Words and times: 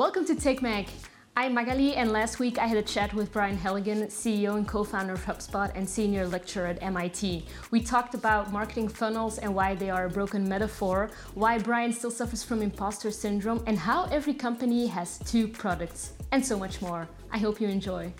Welcome 0.00 0.24
to 0.28 0.34
TechMag. 0.34 0.88
I'm 1.36 1.52
Magali, 1.52 1.94
and 1.94 2.10
last 2.10 2.38
week 2.38 2.58
I 2.58 2.66
had 2.66 2.78
a 2.78 2.82
chat 2.82 3.12
with 3.12 3.30
Brian 3.32 3.54
Halligan, 3.54 4.06
CEO 4.06 4.56
and 4.56 4.66
co 4.66 4.82
founder 4.82 5.12
of 5.12 5.22
HubSpot 5.26 5.70
and 5.74 5.86
senior 5.86 6.26
lecturer 6.26 6.68
at 6.68 6.82
MIT. 6.82 7.44
We 7.70 7.82
talked 7.82 8.14
about 8.14 8.50
marketing 8.50 8.88
funnels 8.88 9.36
and 9.36 9.54
why 9.54 9.74
they 9.74 9.90
are 9.90 10.06
a 10.06 10.08
broken 10.08 10.48
metaphor, 10.48 11.10
why 11.34 11.58
Brian 11.58 11.92
still 11.92 12.10
suffers 12.10 12.42
from 12.42 12.62
imposter 12.62 13.10
syndrome, 13.10 13.62
and 13.66 13.78
how 13.78 14.04
every 14.04 14.32
company 14.32 14.86
has 14.86 15.18
two 15.18 15.46
products, 15.46 16.14
and 16.32 16.42
so 16.42 16.58
much 16.58 16.80
more. 16.80 17.06
I 17.30 17.36
hope 17.36 17.60
you 17.60 17.68
enjoy. 17.68 18.10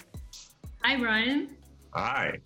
Hi, 0.83 0.99
Brian. 0.99 1.49
Hi. 1.95 2.41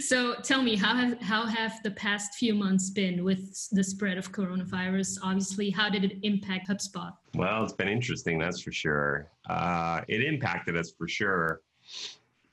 So 0.00 0.34
tell 0.42 0.60
me, 0.60 0.74
how 0.74 0.96
have 0.96 1.20
how 1.22 1.46
have 1.46 1.80
the 1.84 1.92
past 1.92 2.34
few 2.34 2.52
months 2.52 2.90
been 2.90 3.22
with 3.22 3.68
the 3.70 3.84
spread 3.84 4.18
of 4.18 4.32
coronavirus? 4.32 5.18
Obviously, 5.22 5.70
how 5.70 5.88
did 5.88 6.04
it 6.04 6.18
impact 6.22 6.68
HubSpot? 6.68 7.12
Well, 7.34 7.62
it's 7.62 7.72
been 7.72 7.88
interesting, 7.88 8.36
that's 8.36 8.60
for 8.60 8.72
sure. 8.72 9.30
Uh, 9.48 10.00
it 10.08 10.24
impacted 10.24 10.76
us 10.76 10.90
for 10.90 11.06
sure. 11.06 11.60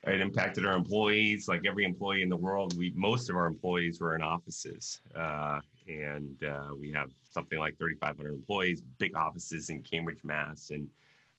It 0.06 0.22
impacted 0.22 0.68
our 0.68 0.76
employees, 0.76 1.48
like 1.48 1.66
every 1.66 1.84
employee 1.84 2.22
in 2.22 2.30
the 2.30 2.38
world. 2.38 2.78
We 2.78 2.94
most 2.96 3.28
of 3.28 3.36
our 3.36 3.48
employees 3.48 4.00
were 4.00 4.16
in 4.16 4.22
offices, 4.22 5.02
uh, 5.16 5.62
and 5.88 6.44
uh, 6.44 6.76
we 6.80 6.92
have 6.92 7.10
something 7.28 7.58
like 7.58 7.76
3,500 7.80 8.36
employees. 8.36 8.84
Big 9.00 9.16
offices 9.16 9.72
in 9.72 9.82
Cambridge, 9.82 10.24
Mass, 10.24 10.70
and 10.70 10.88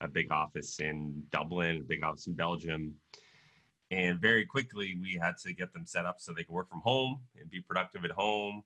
a 0.00 0.08
big 0.08 0.32
office 0.32 0.80
in 0.80 1.22
Dublin, 1.30 1.76
a 1.76 1.84
big 1.84 2.02
office 2.02 2.26
in 2.26 2.32
Belgium 2.32 2.92
and 3.92 4.18
very 4.18 4.46
quickly, 4.46 4.96
we 5.00 5.18
had 5.20 5.36
to 5.44 5.52
get 5.52 5.72
them 5.74 5.84
set 5.84 6.06
up 6.06 6.16
so 6.18 6.32
they 6.32 6.44
could 6.44 6.54
work 6.54 6.70
from 6.70 6.80
home 6.80 7.20
and 7.38 7.50
be 7.50 7.60
productive 7.60 8.06
at 8.06 8.10
home, 8.10 8.62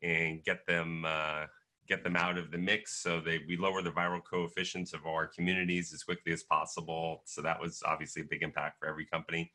and 0.00 0.44
get 0.44 0.64
them 0.64 1.04
uh, 1.04 1.46
get 1.88 2.04
them 2.04 2.14
out 2.14 2.38
of 2.38 2.52
the 2.52 2.58
mix. 2.58 3.02
So 3.02 3.20
they 3.20 3.40
we 3.48 3.56
lower 3.56 3.82
the 3.82 3.90
viral 3.90 4.22
coefficients 4.22 4.94
of 4.94 5.04
our 5.06 5.26
communities 5.26 5.92
as 5.92 6.04
quickly 6.04 6.32
as 6.32 6.44
possible. 6.44 7.22
So 7.24 7.42
that 7.42 7.60
was 7.60 7.82
obviously 7.84 8.22
a 8.22 8.26
big 8.26 8.44
impact 8.44 8.78
for 8.78 8.86
every 8.88 9.06
company. 9.06 9.52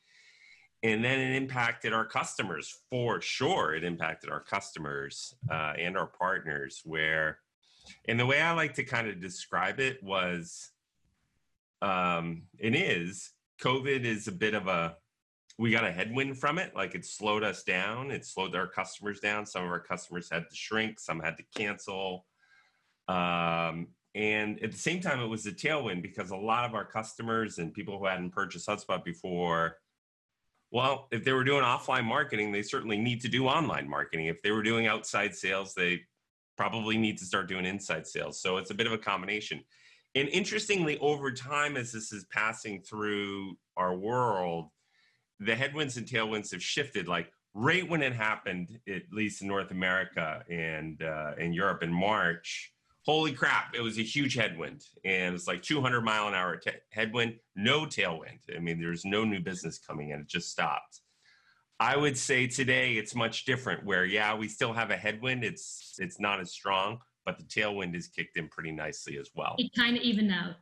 And 0.82 1.02
then 1.02 1.18
it 1.18 1.34
impacted 1.34 1.94
our 1.94 2.04
customers 2.04 2.82
for 2.90 3.22
sure. 3.22 3.74
It 3.74 3.84
impacted 3.84 4.28
our 4.28 4.40
customers 4.40 5.34
uh, 5.50 5.72
and 5.78 5.96
our 5.96 6.06
partners. 6.06 6.82
Where, 6.84 7.38
and 8.06 8.20
the 8.20 8.26
way 8.26 8.42
I 8.42 8.52
like 8.52 8.74
to 8.74 8.84
kind 8.84 9.08
of 9.08 9.18
describe 9.18 9.80
it 9.80 10.02
was, 10.02 10.72
um, 11.80 12.42
it 12.58 12.76
is 12.76 13.32
COVID 13.60 14.04
is 14.04 14.28
a 14.28 14.32
bit 14.32 14.54
of 14.54 14.66
a 14.66 14.96
we 15.58 15.70
got 15.70 15.84
a 15.84 15.92
headwind 15.92 16.38
from 16.38 16.58
it. 16.58 16.74
Like 16.74 16.94
it 16.94 17.04
slowed 17.04 17.42
us 17.42 17.62
down. 17.62 18.10
It 18.10 18.26
slowed 18.26 18.54
our 18.54 18.66
customers 18.66 19.20
down. 19.20 19.46
Some 19.46 19.64
of 19.64 19.70
our 19.70 19.80
customers 19.80 20.28
had 20.30 20.50
to 20.50 20.56
shrink. 20.56 21.00
Some 21.00 21.20
had 21.20 21.36
to 21.38 21.44
cancel. 21.56 22.26
Um, 23.08 23.88
and 24.14 24.62
at 24.62 24.72
the 24.72 24.78
same 24.78 25.00
time, 25.00 25.20
it 25.20 25.26
was 25.26 25.46
a 25.46 25.52
tailwind 25.52 26.02
because 26.02 26.30
a 26.30 26.36
lot 26.36 26.64
of 26.64 26.74
our 26.74 26.84
customers 26.84 27.58
and 27.58 27.72
people 27.72 27.98
who 27.98 28.06
hadn't 28.06 28.30
purchased 28.30 28.68
HubSpot 28.68 29.04
before, 29.04 29.76
well, 30.70 31.06
if 31.10 31.24
they 31.24 31.32
were 31.32 31.44
doing 31.44 31.62
offline 31.62 32.04
marketing, 32.04 32.52
they 32.52 32.62
certainly 32.62 32.98
need 32.98 33.20
to 33.22 33.28
do 33.28 33.46
online 33.46 33.88
marketing. 33.88 34.26
If 34.26 34.42
they 34.42 34.50
were 34.50 34.62
doing 34.62 34.86
outside 34.86 35.34
sales, 35.34 35.74
they 35.74 36.00
probably 36.56 36.96
need 36.96 37.18
to 37.18 37.24
start 37.24 37.48
doing 37.48 37.66
inside 37.66 38.06
sales. 38.06 38.40
So 38.40 38.56
it's 38.56 38.70
a 38.70 38.74
bit 38.74 38.86
of 38.86 38.92
a 38.92 38.98
combination. 38.98 39.62
And 40.14 40.28
interestingly, 40.28 40.98
over 40.98 41.30
time, 41.30 41.76
as 41.76 41.92
this 41.92 42.10
is 42.12 42.24
passing 42.32 42.80
through 42.80 43.56
our 43.76 43.94
world, 43.94 44.70
the 45.40 45.54
headwinds 45.54 45.96
and 45.96 46.06
tailwinds 46.06 46.50
have 46.52 46.62
shifted. 46.62 47.08
Like 47.08 47.30
right 47.54 47.88
when 47.88 48.02
it 48.02 48.12
happened, 48.12 48.78
at 48.88 49.02
least 49.12 49.42
in 49.42 49.48
North 49.48 49.70
America 49.70 50.44
and 50.50 51.02
uh, 51.02 51.32
in 51.38 51.52
Europe 51.52 51.82
in 51.82 51.92
March, 51.92 52.72
holy 53.04 53.32
crap, 53.32 53.74
it 53.74 53.80
was 53.80 53.98
a 53.98 54.02
huge 54.02 54.34
headwind. 54.34 54.84
And 55.04 55.34
it's 55.34 55.46
like 55.46 55.62
200 55.62 56.02
mile 56.02 56.28
an 56.28 56.34
hour 56.34 56.56
t- 56.56 56.70
headwind, 56.90 57.36
no 57.54 57.86
tailwind. 57.86 58.40
I 58.54 58.58
mean, 58.58 58.80
there's 58.80 59.04
no 59.04 59.24
new 59.24 59.40
business 59.40 59.78
coming 59.78 60.10
in, 60.10 60.20
it 60.20 60.26
just 60.26 60.50
stopped. 60.50 61.00
I 61.78 61.96
would 61.96 62.16
say 62.16 62.46
today 62.46 62.94
it's 62.94 63.14
much 63.14 63.44
different 63.44 63.84
where 63.84 64.06
yeah, 64.06 64.34
we 64.34 64.48
still 64.48 64.72
have 64.72 64.90
a 64.90 64.96
headwind. 64.96 65.44
It's 65.44 65.94
it's 65.98 66.18
not 66.18 66.40
as 66.40 66.50
strong, 66.50 67.00
but 67.26 67.36
the 67.36 67.44
tailwind 67.44 67.94
is 67.94 68.08
kicked 68.08 68.38
in 68.38 68.48
pretty 68.48 68.72
nicely 68.72 69.18
as 69.18 69.28
well. 69.34 69.56
It 69.58 69.70
kind 69.76 69.96
of 69.96 70.02
even 70.02 70.30
out. 70.30 70.54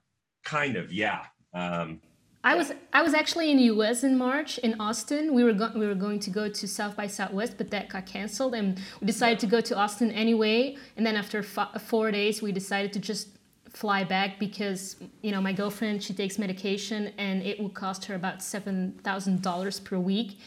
Kind 0.45 0.77
of, 0.77 0.93
yeah. 0.93 1.27
Um, 1.55 2.01
I 2.45 2.55
was 2.55 2.73
I 2.93 3.03
was 3.03 3.15
actually 3.15 3.51
in 3.51 3.57
the 3.57 3.65
US 3.75 4.05
in 4.05 4.19
March 4.19 4.59
in 4.59 4.79
Austin. 4.79 5.33
We 5.33 5.43
were 5.43 5.55
go- 5.55 5.73
we 5.75 5.87
were 5.87 5.95
going 5.95 6.21
to 6.21 6.31
go 6.31 6.49
to 6.49 6.69
South 6.69 6.95
by 6.95 7.07
Southwest, 7.07 7.55
but 7.57 7.71
that 7.71 7.89
got 7.89 8.05
canceled, 8.05 8.55
and 8.55 8.79
we 9.01 9.07
decided 9.07 9.39
to 9.41 9.47
go 9.47 9.61
to 9.63 9.75
Austin 9.75 10.11
anyway. 10.11 10.77
And 10.97 11.07
then 11.07 11.17
after 11.17 11.39
f- 11.39 11.83
four 11.83 12.11
days, 12.11 12.43
we 12.43 12.53
decided 12.53 12.93
to 12.93 13.01
just 13.01 13.29
fly 13.71 14.05
back 14.05 14.39
because 14.39 14.97
you 15.23 15.33
know 15.33 15.41
my 15.41 15.53
girlfriend 15.53 16.01
she 16.01 16.15
takes 16.15 16.39
medication 16.39 17.13
and 17.19 17.43
it 17.43 17.59
would 17.59 17.75
cost 17.75 18.05
her 18.05 18.15
about 18.15 18.43
seven 18.43 18.93
thousand 19.03 19.41
dollars 19.43 19.81
per 19.81 19.99
week. 19.99 20.39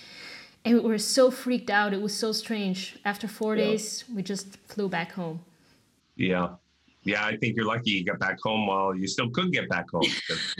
And 0.64 0.76
we 0.76 0.82
were 0.82 1.00
so 1.00 1.32
freaked 1.32 1.70
out. 1.70 1.94
It 1.94 2.02
was 2.02 2.16
so 2.16 2.32
strange. 2.32 3.00
After 3.06 3.28
four 3.28 3.56
yeah. 3.56 3.66
days, 3.66 4.04
we 4.14 4.22
just 4.22 4.58
flew 4.68 4.88
back 4.88 5.14
home. 5.14 5.40
Yeah, 6.16 6.56
yeah, 7.08 7.26
I 7.26 7.38
think 7.38 7.56
you're 7.56 7.66
lucky 7.66 7.92
you 7.92 8.04
got 8.04 8.20
back 8.20 8.38
home 8.44 8.68
while 8.68 8.94
you 8.94 9.08
still 9.08 9.30
could 9.30 9.54
get 9.54 9.70
back 9.70 9.86
home. 9.90 10.04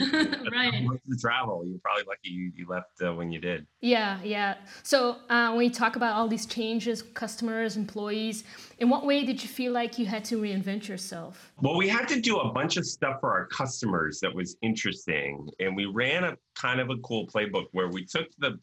right. 0.00 0.86
The 1.06 1.16
travel, 1.20 1.62
you're 1.66 1.78
probably 1.80 2.04
lucky 2.08 2.30
you, 2.30 2.50
you 2.56 2.66
left 2.66 3.02
uh, 3.04 3.12
when 3.12 3.30
you 3.30 3.38
did. 3.38 3.66
Yeah, 3.80 4.18
yeah. 4.24 4.56
So 4.82 5.18
uh, 5.28 5.52
when 5.52 5.64
you 5.64 5.70
talk 5.70 5.96
about 5.96 6.16
all 6.16 6.26
these 6.26 6.46
changes, 6.46 7.02
customers, 7.02 7.76
employees, 7.76 8.44
in 8.78 8.88
what 8.88 9.04
way 9.04 9.24
did 9.24 9.42
you 9.42 9.48
feel 9.48 9.72
like 9.72 9.98
you 9.98 10.06
had 10.06 10.24
to 10.26 10.40
reinvent 10.40 10.88
yourself? 10.88 11.52
Well, 11.60 11.76
we 11.76 11.86
had 11.86 12.08
to 12.08 12.20
do 12.20 12.38
a 12.38 12.50
bunch 12.50 12.78
of 12.78 12.86
stuff 12.86 13.20
for 13.20 13.30
our 13.30 13.46
customers 13.46 14.18
that 14.20 14.34
was 14.34 14.56
interesting, 14.62 15.48
and 15.60 15.76
we 15.76 15.84
ran 15.84 16.24
a 16.24 16.36
kind 16.54 16.80
of 16.80 16.88
a 16.88 16.96
cool 16.98 17.26
playbook 17.26 17.66
where 17.72 17.88
we 17.88 18.06
took 18.06 18.26
the 18.38 18.58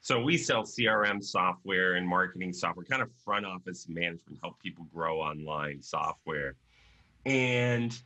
so 0.00 0.20
we 0.20 0.38
sell 0.38 0.62
CRM 0.62 1.22
software 1.22 1.94
and 1.94 2.08
marketing 2.08 2.54
software, 2.54 2.86
kind 2.86 3.02
of 3.02 3.10
front 3.22 3.44
office 3.44 3.86
management, 3.88 4.38
help 4.42 4.58
people 4.60 4.86
grow 4.94 5.20
online 5.20 5.82
software 5.82 6.56
and 7.26 7.96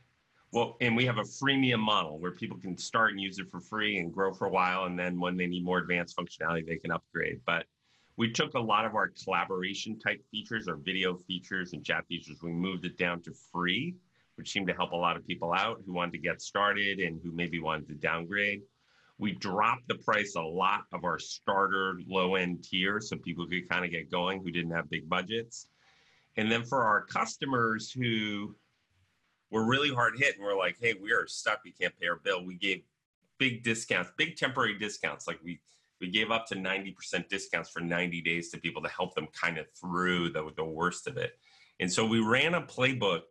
well, 0.51 0.77
and 0.81 0.95
we 0.95 1.05
have 1.05 1.19
a 1.19 1.23
freemium 1.23 1.79
model 1.79 2.19
where 2.19 2.31
people 2.31 2.57
can 2.57 2.75
start 2.77 3.11
and 3.11 3.21
use 3.21 3.37
it 3.37 3.51
for 3.51 3.59
free 3.59 3.97
and 3.97 4.11
grow 4.11 4.33
for 4.33 4.47
a 4.47 4.49
while, 4.49 4.85
and 4.85 4.97
then 4.97 5.19
when 5.19 5.37
they 5.37 5.45
need 5.45 5.63
more 5.63 5.77
advanced 5.77 6.17
functionality, 6.17 6.65
they 6.65 6.77
can 6.77 6.91
upgrade. 6.91 7.39
But 7.45 7.65
we 8.17 8.31
took 8.31 8.55
a 8.55 8.59
lot 8.59 8.85
of 8.85 8.95
our 8.95 9.13
collaboration 9.23 9.99
type 9.99 10.21
features, 10.31 10.67
our 10.67 10.75
video 10.75 11.15
features 11.15 11.73
and 11.73 11.85
chat 11.85 12.05
features, 12.07 12.41
we 12.41 12.51
moved 12.51 12.85
it 12.85 12.97
down 12.97 13.21
to 13.21 13.33
free, 13.51 13.95
which 14.35 14.51
seemed 14.51 14.67
to 14.67 14.73
help 14.73 14.91
a 14.91 14.95
lot 14.95 15.15
of 15.15 15.25
people 15.25 15.53
out 15.53 15.81
who 15.85 15.93
wanted 15.93 16.13
to 16.13 16.17
get 16.17 16.41
started 16.41 16.99
and 16.99 17.21
who 17.23 17.31
maybe 17.31 17.59
wanted 17.59 17.87
to 17.87 17.93
downgrade. 17.93 18.61
We 19.19 19.33
dropped 19.33 19.87
the 19.87 19.95
price 19.95 20.35
a 20.35 20.41
lot 20.41 20.81
of 20.91 21.03
our 21.03 21.19
starter 21.19 21.99
low 22.07 22.35
end 22.35 22.63
tier 22.63 22.99
so 23.01 23.17
people 23.17 23.47
could 23.47 23.69
kind 23.69 23.85
of 23.85 23.91
get 23.91 24.09
going 24.09 24.41
who 24.41 24.49
didn't 24.49 24.71
have 24.71 24.89
big 24.89 25.07
budgets. 25.07 25.67
And 26.37 26.51
then 26.51 26.63
for 26.63 26.83
our 26.83 27.05
customers 27.05 27.91
who 27.91 28.55
were 29.51 29.65
really 29.65 29.93
hard 29.93 30.17
hit 30.17 30.35
and 30.35 30.43
we're 30.43 30.57
like, 30.57 30.77
hey, 30.79 30.95
we 31.01 31.11
are 31.11 31.27
stuck. 31.27 31.61
We 31.63 31.71
can't 31.71 31.97
pay 31.99 32.07
our 32.07 32.17
bill. 32.17 32.45
We 32.45 32.55
gave 32.55 32.83
big 33.37 33.63
discounts, 33.63 34.11
big 34.17 34.35
temporary 34.35 34.77
discounts. 34.77 35.27
Like 35.27 35.39
we 35.43 35.59
we 35.99 36.09
gave 36.09 36.31
up 36.31 36.47
to 36.47 36.55
90% 36.55 37.27
discounts 37.27 37.69
for 37.69 37.81
90 37.81 38.21
days 38.21 38.49
to 38.49 38.57
people 38.57 38.81
to 38.81 38.89
help 38.89 39.15
them 39.15 39.27
kind 39.33 39.57
of 39.57 39.65
through 39.79 40.29
the, 40.29 40.49
the 40.55 40.63
worst 40.63 41.07
of 41.07 41.17
it. 41.17 41.33
And 41.79 41.91
so 41.91 42.05
we 42.05 42.19
ran 42.19 42.53
a 42.53 42.61
playbook. 42.61 43.23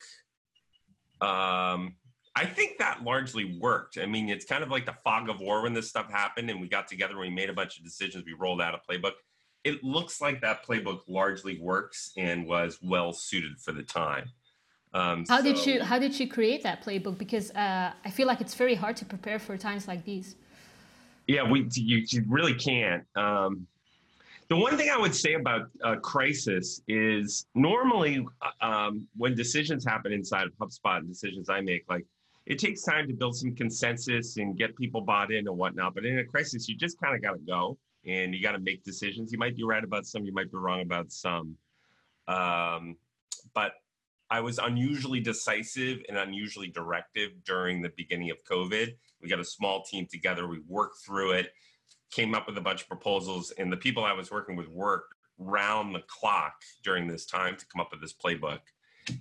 Um, 1.21 1.95
I 2.37 2.45
think 2.45 2.79
that 2.79 3.03
largely 3.03 3.59
worked. 3.59 3.99
I 3.99 4.06
mean, 4.06 4.29
it's 4.29 4.45
kind 4.45 4.62
of 4.62 4.71
like 4.71 4.87
the 4.87 4.97
fog 5.05 5.29
of 5.29 5.41
war 5.41 5.62
when 5.62 5.75
this 5.75 5.89
stuff 5.89 6.11
happened 6.11 6.50
and 6.50 6.61
we 6.61 6.69
got 6.69 6.89
together 6.89 7.12
and 7.12 7.21
we 7.21 7.31
made 7.31 7.50
a 7.50 7.55
bunch 7.55 7.79
of 7.79 7.85
decisions. 7.85 8.25
We 8.25 8.35
rolled 8.35 8.61
out 8.61 8.75
a 8.75 8.93
playbook. 8.93 9.12
It 9.65 9.83
looks 9.83 10.21
like 10.21 10.41
that 10.43 10.65
playbook 10.65 11.00
largely 11.09 11.59
works 11.59 12.12
and 12.17 12.47
was 12.47 12.79
well 12.83 13.12
suited 13.12 13.59
for 13.59 13.73
the 13.73 13.83
time. 13.83 14.31
Um, 14.98 15.25
how 15.28 15.38
so, 15.38 15.44
did 15.44 15.64
you 15.64 15.82
how 15.82 15.98
did 15.98 16.19
you 16.19 16.28
create 16.28 16.62
that 16.64 16.84
playbook? 16.84 17.19
Because 17.19 17.50
uh, 17.53 17.92
I 18.04 18.10
feel 18.10 18.26
like 18.26 18.41
it's 18.41 18.54
very 18.54 18.75
hard 18.75 18.97
to 18.97 19.04
prepare 19.04 19.38
for 19.38 19.56
times 19.56 19.87
like 19.87 20.05
these. 20.05 20.34
Yeah, 21.26 21.49
we 21.49 21.69
you, 21.75 22.05
you 22.08 22.25
really 22.26 22.55
can't. 22.55 23.05
Um, 23.14 23.67
the 24.49 24.56
one 24.56 24.76
thing 24.76 24.90
I 24.90 24.99
would 24.99 25.14
say 25.14 25.34
about 25.34 25.69
a 25.84 25.96
crisis 25.96 26.81
is 26.88 27.46
normally 27.55 28.26
uh, 28.43 28.67
um, 28.67 29.06
when 29.17 29.34
decisions 29.34 29.84
happen 29.84 30.12
inside 30.12 30.46
of 30.46 30.52
HubSpot 30.55 30.99
and 30.99 31.08
decisions 31.08 31.49
I 31.49 31.61
make, 31.61 31.84
like 31.88 32.05
it 32.46 32.58
takes 32.58 32.82
time 32.82 33.06
to 33.08 33.14
build 33.14 33.37
some 33.37 33.55
consensus 33.55 34.38
and 34.38 34.56
get 34.56 34.75
people 34.75 35.02
bought 35.02 35.31
in 35.31 35.46
and 35.46 35.56
whatnot. 35.56 35.94
But 35.94 36.06
in 36.06 36.19
a 36.19 36.25
crisis, 36.25 36.67
you 36.69 36.76
just 36.76 36.99
kind 36.99 37.14
of 37.14 37.23
got 37.23 37.32
to 37.32 37.44
go 37.46 37.76
and 38.06 38.34
you 38.34 38.43
got 38.43 38.52
to 38.52 38.58
make 38.58 38.82
decisions. 38.84 39.31
You 39.31 39.38
might 39.38 39.55
be 39.55 39.64
right 39.64 39.84
about 39.84 40.06
some, 40.06 40.25
you 40.25 40.32
might 40.32 40.50
be 40.50 40.56
wrong 40.56 40.81
about 40.81 41.12
some. 41.12 41.56
Um, 42.26 42.96
but 43.55 43.73
I 44.30 44.40
was 44.40 44.58
unusually 44.58 45.20
decisive 45.20 46.02
and 46.08 46.19
unusually 46.19 46.69
directive 46.69 47.30
during 47.44 47.82
the 47.82 47.92
beginning 47.96 48.30
of 48.30 48.38
COVID. 48.44 48.94
We 49.22 49.28
got 49.28 49.40
a 49.40 49.44
small 49.44 49.82
team 49.84 50.06
together, 50.10 50.46
we 50.46 50.60
worked 50.66 50.98
through 51.04 51.32
it, 51.32 51.52
came 52.10 52.34
up 52.34 52.46
with 52.46 52.58
a 52.58 52.60
bunch 52.60 52.82
of 52.82 52.88
proposals, 52.88 53.52
and 53.52 53.72
the 53.72 53.76
people 53.76 54.04
I 54.04 54.12
was 54.12 54.30
working 54.30 54.56
with 54.56 54.69
worked 54.69 55.14
round 55.38 55.94
the 55.94 56.02
clock 56.06 56.54
during 56.82 57.06
this 57.06 57.25
time 57.25 57.56
to 57.56 57.66
come 57.66 57.80
up 57.80 57.88
with 57.90 58.00
this 58.00 58.14
playbook. 58.14 58.60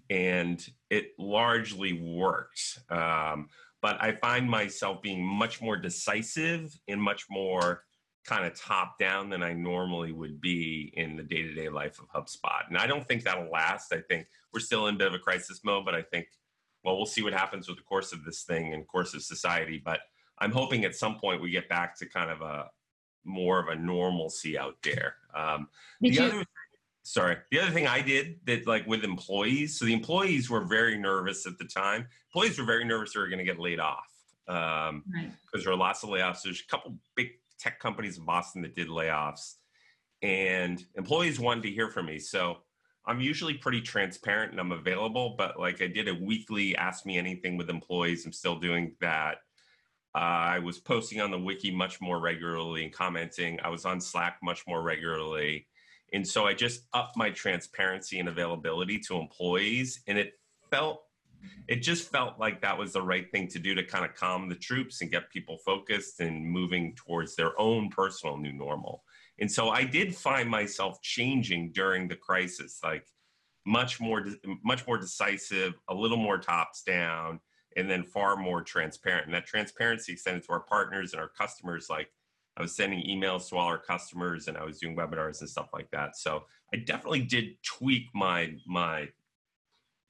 And 0.09 0.65
it 0.89 1.11
largely 1.17 1.93
worked. 1.93 2.79
Um, 2.89 3.47
but 3.81 4.01
I 4.01 4.13
find 4.13 4.49
myself 4.49 5.01
being 5.01 5.23
much 5.23 5.61
more 5.61 5.77
decisive 5.77 6.77
and 6.87 7.01
much 7.01 7.25
more 7.29 7.83
kind 8.27 8.45
of 8.45 8.59
top 8.59 8.99
down 8.99 9.29
than 9.29 9.41
I 9.41 9.53
normally 9.53 10.11
would 10.11 10.41
be 10.41 10.91
in 10.95 11.15
the 11.15 11.23
day 11.23 11.43
to 11.43 11.53
day 11.53 11.69
life 11.69 11.99
of 11.99 12.09
HubSpot. 12.09 12.67
And 12.67 12.77
I 12.77 12.85
don't 12.85 13.07
think 13.07 13.23
that'll 13.23 13.49
last. 13.49 13.93
I 13.93 14.01
think 14.01 14.27
we're 14.53 14.59
still 14.59 14.87
in 14.87 14.95
a 14.95 14.97
bit 14.97 15.07
of 15.07 15.13
a 15.13 15.19
crisis 15.19 15.61
mode, 15.63 15.85
but 15.85 15.95
I 15.95 16.01
think, 16.01 16.27
well, 16.83 16.97
we'll 16.97 17.05
see 17.05 17.23
what 17.23 17.33
happens 17.33 17.67
with 17.67 17.77
the 17.77 17.83
course 17.83 18.11
of 18.11 18.25
this 18.25 18.43
thing 18.43 18.73
and 18.73 18.85
course 18.85 19.13
of 19.13 19.23
society. 19.23 19.81
But 19.83 20.01
I'm 20.39 20.51
hoping 20.51 20.83
at 20.83 20.95
some 20.95 21.17
point 21.17 21.41
we 21.41 21.51
get 21.51 21.69
back 21.69 21.97
to 21.99 22.05
kind 22.05 22.29
of 22.29 22.41
a 22.41 22.69
more 23.23 23.59
of 23.59 23.69
a 23.69 23.75
normalcy 23.75 24.57
out 24.57 24.75
there. 24.83 25.15
Um, 25.33 25.69
the 26.01 26.09
you- 26.09 26.21
other, 26.21 26.43
sorry, 27.03 27.37
the 27.51 27.61
other 27.61 27.71
thing 27.71 27.87
I 27.87 28.01
did 28.01 28.39
that 28.45 28.67
like 28.67 28.85
with 28.87 29.05
employees, 29.05 29.79
so 29.79 29.85
the 29.85 29.93
employees 29.93 30.49
were 30.49 30.65
very 30.65 30.97
nervous 30.97 31.47
at 31.47 31.57
the 31.57 31.65
time. 31.65 32.07
Employees 32.33 32.59
were 32.59 32.65
very 32.65 32.83
nervous 32.83 33.13
they 33.13 33.21
were 33.21 33.29
going 33.29 33.39
to 33.39 33.45
get 33.45 33.57
laid 33.57 33.79
off 33.79 34.11
because 34.45 34.89
um, 34.89 35.03
right. 35.13 35.31
there 35.53 35.71
were 35.71 35.77
lots 35.77 36.03
of 36.03 36.09
layoffs. 36.09 36.41
There's 36.43 36.61
a 36.61 36.67
couple 36.67 36.97
big 37.15 37.31
tech 37.59 37.79
companies 37.79 38.17
in 38.17 38.25
Boston 38.25 38.61
that 38.63 38.75
did 38.75 38.87
layoffs, 38.87 39.55
and 40.21 40.83
employees 40.95 41.39
wanted 41.39 41.63
to 41.63 41.71
hear 41.71 41.89
from 41.89 42.07
me. 42.07 42.19
So 42.19 42.57
I'm 43.07 43.21
usually 43.21 43.53
pretty 43.53 43.81
transparent 43.81 44.51
and 44.51 44.59
I'm 44.59 44.73
available, 44.73 45.35
but 45.37 45.57
like 45.57 45.81
I 45.81 45.87
did 45.87 46.09
a 46.09 46.13
weekly 46.13 46.75
Ask 46.75 47.05
Me 47.05 47.17
Anything 47.17 47.55
with 47.55 47.69
employees. 47.69 48.25
I'm 48.25 48.33
still 48.33 48.59
doing 48.59 48.95
that. 48.99 49.37
Uh, 50.13 50.57
I 50.57 50.59
was 50.59 50.79
posting 50.79 51.21
on 51.21 51.31
the 51.31 51.39
wiki 51.39 51.71
much 51.71 52.01
more 52.01 52.19
regularly 52.19 52.83
and 52.83 52.91
commenting. 52.91 53.59
I 53.63 53.69
was 53.69 53.85
on 53.85 54.01
Slack 54.01 54.39
much 54.43 54.65
more 54.67 54.81
regularly. 54.81 55.67
And 56.11 56.27
so 56.27 56.45
I 56.45 56.53
just 56.53 56.87
upped 56.93 57.15
my 57.15 57.29
transparency 57.29 58.19
and 58.19 58.27
availability 58.27 58.99
to 59.07 59.17
employees. 59.17 60.01
And 60.07 60.17
it 60.17 60.33
felt 60.69 61.03
it 61.67 61.77
just 61.77 62.09
felt 62.11 62.39
like 62.39 62.61
that 62.61 62.77
was 62.77 62.93
the 62.93 63.01
right 63.01 63.29
thing 63.31 63.47
to 63.49 63.59
do 63.59 63.75
to 63.75 63.83
kind 63.83 64.05
of 64.05 64.15
calm 64.15 64.49
the 64.49 64.55
troops 64.55 65.01
and 65.01 65.11
get 65.11 65.29
people 65.29 65.57
focused 65.65 66.19
and 66.19 66.45
moving 66.45 66.95
towards 66.95 67.35
their 67.35 67.59
own 67.59 67.89
personal 67.89 68.37
new 68.37 68.53
normal. 68.53 69.03
And 69.39 69.51
so 69.51 69.69
I 69.69 69.83
did 69.83 70.15
find 70.15 70.49
myself 70.49 71.01
changing 71.01 71.71
during 71.73 72.07
the 72.07 72.15
crisis, 72.15 72.79
like 72.83 73.05
much 73.65 73.99
more, 73.99 74.25
much 74.63 74.87
more 74.87 74.97
decisive, 74.97 75.73
a 75.89 75.93
little 75.93 76.17
more 76.17 76.37
tops 76.37 76.83
down, 76.83 77.39
and 77.75 77.89
then 77.89 78.03
far 78.03 78.35
more 78.35 78.63
transparent. 78.63 79.25
And 79.25 79.33
that 79.35 79.45
transparency 79.45 80.13
extended 80.13 80.43
to 80.45 80.53
our 80.53 80.61
partners 80.61 81.13
and 81.13 81.21
our 81.21 81.29
customers. 81.29 81.87
Like 81.89 82.09
I 82.57 82.61
was 82.61 82.75
sending 82.75 83.05
emails 83.07 83.49
to 83.49 83.57
all 83.57 83.67
our 83.67 83.77
customers, 83.77 84.47
and 84.47 84.57
I 84.57 84.63
was 84.63 84.79
doing 84.79 84.95
webinars 84.95 85.41
and 85.41 85.49
stuff 85.49 85.69
like 85.73 85.91
that. 85.91 86.17
So 86.17 86.45
I 86.73 86.77
definitely 86.77 87.21
did 87.21 87.61
tweak 87.63 88.05
my 88.15 88.53
my 88.65 89.09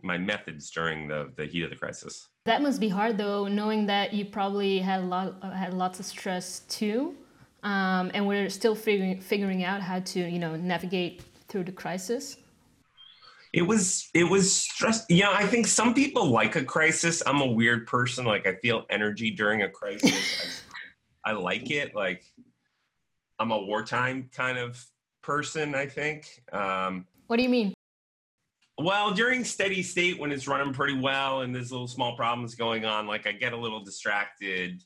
my 0.01 0.17
methods 0.17 0.69
during 0.69 1.07
the, 1.07 1.31
the 1.35 1.45
heat 1.45 1.63
of 1.63 1.69
the 1.69 1.75
crisis. 1.75 2.27
That 2.45 2.61
must 2.61 2.79
be 2.79 2.89
hard 2.89 3.17
though, 3.17 3.47
knowing 3.47 3.85
that 3.87 4.13
you 4.13 4.25
probably 4.25 4.79
had 4.79 5.01
a 5.01 5.03
lot 5.03 5.43
had 5.43 5.73
lots 5.73 5.99
of 5.99 6.05
stress 6.05 6.61
too, 6.69 7.15
um, 7.63 8.11
and 8.13 8.25
we're 8.25 8.49
still 8.49 8.75
figuring 8.75 9.19
figuring 9.19 9.63
out 9.63 9.81
how 9.81 9.99
to 9.99 10.19
you 10.19 10.39
know 10.39 10.55
navigate 10.55 11.23
through 11.47 11.65
the 11.65 11.71
crisis. 11.71 12.37
It 13.53 13.63
was 13.63 14.09
it 14.13 14.23
was 14.23 14.53
stress. 14.53 15.05
Yeah, 15.09 15.31
I 15.31 15.45
think 15.45 15.67
some 15.67 15.93
people 15.93 16.29
like 16.29 16.55
a 16.55 16.63
crisis. 16.63 17.23
I'm 17.25 17.41
a 17.41 17.47
weird 17.47 17.87
person. 17.87 18.25
Like 18.25 18.45
I 18.47 18.55
feel 18.55 18.85
energy 18.89 19.31
during 19.31 19.63
a 19.63 19.69
crisis. 19.69 20.63
I, 21.25 21.31
I 21.31 21.33
like 21.33 21.71
it. 21.71 21.95
Like 21.95 22.23
I'm 23.39 23.51
a 23.51 23.61
wartime 23.61 24.29
kind 24.33 24.57
of 24.57 24.85
person. 25.21 25.75
I 25.75 25.85
think. 25.85 26.43
Um, 26.53 27.07
what 27.27 27.37
do 27.37 27.43
you 27.43 27.49
mean? 27.49 27.73
Well, 28.79 29.11
during 29.11 29.43
steady 29.43 29.81
state, 29.81 30.19
when 30.19 30.31
it's 30.31 30.47
running 30.47 30.71
pretty 30.71 30.99
well 30.99 31.41
and 31.41 31.53
there's 31.53 31.71
little 31.71 31.87
small 31.87 32.15
problems 32.15 32.53
going 32.53 32.85
on, 32.85 33.07
like 33.07 33.25
I 33.25 33.31
get 33.31 33.53
a 33.53 33.57
little 33.57 33.83
distracted. 33.83 34.83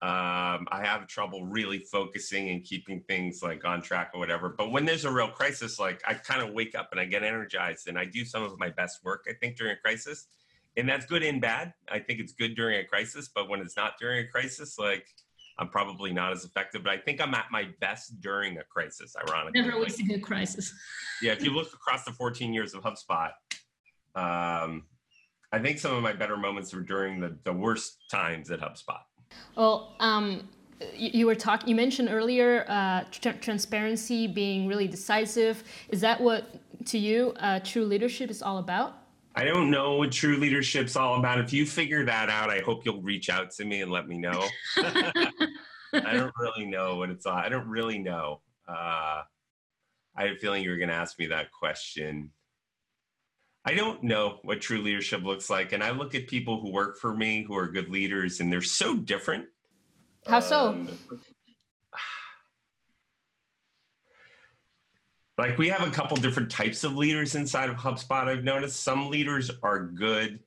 Um, 0.00 0.68
I 0.70 0.82
have 0.84 1.08
trouble 1.08 1.44
really 1.44 1.80
focusing 1.80 2.50
and 2.50 2.62
keeping 2.62 3.00
things 3.08 3.42
like 3.42 3.64
on 3.64 3.82
track 3.82 4.12
or 4.14 4.20
whatever. 4.20 4.50
But 4.56 4.70
when 4.70 4.84
there's 4.84 5.04
a 5.04 5.10
real 5.10 5.28
crisis, 5.28 5.80
like 5.80 6.02
I 6.06 6.14
kind 6.14 6.40
of 6.40 6.54
wake 6.54 6.76
up 6.76 6.90
and 6.92 7.00
I 7.00 7.04
get 7.04 7.24
energized 7.24 7.88
and 7.88 7.98
I 7.98 8.04
do 8.04 8.24
some 8.24 8.44
of 8.44 8.56
my 8.60 8.70
best 8.70 9.02
work, 9.04 9.24
I 9.28 9.32
think, 9.32 9.56
during 9.56 9.72
a 9.72 9.80
crisis. 9.80 10.28
And 10.76 10.88
that's 10.88 11.06
good 11.06 11.24
and 11.24 11.40
bad. 11.40 11.72
I 11.88 11.98
think 11.98 12.20
it's 12.20 12.32
good 12.32 12.54
during 12.54 12.78
a 12.78 12.84
crisis, 12.84 13.28
but 13.34 13.48
when 13.48 13.60
it's 13.60 13.76
not 13.76 13.94
during 13.98 14.24
a 14.24 14.28
crisis, 14.28 14.78
like 14.78 15.06
I'm 15.58 15.68
probably 15.68 16.12
not 16.12 16.32
as 16.32 16.44
effective, 16.44 16.84
but 16.84 16.92
I 16.92 16.98
think 16.98 17.20
I'm 17.20 17.34
at 17.34 17.46
my 17.50 17.68
best 17.80 18.20
during 18.20 18.58
a 18.58 18.64
crisis, 18.64 19.14
ironically. 19.16 19.62
Never 19.62 19.80
wasting 19.80 20.06
a 20.06 20.14
good 20.14 20.22
crisis. 20.22 20.72
yeah, 21.22 21.32
if 21.32 21.42
you 21.42 21.50
look 21.50 21.72
across 21.72 22.04
the 22.04 22.12
14 22.12 22.52
years 22.52 22.74
of 22.74 22.82
HubSpot, 22.82 23.30
um, 24.14 24.84
I 25.52 25.58
think 25.58 25.78
some 25.78 25.94
of 25.94 26.02
my 26.02 26.12
better 26.12 26.36
moments 26.36 26.74
were 26.74 26.82
during 26.82 27.20
the, 27.20 27.38
the 27.44 27.52
worst 27.52 28.04
times 28.10 28.50
at 28.50 28.60
HubSpot. 28.60 29.00
Well, 29.56 29.94
um, 30.00 30.48
you, 30.94 31.10
you, 31.12 31.26
were 31.26 31.34
talking, 31.34 31.68
you 31.68 31.74
mentioned 31.74 32.08
earlier 32.10 32.66
uh, 32.68 33.04
tr- 33.10 33.38
transparency 33.40 34.26
being 34.26 34.66
really 34.66 34.88
decisive. 34.88 35.64
Is 35.88 36.00
that 36.02 36.20
what, 36.20 36.44
to 36.86 36.98
you, 36.98 37.34
uh, 37.40 37.60
true 37.60 37.84
leadership 37.84 38.30
is 38.30 38.42
all 38.42 38.58
about? 38.58 39.05
I 39.38 39.44
don't 39.44 39.70
know 39.70 39.96
what 39.96 40.12
true 40.12 40.38
leadership's 40.38 40.96
all 40.96 41.18
about. 41.18 41.38
If 41.38 41.52
you 41.52 41.66
figure 41.66 42.06
that 42.06 42.30
out, 42.30 42.48
I 42.48 42.60
hope 42.60 42.86
you'll 42.86 43.02
reach 43.02 43.28
out 43.28 43.50
to 43.52 43.66
me 43.66 43.82
and 43.82 43.90
let 43.90 44.08
me 44.08 44.16
know. 44.16 44.42
I 44.78 45.30
don't 45.92 46.32
really 46.38 46.64
know 46.64 46.96
what 46.96 47.10
it's 47.10 47.26
all. 47.26 47.36
I 47.36 47.50
don't 47.50 47.68
really 47.68 47.98
know. 47.98 48.40
Uh, 48.66 49.22
I 50.16 50.22
had 50.22 50.32
a 50.32 50.36
feeling 50.36 50.62
you 50.62 50.70
were 50.70 50.78
going 50.78 50.88
to 50.88 50.94
ask 50.94 51.18
me 51.18 51.26
that 51.26 51.52
question. 51.52 52.30
I 53.66 53.74
don't 53.74 54.02
know 54.02 54.38
what 54.42 54.62
true 54.62 54.80
leadership 54.80 55.22
looks 55.22 55.50
like. 55.50 55.72
And 55.72 55.84
I 55.84 55.90
look 55.90 56.14
at 56.14 56.28
people 56.28 56.58
who 56.58 56.72
work 56.72 56.98
for 56.98 57.14
me 57.14 57.44
who 57.46 57.56
are 57.58 57.68
good 57.68 57.90
leaders, 57.90 58.40
and 58.40 58.50
they're 58.50 58.62
so 58.62 58.96
different. 58.96 59.46
How 60.26 60.40
so? 60.40 60.68
Um, 60.68 60.88
like 65.38 65.58
we 65.58 65.68
have 65.68 65.86
a 65.86 65.90
couple 65.90 66.16
different 66.16 66.50
types 66.50 66.84
of 66.84 66.96
leaders 66.96 67.34
inside 67.34 67.68
of 67.68 67.76
HubSpot. 67.76 68.26
I've 68.26 68.44
noticed 68.44 68.82
some 68.82 69.10
leaders 69.10 69.50
are 69.62 69.84
good. 69.84 70.40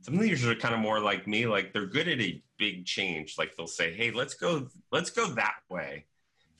Some 0.00 0.18
leaders 0.18 0.44
are 0.44 0.54
kind 0.56 0.74
of 0.74 0.80
more 0.80 0.98
like 0.98 1.28
me, 1.28 1.46
like 1.46 1.72
they're 1.72 1.86
good 1.86 2.08
at 2.08 2.20
a 2.20 2.42
big 2.58 2.84
change. 2.84 3.36
Like 3.38 3.54
they'll 3.56 3.68
say, 3.68 3.92
"Hey, 3.92 4.10
let's 4.10 4.34
go, 4.34 4.68
let's 4.90 5.10
go 5.10 5.28
that 5.34 5.56
way," 5.68 6.06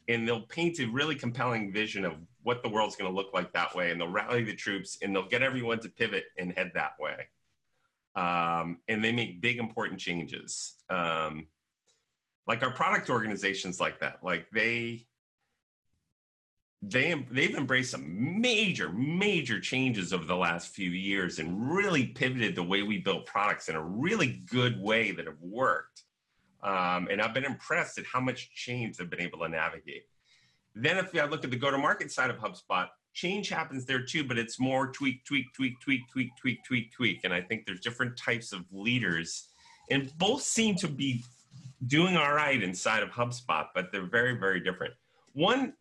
and 0.07 0.27
they'll 0.27 0.47
paint 0.47 0.79
a 0.79 0.87
really 0.87 1.17
compelling 1.17 1.73
vision 1.73 2.05
of 2.05 2.15
what 2.45 2.63
the 2.63 2.69
world's 2.69 2.95
going 2.95 3.11
to 3.11 3.15
look 3.15 3.35
like 3.35 3.53
that 3.53 3.75
way, 3.75 3.91
and 3.91 4.01
they'll 4.01 4.09
rally 4.09 4.45
the 4.45 4.55
troops, 4.55 4.99
and 5.03 5.15
they'll 5.15 5.29
get 5.29 5.43
everyone 5.43 5.81
to 5.81 5.89
pivot 5.89 6.25
and 6.39 6.53
head 6.53 6.71
that 6.75 6.93
way. 7.01 7.29
Um, 8.15 8.79
and 8.89 9.03
they 9.03 9.11
make 9.11 9.41
big 9.41 9.59
important 9.59 9.99
changes. 9.99 10.75
Um, 10.89 11.47
like 12.47 12.63
our 12.63 12.73
product 12.73 13.11
organizations, 13.11 13.81
like 13.81 14.01
that, 14.01 14.19
like 14.23 14.47
they 14.53 15.07
they 16.83 17.15
they've 17.31 17.55
embraced 17.55 17.93
some 17.93 18.41
major 18.41 18.91
major 18.91 19.61
changes 19.61 20.13
over 20.13 20.25
the 20.25 20.37
last 20.37 20.75
few 20.75 20.91
years 20.91 21.39
and 21.39 21.73
really 21.73 22.07
pivoted 22.07 22.57
the 22.57 22.63
way 22.63 22.83
we 22.83 22.99
built 22.99 23.25
products 23.25 23.69
in 23.69 23.77
a 23.77 23.83
really 23.83 24.43
good 24.51 24.81
way 24.81 25.13
that 25.13 25.27
have 25.27 25.41
worked. 25.41 26.03
Um, 26.63 27.09
and 27.11 27.23
i've 27.23 27.35
been 27.35 27.45
impressed 27.45 27.99
at 27.99 28.05
how 28.05 28.21
much 28.21 28.53
change 28.53 28.97
they've 28.97 29.09
been 29.09 29.21
able 29.21 29.39
to 29.41 29.49
navigate. 29.49 30.05
Then 30.75 30.99
if 30.99 31.17
i 31.17 31.25
look 31.25 31.45
at 31.45 31.51
the 31.51 31.57
go 31.57 31.71
to 31.71 31.79
market 31.79 32.11
side 32.11 32.31
of 32.31 32.37
hubspot 32.39 32.89
change 33.15 33.49
happens 33.49 33.85
there 33.85 34.03
too 34.03 34.25
but 34.25 34.39
it's 34.39 34.59
more 34.59 34.91
tweak 34.91 35.25
tweak 35.25 35.53
tweak 35.55 35.81
tweak 35.81 36.01
tweak 36.11 36.31
tweak 36.41 36.65
tweak 36.65 36.93
tweak. 36.93 37.21
And 37.23 37.33
i 37.33 37.41
think 37.41 37.65
there's 37.65 37.81
different 37.81 38.17
types 38.17 38.53
of 38.53 38.65
leaders 38.73 39.49
and 39.89 40.13
both 40.19 40.43
seem 40.43 40.75
to 40.77 40.89
be 40.89 41.23
doing 41.87 42.17
all 42.17 42.33
right 42.33 42.61
inside 42.61 43.05
of 43.05 43.11
hubspot 43.11 43.67
but 43.73 43.93
they're 43.93 44.11
very 44.11 44.37
very 44.37 44.59
different. 44.59 44.95
One 45.35 45.75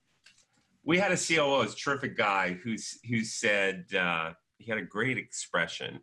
we 0.84 0.98
had 0.98 1.12
a 1.12 1.18
COO, 1.18 1.62
a 1.62 1.68
terrific 1.68 2.18
guy, 2.18 2.58
who's 2.64 3.00
who 3.08 3.24
said 3.24 3.86
uh, 3.98 4.32
he 4.58 4.70
had 4.70 4.80
a 4.80 4.84
great 4.84 5.18
expression. 5.18 6.00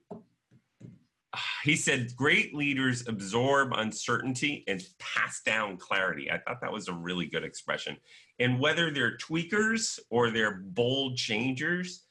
He 1.64 1.76
said, 1.76 2.14
"Great 2.16 2.54
leaders 2.54 3.06
absorb 3.06 3.73
uncertainty 3.73 4.64
and 4.66 4.82
pass 4.99 5.42
down 5.42 5.76
clarity." 5.76 6.30
I 6.30 6.38
thought 6.38 6.61
that 6.61 6.73
was 6.73 6.88
a 6.88 6.92
really 6.92 7.26
good 7.26 7.44
expression. 7.44 7.97
And 8.38 8.61
whether 8.61 8.90
they're 8.90 9.16
tweakers 9.16 9.99
or 10.11 10.30
they're 10.30 10.62
bold 10.64 11.16
changers, 11.16 12.04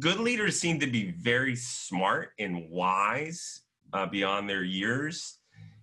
good 0.00 0.18
leaders 0.18 0.60
seem 0.60 0.80
to 0.80 0.86
be 0.86 1.12
very 1.12 1.56
smart 1.56 2.30
and 2.38 2.68
wise 2.68 3.62
uh, 3.92 4.06
beyond 4.06 4.50
their 4.50 4.64
years, 4.64 5.38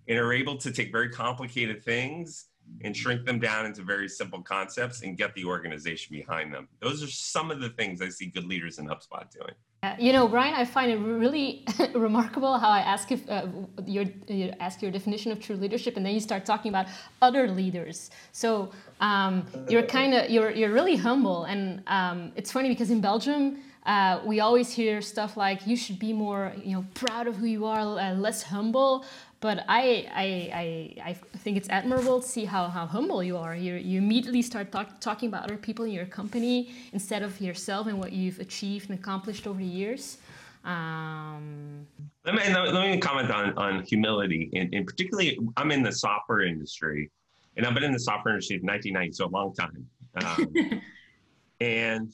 and 0.06 0.18
are 0.18 0.32
able 0.32 0.58
to 0.58 0.70
take 0.70 0.92
very 0.92 1.08
complicated 1.08 1.82
things 1.82 2.46
and 2.80 2.96
shrink 2.96 3.24
them 3.24 3.38
down 3.38 3.66
into 3.66 3.82
very 3.82 4.08
simple 4.08 4.42
concepts 4.42 5.02
and 5.02 5.16
get 5.16 5.34
the 5.34 5.44
organization 5.44 6.14
behind 6.14 6.52
them. 6.52 6.68
Those 6.80 7.02
are 7.02 7.08
some 7.08 7.50
of 7.50 7.60
the 7.60 7.70
things 7.70 8.00
I 8.00 8.08
see 8.08 8.26
good 8.26 8.44
leaders 8.44 8.78
in 8.78 8.86
HubSpot 8.86 9.30
doing. 9.30 9.54
You 9.98 10.12
know, 10.12 10.28
Brian, 10.28 10.54
I 10.54 10.64
find 10.64 10.92
it 10.92 10.96
really 10.98 11.66
remarkable 11.94 12.56
how 12.56 12.68
I 12.68 12.80
ask 12.80 13.10
if 13.10 13.28
uh, 13.28 13.48
your 13.84 14.04
you 14.28 14.52
ask 14.60 14.80
your 14.80 14.92
definition 14.92 15.32
of 15.32 15.40
true 15.40 15.56
leadership, 15.56 15.96
and 15.96 16.06
then 16.06 16.14
you 16.14 16.20
start 16.20 16.46
talking 16.46 16.68
about 16.68 16.86
other 17.20 17.48
leaders. 17.48 18.10
So 18.30 18.70
um, 19.00 19.44
you're 19.68 19.82
kind 19.82 20.14
of 20.14 20.30
you're 20.30 20.52
you're 20.52 20.72
really 20.72 20.94
humble, 20.94 21.44
and 21.44 21.82
um, 21.88 22.30
it's 22.36 22.52
funny 22.52 22.68
because 22.68 22.92
in 22.92 23.00
Belgium 23.00 23.58
uh, 23.84 24.20
we 24.24 24.38
always 24.38 24.72
hear 24.72 25.00
stuff 25.00 25.36
like 25.36 25.66
you 25.66 25.76
should 25.76 25.98
be 25.98 26.12
more 26.12 26.52
you 26.62 26.76
know 26.76 26.84
proud 26.94 27.26
of 27.26 27.36
who 27.36 27.46
you 27.46 27.64
are 27.64 27.80
uh, 27.80 28.14
less 28.14 28.42
humble 28.42 29.04
but 29.42 29.64
I, 29.68 30.06
I, 30.14 30.24
I, 30.54 31.04
I 31.10 31.38
think 31.38 31.56
it's 31.56 31.68
admirable 31.68 32.20
to 32.20 32.26
see 32.26 32.44
how, 32.44 32.68
how 32.68 32.86
humble 32.86 33.24
you 33.24 33.36
are. 33.36 33.56
You, 33.56 33.74
you 33.74 33.98
immediately 33.98 34.40
start 34.40 34.70
talk, 34.70 35.00
talking 35.00 35.28
about 35.28 35.42
other 35.42 35.56
people 35.56 35.84
in 35.84 35.90
your 35.90 36.06
company 36.06 36.72
instead 36.92 37.22
of 37.24 37.38
yourself 37.40 37.88
and 37.88 37.98
what 37.98 38.12
you've 38.12 38.38
achieved 38.38 38.88
and 38.88 38.96
accomplished 38.96 39.48
over 39.48 39.58
the 39.58 39.66
years. 39.66 40.18
Um, 40.64 41.88
let, 42.24 42.36
me, 42.36 42.54
let 42.54 42.88
me 42.88 42.98
comment 42.98 43.32
on, 43.32 43.58
on 43.58 43.82
humility. 43.82 44.48
And, 44.54 44.72
and 44.72 44.86
particularly 44.86 45.36
i'm 45.56 45.72
in 45.72 45.82
the 45.82 45.90
software 45.90 46.42
industry 46.42 47.10
and 47.56 47.66
i've 47.66 47.74
been 47.74 47.82
in 47.82 47.90
the 47.90 47.98
software 47.98 48.34
industry 48.34 48.58
since 48.58 48.64
1990 48.64 49.12
so 49.12 49.26
a 49.26 49.26
long 49.26 49.52
time. 49.54 49.86
Um, 50.24 50.80
and 51.60 52.12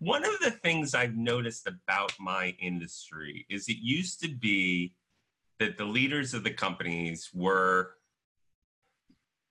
one 0.00 0.24
of 0.24 0.38
the 0.40 0.50
things 0.50 0.94
I've 0.94 1.16
noticed 1.16 1.66
about 1.68 2.12
my 2.20 2.54
industry 2.60 3.46
is 3.48 3.68
it 3.68 3.78
used 3.80 4.20
to 4.22 4.28
be 4.28 4.92
that 5.58 5.76
the 5.76 5.84
leaders 5.84 6.34
of 6.34 6.44
the 6.44 6.50
companies 6.50 7.30
were, 7.34 7.90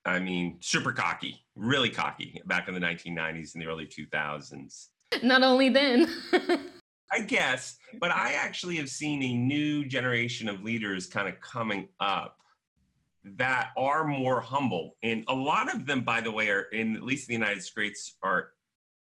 I 0.06 0.20
mean, 0.20 0.58
super 0.62 0.92
cocky, 0.92 1.46
really 1.56 1.90
cocky 1.90 2.42
back 2.46 2.68
in 2.68 2.74
the 2.74 2.80
1990s 2.80 3.54
and 3.54 3.62
the 3.62 3.68
early 3.68 3.86
2000s. 3.86 4.88
Not 5.24 5.44
only 5.44 5.70
then. 5.70 6.08
I 7.12 7.22
guess, 7.22 7.78
but 8.00 8.12
I 8.12 8.34
actually 8.34 8.76
have 8.78 8.90
seen 8.90 9.24
a 9.24 9.34
new 9.34 9.86
generation 9.86 10.50
of 10.50 10.64
leaders 10.64 11.08
kind 11.08 11.28
of 11.28 11.40
coming 11.40 11.88
up 12.00 12.38
that 13.24 13.70
are 13.78 14.06
more 14.06 14.42
humble. 14.42 14.96
And 15.04 15.24
a 15.28 15.34
lot 15.34 15.74
of 15.74 15.86
them, 15.86 16.02
by 16.02 16.22
the 16.22 16.32
way, 16.32 16.50
are 16.50 16.64
in 16.64 16.96
at 16.96 17.04
least 17.04 17.30
in 17.30 17.40
the 17.40 17.46
United 17.46 17.64
States, 17.64 18.16
are 18.22 18.50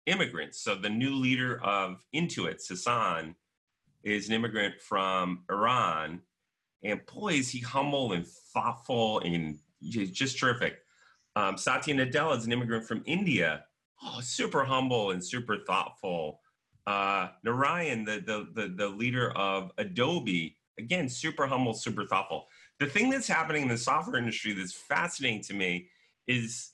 immigrants. 0.05 0.61
So 0.61 0.75
the 0.75 0.89
new 0.89 1.15
leader 1.15 1.61
of 1.63 2.03
Intuit, 2.13 2.61
Sasan, 2.61 3.35
is 4.03 4.29
an 4.29 4.35
immigrant 4.35 4.81
from 4.81 5.43
Iran. 5.49 6.21
And 6.85 7.01
boy, 7.07 7.33
is 7.33 7.49
he 7.49 7.59
humble 7.59 8.13
and 8.13 8.25
thoughtful 8.25 9.19
and 9.19 9.57
just 9.81 10.37
terrific. 10.37 10.77
Um, 11.35 11.57
Satya 11.57 11.95
Nadella 11.95 12.37
is 12.37 12.45
an 12.45 12.51
immigrant 12.51 12.87
from 12.87 13.03
India. 13.05 13.65
Oh, 14.03 14.19
super 14.21 14.63
humble 14.63 15.11
and 15.11 15.23
super 15.23 15.57
thoughtful. 15.65 16.41
Uh, 16.85 17.29
Narayen, 17.45 18.05
the, 18.05 18.21
the, 18.25 18.47
the, 18.53 18.67
the 18.69 18.87
leader 18.87 19.31
of 19.31 19.71
Adobe, 19.79 20.55
again, 20.77 21.09
super 21.09 21.47
humble, 21.47 21.73
super 21.73 22.05
thoughtful. 22.05 22.47
The 22.79 22.85
thing 22.85 23.09
that's 23.09 23.27
happening 23.27 23.63
in 23.63 23.67
the 23.67 23.77
software 23.77 24.17
industry 24.17 24.53
that's 24.53 24.73
fascinating 24.73 25.41
to 25.43 25.53
me 25.55 25.89
is 26.27 26.71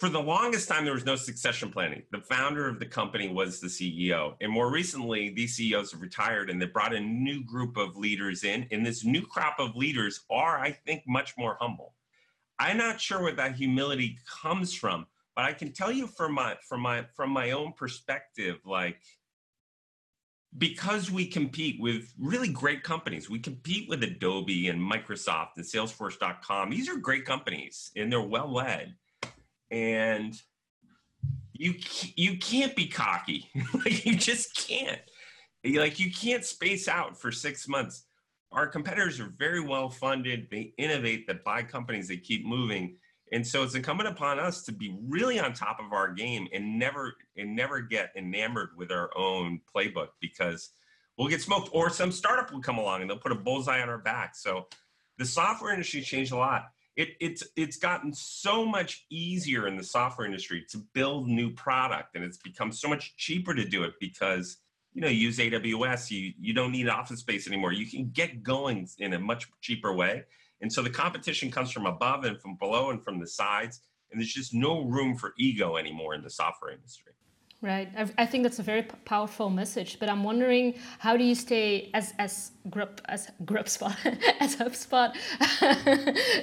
for 0.00 0.08
the 0.08 0.18
longest 0.18 0.66
time, 0.66 0.86
there 0.86 0.94
was 0.94 1.04
no 1.04 1.14
succession 1.14 1.70
planning. 1.70 2.02
The 2.10 2.22
founder 2.22 2.66
of 2.66 2.78
the 2.78 2.86
company 2.86 3.28
was 3.28 3.60
the 3.60 3.66
CEO. 3.66 4.34
And 4.40 4.50
more 4.50 4.72
recently, 4.72 5.28
these 5.28 5.56
CEOs 5.56 5.92
have 5.92 6.00
retired 6.00 6.48
and 6.48 6.60
they 6.60 6.64
brought 6.64 6.94
a 6.94 7.00
new 7.00 7.44
group 7.44 7.76
of 7.76 7.98
leaders 7.98 8.42
in. 8.42 8.66
And 8.70 8.84
this 8.84 9.04
new 9.04 9.20
crop 9.20 9.60
of 9.60 9.76
leaders 9.76 10.20
are, 10.30 10.58
I 10.58 10.72
think, 10.72 11.02
much 11.06 11.34
more 11.36 11.58
humble. 11.60 11.92
I'm 12.58 12.78
not 12.78 12.98
sure 12.98 13.22
where 13.22 13.34
that 13.34 13.56
humility 13.56 14.18
comes 14.42 14.72
from, 14.72 15.06
but 15.36 15.44
I 15.44 15.52
can 15.52 15.70
tell 15.70 15.92
you 15.92 16.06
from 16.06 16.32
my 16.32 16.56
from 16.66 16.80
my 16.80 17.04
from 17.14 17.30
my 17.30 17.50
own 17.50 17.74
perspective, 17.74 18.58
like 18.64 18.96
because 20.56 21.10
we 21.10 21.26
compete 21.26 21.78
with 21.78 22.10
really 22.18 22.48
great 22.48 22.82
companies, 22.82 23.28
we 23.28 23.38
compete 23.38 23.88
with 23.88 24.02
Adobe 24.02 24.68
and 24.68 24.80
Microsoft 24.80 25.50
and 25.56 25.64
Salesforce.com. 25.64 26.70
These 26.70 26.88
are 26.88 26.96
great 26.96 27.26
companies 27.26 27.92
and 27.96 28.10
they're 28.10 28.20
well 28.20 28.50
led 28.50 28.94
and 29.70 30.40
you 31.52 31.74
you 32.16 32.38
can't 32.38 32.74
be 32.74 32.86
cocky. 32.86 33.50
Like 33.74 34.04
you 34.04 34.16
just 34.16 34.56
can't. 34.68 35.00
Like 35.64 35.98
you 35.98 36.10
can't 36.10 36.44
space 36.44 36.88
out 36.88 37.20
for 37.20 37.30
six 37.30 37.68
months. 37.68 38.04
Our 38.52 38.66
competitors 38.66 39.20
are 39.20 39.32
very 39.38 39.60
well 39.60 39.90
funded. 39.90 40.48
They 40.50 40.72
innovate 40.78 41.26
they 41.26 41.34
buy 41.44 41.62
companies 41.62 42.08
they 42.08 42.16
keep 42.16 42.46
moving. 42.46 42.96
And 43.32 43.46
so 43.46 43.62
it's 43.62 43.76
incumbent 43.76 44.08
upon 44.08 44.40
us 44.40 44.64
to 44.64 44.72
be 44.72 44.96
really 45.06 45.38
on 45.38 45.52
top 45.52 45.78
of 45.78 45.92
our 45.92 46.12
game 46.12 46.48
and 46.52 46.78
never 46.78 47.14
and 47.36 47.54
never 47.54 47.80
get 47.80 48.12
enamored 48.16 48.70
with 48.76 48.90
our 48.90 49.10
own 49.16 49.60
playbook 49.72 50.08
because 50.20 50.70
we'll 51.16 51.28
get 51.28 51.42
smoked 51.42 51.68
or 51.72 51.90
some 51.90 52.10
startup 52.10 52.52
will 52.52 52.60
come 52.60 52.78
along 52.78 53.02
and 53.02 53.10
they'll 53.10 53.18
put 53.18 53.32
a 53.32 53.36
bullseye 53.36 53.82
on 53.82 53.88
our 53.88 53.98
back. 53.98 54.34
So 54.34 54.66
the 55.18 55.26
software 55.26 55.72
industry 55.72 56.00
changed 56.00 56.32
a 56.32 56.36
lot 56.36 56.70
it, 56.96 57.10
it's 57.20 57.44
it's 57.56 57.76
gotten 57.76 58.12
so 58.12 58.66
much 58.66 59.06
easier 59.10 59.66
in 59.66 59.76
the 59.76 59.84
software 59.84 60.26
industry 60.26 60.64
to 60.70 60.78
build 60.92 61.28
new 61.28 61.50
product 61.52 62.16
and 62.16 62.24
it's 62.24 62.38
become 62.38 62.72
so 62.72 62.88
much 62.88 63.16
cheaper 63.16 63.54
to 63.54 63.64
do 63.64 63.84
it 63.84 63.94
because 64.00 64.58
you 64.92 65.00
know 65.00 65.08
use 65.08 65.38
aws 65.38 66.10
you 66.10 66.32
you 66.38 66.52
don't 66.52 66.72
need 66.72 66.88
office 66.88 67.20
space 67.20 67.46
anymore. 67.46 67.72
You 67.72 67.86
can 67.86 68.10
get 68.10 68.42
going 68.42 68.88
in 68.98 69.14
a 69.14 69.18
much 69.18 69.48
cheaper 69.60 69.92
way. 69.92 70.24
And 70.62 70.70
so 70.70 70.82
the 70.82 70.90
competition 70.90 71.50
comes 71.50 71.70
from 71.70 71.86
above 71.86 72.24
and 72.24 72.38
from 72.38 72.56
below 72.56 72.90
and 72.90 73.02
from 73.02 73.18
the 73.18 73.26
sides 73.26 73.80
and 74.10 74.20
there's 74.20 74.32
just 74.32 74.52
no 74.54 74.82
room 74.84 75.16
for 75.16 75.34
ego 75.38 75.76
anymore 75.76 76.14
in 76.14 76.22
the 76.22 76.30
software 76.30 76.72
industry 76.72 77.12
Right. 77.62 77.90
I, 78.16 78.24
think 78.24 78.44
that's 78.44 78.58
a 78.58 78.62
very 78.62 78.84
powerful 79.04 79.50
message. 79.50 79.98
But 80.00 80.08
I'm 80.08 80.24
wondering, 80.24 80.76
how 80.98 81.18
do 81.18 81.24
you 81.24 81.34
stay 81.34 81.90
as 81.92 82.14
as 82.18 82.52
Grub 82.70 83.02
as 83.04 83.30
GrubSpot 83.44 83.94
as 84.40 84.56
HubSpot 84.56 85.12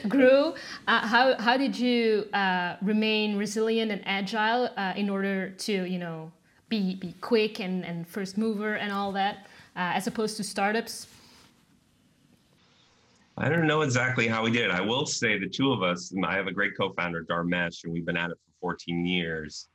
grew? 0.09 0.53
Uh, 0.87 1.07
how 1.07 1.35
how 1.39 1.57
did 1.57 1.77
you 1.77 2.27
uh, 2.33 2.75
remain 2.83 3.35
resilient 3.35 3.91
and 3.91 4.03
agile 4.05 4.69
uh, 4.77 4.93
in 4.95 5.09
order 5.09 5.49
to 5.49 5.85
you 5.85 5.97
know 5.97 6.31
be 6.69 6.93
be 6.93 7.13
quick 7.13 7.59
and 7.59 7.83
and 7.83 8.07
first 8.07 8.37
mover 8.37 8.75
and 8.75 8.91
all 8.91 9.11
that, 9.13 9.47
uh, 9.75 9.97
as 9.97 10.05
opposed 10.05 10.37
to 10.37 10.43
startups? 10.43 11.07
I 13.39 13.49
don't 13.49 13.65
know 13.65 13.81
exactly 13.81 14.27
how 14.27 14.43
we 14.43 14.51
did. 14.51 14.65
It. 14.65 14.71
I 14.71 14.81
will 14.81 15.07
say 15.07 15.39
the 15.39 15.49
two 15.49 15.71
of 15.71 15.81
us, 15.81 16.11
and 16.11 16.23
I 16.23 16.35
have 16.35 16.45
a 16.45 16.51
great 16.51 16.77
co-founder, 16.77 17.23
Dharmesh, 17.23 17.85
and 17.85 17.93
we've 17.93 18.05
been 18.05 18.17
at 18.17 18.29
it 18.29 18.37
for 18.45 18.51
14 18.61 19.03
years 19.03 19.67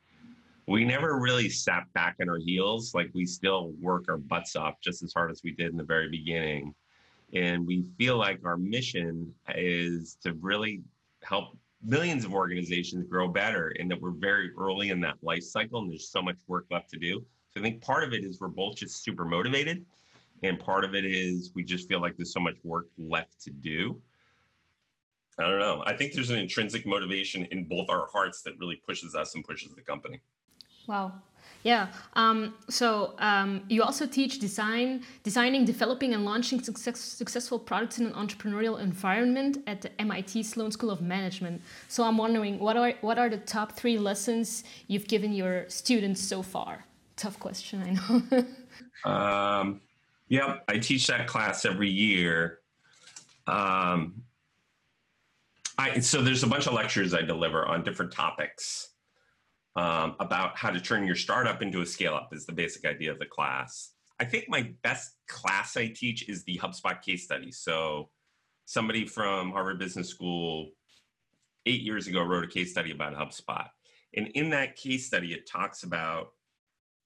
we 0.67 0.85
never 0.85 1.19
really 1.19 1.49
sat 1.49 1.91
back 1.93 2.15
on 2.21 2.29
our 2.29 2.37
heels. 2.37 2.93
Like 2.93 3.09
we 3.13 3.25
still 3.25 3.73
work 3.81 4.05
our 4.09 4.17
butts 4.17 4.55
off 4.55 4.75
just 4.81 5.03
as 5.03 5.13
hard 5.13 5.31
as 5.31 5.41
we 5.43 5.51
did 5.51 5.71
in 5.71 5.77
the 5.77 5.83
very 5.83 6.09
beginning. 6.09 6.73
And 7.33 7.65
we 7.65 7.83
feel 7.97 8.17
like 8.17 8.39
our 8.45 8.57
mission 8.57 9.33
is 9.55 10.17
to 10.23 10.33
really 10.33 10.81
help 11.23 11.57
millions 11.83 12.23
of 12.23 12.33
organizations 12.33 13.05
grow 13.09 13.27
better 13.27 13.73
and 13.79 13.91
that 13.91 13.99
we're 13.99 14.11
very 14.11 14.51
early 14.57 14.89
in 14.89 15.01
that 15.01 15.15
life 15.21 15.43
cycle 15.43 15.81
and 15.81 15.91
there's 15.91 16.07
so 16.07 16.21
much 16.21 16.37
work 16.47 16.65
left 16.71 16.89
to 16.91 16.97
do. 16.97 17.25
So 17.53 17.59
I 17.59 17.63
think 17.63 17.81
part 17.81 18.03
of 18.03 18.13
it 18.13 18.23
is 18.23 18.39
we're 18.39 18.47
both 18.47 18.75
just 18.75 19.03
super 19.03 19.25
motivated 19.25 19.85
and 20.43 20.59
part 20.59 20.85
of 20.85 20.95
it 20.95 21.05
is 21.05 21.51
we 21.55 21.63
just 21.63 21.87
feel 21.89 22.01
like 22.01 22.15
there's 22.15 22.33
so 22.33 22.39
much 22.39 22.55
work 22.63 22.87
left 22.97 23.41
to 23.41 23.49
do. 23.49 23.99
I 25.39 25.43
don't 25.43 25.59
know. 25.59 25.83
I 25.85 25.93
think 25.93 26.13
there's 26.13 26.29
an 26.29 26.37
intrinsic 26.37 26.85
motivation 26.85 27.45
in 27.45 27.65
both 27.65 27.89
our 27.89 28.07
hearts 28.13 28.43
that 28.43 28.57
really 28.59 28.75
pushes 28.87 29.15
us 29.15 29.35
and 29.35 29.43
pushes 29.43 29.73
the 29.73 29.81
company. 29.81 30.21
Wow. 30.87 31.13
Yeah. 31.63 31.87
Um, 32.13 32.55
so 32.69 33.13
um, 33.19 33.63
you 33.69 33.83
also 33.83 34.05
teach 34.05 34.39
design, 34.39 35.03
designing, 35.23 35.63
developing, 35.63 36.13
and 36.13 36.25
launching 36.25 36.61
success, 36.61 36.99
successful 36.99 37.57
products 37.57 37.99
in 37.99 38.05
an 38.05 38.13
entrepreneurial 38.13 38.79
environment 38.81 39.59
at 39.65 39.81
the 39.81 40.01
MIT 40.01 40.43
Sloan 40.43 40.71
School 40.71 40.91
of 40.91 41.01
Management. 41.01 41.61
So 41.87 42.03
I'm 42.03 42.17
wondering, 42.17 42.59
what 42.59 42.75
are 42.75 42.93
what 43.01 43.17
are 43.17 43.29
the 43.29 43.37
top 43.37 43.71
three 43.71 43.97
lessons 43.97 44.65
you've 44.87 45.07
given 45.07 45.31
your 45.31 45.69
students 45.69 46.21
so 46.21 46.41
far? 46.41 46.85
Tough 47.15 47.39
question, 47.39 47.81
I 47.81 47.91
know. 47.91 49.09
um, 49.09 49.81
yeah, 50.27 50.57
I 50.67 50.79
teach 50.79 51.07
that 51.07 51.27
class 51.27 51.63
every 51.63 51.89
year. 51.89 52.59
Um, 53.47 54.23
I, 55.77 55.99
so 55.99 56.21
there's 56.21 56.43
a 56.43 56.47
bunch 56.47 56.67
of 56.67 56.73
lectures 56.73 57.13
I 57.13 57.21
deliver 57.21 57.65
on 57.65 57.83
different 57.83 58.11
topics 58.11 58.92
um, 59.75 60.15
about 60.19 60.57
how 60.57 60.69
to 60.69 60.79
turn 60.79 61.05
your 61.05 61.15
startup 61.15 61.61
into 61.61 61.81
a 61.81 61.85
scale 61.85 62.13
up 62.13 62.29
is 62.31 62.45
the 62.45 62.51
basic 62.51 62.85
idea 62.85 63.11
of 63.11 63.19
the 63.19 63.25
class. 63.25 63.93
I 64.19 64.25
think 64.25 64.45
my 64.47 64.71
best 64.83 65.15
class 65.27 65.75
I 65.75 65.87
teach 65.87 66.29
is 66.29 66.43
the 66.43 66.59
HubSpot 66.59 67.01
case 67.01 67.23
study. 67.23 67.51
So 67.51 68.09
somebody 68.65 69.05
from 69.05 69.51
Harvard 69.51 69.79
Business 69.79 70.09
School 70.09 70.69
eight 71.65 71.81
years 71.81 72.07
ago 72.07 72.23
wrote 72.23 72.43
a 72.43 72.47
case 72.47 72.71
study 72.71 72.91
about 72.91 73.15
HubSpot. 73.15 73.67
And 74.15 74.27
in 74.35 74.51
that 74.51 74.75
case 74.75 75.07
study, 75.07 75.33
it 75.33 75.49
talks 75.49 75.83
about 75.83 76.27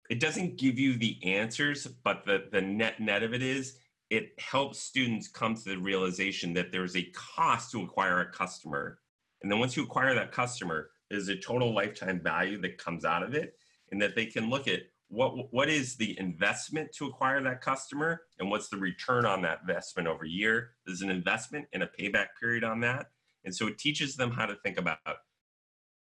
it 0.09 0.19
doesn't 0.19 0.57
give 0.57 0.79
you 0.79 0.97
the 0.97 1.17
answers, 1.23 1.85
but 2.03 2.25
the, 2.25 2.45
the 2.51 2.61
net 2.61 2.99
net 2.99 3.23
of 3.23 3.33
it 3.33 3.41
is 3.41 3.79
it 4.09 4.31
helps 4.39 4.79
students 4.79 5.27
come 5.27 5.53
to 5.55 5.63
the 5.63 5.77
realization 5.77 6.53
that 6.53 6.71
there's 6.71 6.95
a 6.95 7.11
cost 7.13 7.71
to 7.71 7.83
acquire 7.83 8.21
a 8.21 8.31
customer. 8.31 8.99
And 9.41 9.51
then 9.51 9.59
once 9.59 9.75
you 9.75 9.83
acquire 9.83 10.15
that 10.15 10.31
customer, 10.31 10.89
is 11.11 11.29
a 11.29 11.35
total 11.35 11.73
lifetime 11.73 12.19
value 12.21 12.59
that 12.61 12.77
comes 12.77 13.05
out 13.05 13.23
of 13.23 13.33
it 13.33 13.55
and 13.91 14.01
that 14.01 14.15
they 14.15 14.25
can 14.25 14.49
look 14.49 14.67
at 14.67 14.81
what 15.09 15.53
what 15.53 15.69
is 15.69 15.95
the 15.95 16.19
investment 16.19 16.91
to 16.93 17.07
acquire 17.07 17.41
that 17.41 17.61
customer 17.61 18.23
and 18.39 18.49
what's 18.49 18.67
the 18.67 18.77
return 18.77 19.25
on 19.25 19.41
that 19.41 19.59
investment 19.61 20.07
over 20.07 20.25
a 20.25 20.29
year. 20.29 20.71
There's 20.85 21.01
an 21.01 21.09
investment 21.09 21.65
and 21.73 21.83
a 21.83 21.89
payback 21.99 22.27
period 22.39 22.63
on 22.63 22.81
that. 22.81 23.07
And 23.45 23.55
so 23.55 23.67
it 23.67 23.77
teaches 23.77 24.15
them 24.17 24.31
how 24.31 24.45
to 24.45 24.55
think 24.63 24.77
about 24.77 24.97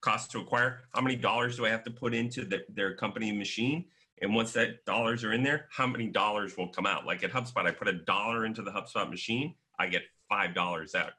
cost 0.02 0.30
to 0.32 0.40
acquire. 0.40 0.80
How 0.92 1.00
many 1.00 1.16
dollars 1.16 1.56
do 1.56 1.64
i 1.64 1.70
have 1.70 1.84
to 1.84 1.90
put 1.90 2.12
into 2.12 2.44
the, 2.44 2.62
their 2.68 2.94
company 2.94 3.32
machine? 3.32 3.86
And 4.20 4.34
once 4.34 4.52
that 4.52 4.84
dollars 4.84 5.24
are 5.24 5.32
in 5.32 5.42
there, 5.42 5.68
how 5.70 5.86
many 5.86 6.08
dollars 6.08 6.56
will 6.56 6.68
come 6.68 6.86
out? 6.86 7.06
Like 7.06 7.24
at 7.24 7.32
HubSpot, 7.32 7.66
I 7.66 7.70
put 7.70 7.88
a 7.88 8.04
dollar 8.04 8.44
into 8.44 8.62
the 8.62 8.70
HubSpot 8.70 9.08
machine, 9.08 9.54
I 9.78 9.86
get 9.86 10.02
five 10.32 10.54
dollars 10.54 10.94
out. 10.94 11.12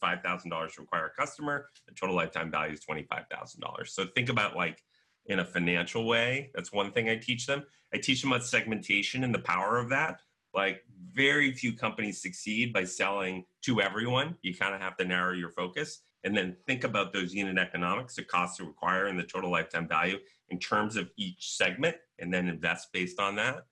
Five 0.00 0.22
thousand 0.22 0.50
dollars 0.50 0.74
to 0.74 0.82
acquire 0.82 1.06
a 1.06 1.20
customer. 1.20 1.68
The 1.88 1.94
total 1.94 2.14
lifetime 2.14 2.50
value 2.52 2.74
is 2.74 2.80
twenty 2.80 3.02
five 3.02 3.24
thousand 3.30 3.60
dollars. 3.60 3.92
So 3.92 4.06
think 4.14 4.28
about 4.28 4.56
like 4.56 4.82
in 5.26 5.40
a 5.40 5.44
financial 5.44 6.06
way. 6.06 6.50
That's 6.54 6.72
one 6.72 6.92
thing 6.92 7.08
I 7.08 7.16
teach 7.16 7.46
them. 7.46 7.64
I 7.92 7.98
teach 7.98 8.22
them 8.22 8.32
about 8.32 8.44
segmentation 8.44 9.24
and 9.24 9.34
the 9.34 9.40
power 9.40 9.78
of 9.78 9.88
that. 9.90 10.20
Like 10.54 10.84
very 11.12 11.52
few 11.52 11.72
companies 11.72 12.22
succeed 12.22 12.72
by 12.72 12.84
selling 12.84 13.44
to 13.62 13.80
everyone. 13.80 14.36
You 14.42 14.54
kind 14.54 14.74
of 14.74 14.80
have 14.80 14.96
to 14.98 15.04
narrow 15.04 15.34
your 15.34 15.50
focus 15.50 16.02
and 16.22 16.36
then 16.36 16.56
think 16.66 16.84
about 16.84 17.12
those 17.12 17.34
unit 17.34 17.58
economics, 17.58 18.14
the 18.14 18.22
cost 18.22 18.58
to 18.58 18.64
acquire, 18.64 19.06
and 19.06 19.18
the 19.18 19.24
total 19.24 19.50
lifetime 19.50 19.88
value 19.88 20.18
in 20.50 20.58
terms 20.58 20.96
of 20.96 21.10
each 21.16 21.56
segment, 21.56 21.96
and 22.18 22.32
then 22.32 22.46
invest 22.46 22.92
based 22.92 23.18
on 23.18 23.36
that. 23.36 23.64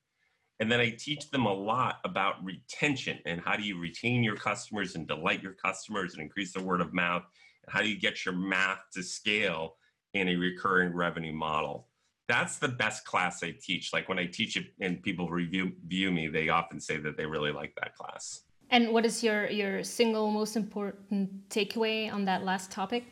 And 0.61 0.71
then 0.71 0.81
I 0.81 0.91
teach 0.91 1.31
them 1.31 1.47
a 1.47 1.53
lot 1.53 1.99
about 2.05 2.45
retention 2.45 3.19
and 3.27 3.41
how 3.41 3.57
do 3.57 3.62
you 3.62 3.79
retain 3.79 4.25
your 4.25 4.37
customers 4.37 4.97
and 4.97 5.07
delight 5.07 5.43
your 5.43 5.53
customers 5.53 6.15
and 6.15 6.23
increase 6.23 6.53
the 6.53 6.62
word 6.62 6.81
of 6.81 6.93
mouth. 6.93 7.23
And 7.65 7.73
how 7.73 7.81
do 7.81 7.88
you 7.88 7.99
get 7.99 8.25
your 8.25 8.35
math 8.35 8.81
to 8.95 9.03
scale 9.03 9.77
in 10.15 10.29
a 10.29 10.37
recurring 10.37 10.93
revenue 10.95 11.33
model? 11.33 11.87
That's 12.27 12.59
the 12.59 12.69
best 12.69 13.05
class 13.05 13.43
I 13.43 13.55
teach. 13.62 13.93
Like 13.93 14.09
when 14.09 14.19
I 14.19 14.27
teach 14.27 14.57
it 14.57 14.67
and 14.81 15.03
people 15.03 15.29
review 15.29 15.73
view 15.87 16.11
me, 16.11 16.27
they 16.27 16.49
often 16.49 16.81
say 16.81 16.99
that 16.99 17.17
they 17.17 17.25
really 17.25 17.53
like 17.53 17.75
that 17.81 17.95
class. 17.95 18.43
And 18.71 18.93
what 18.93 19.07
is 19.07 19.23
your 19.23 19.49
your 19.49 19.83
single 19.83 20.31
most 20.31 20.57
important 20.57 21.49
takeaway 21.49 22.12
on 22.12 22.25
that 22.27 22.45
last 22.45 22.71
topic? 22.71 23.05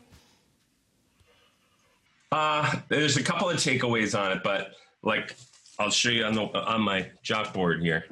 Uh, 2.31 2.75
there's 2.89 3.17
a 3.17 3.23
couple 3.23 3.49
of 3.49 3.57
takeaways 3.57 4.17
on 4.17 4.33
it, 4.33 4.43
but 4.43 4.73
like 5.01 5.35
I'll 5.79 5.91
show 5.91 6.09
you 6.09 6.25
on 6.25 6.33
the 6.33 6.41
on 6.41 6.81
my 6.81 7.09
chalkboard 7.23 7.81
here. 7.81 8.05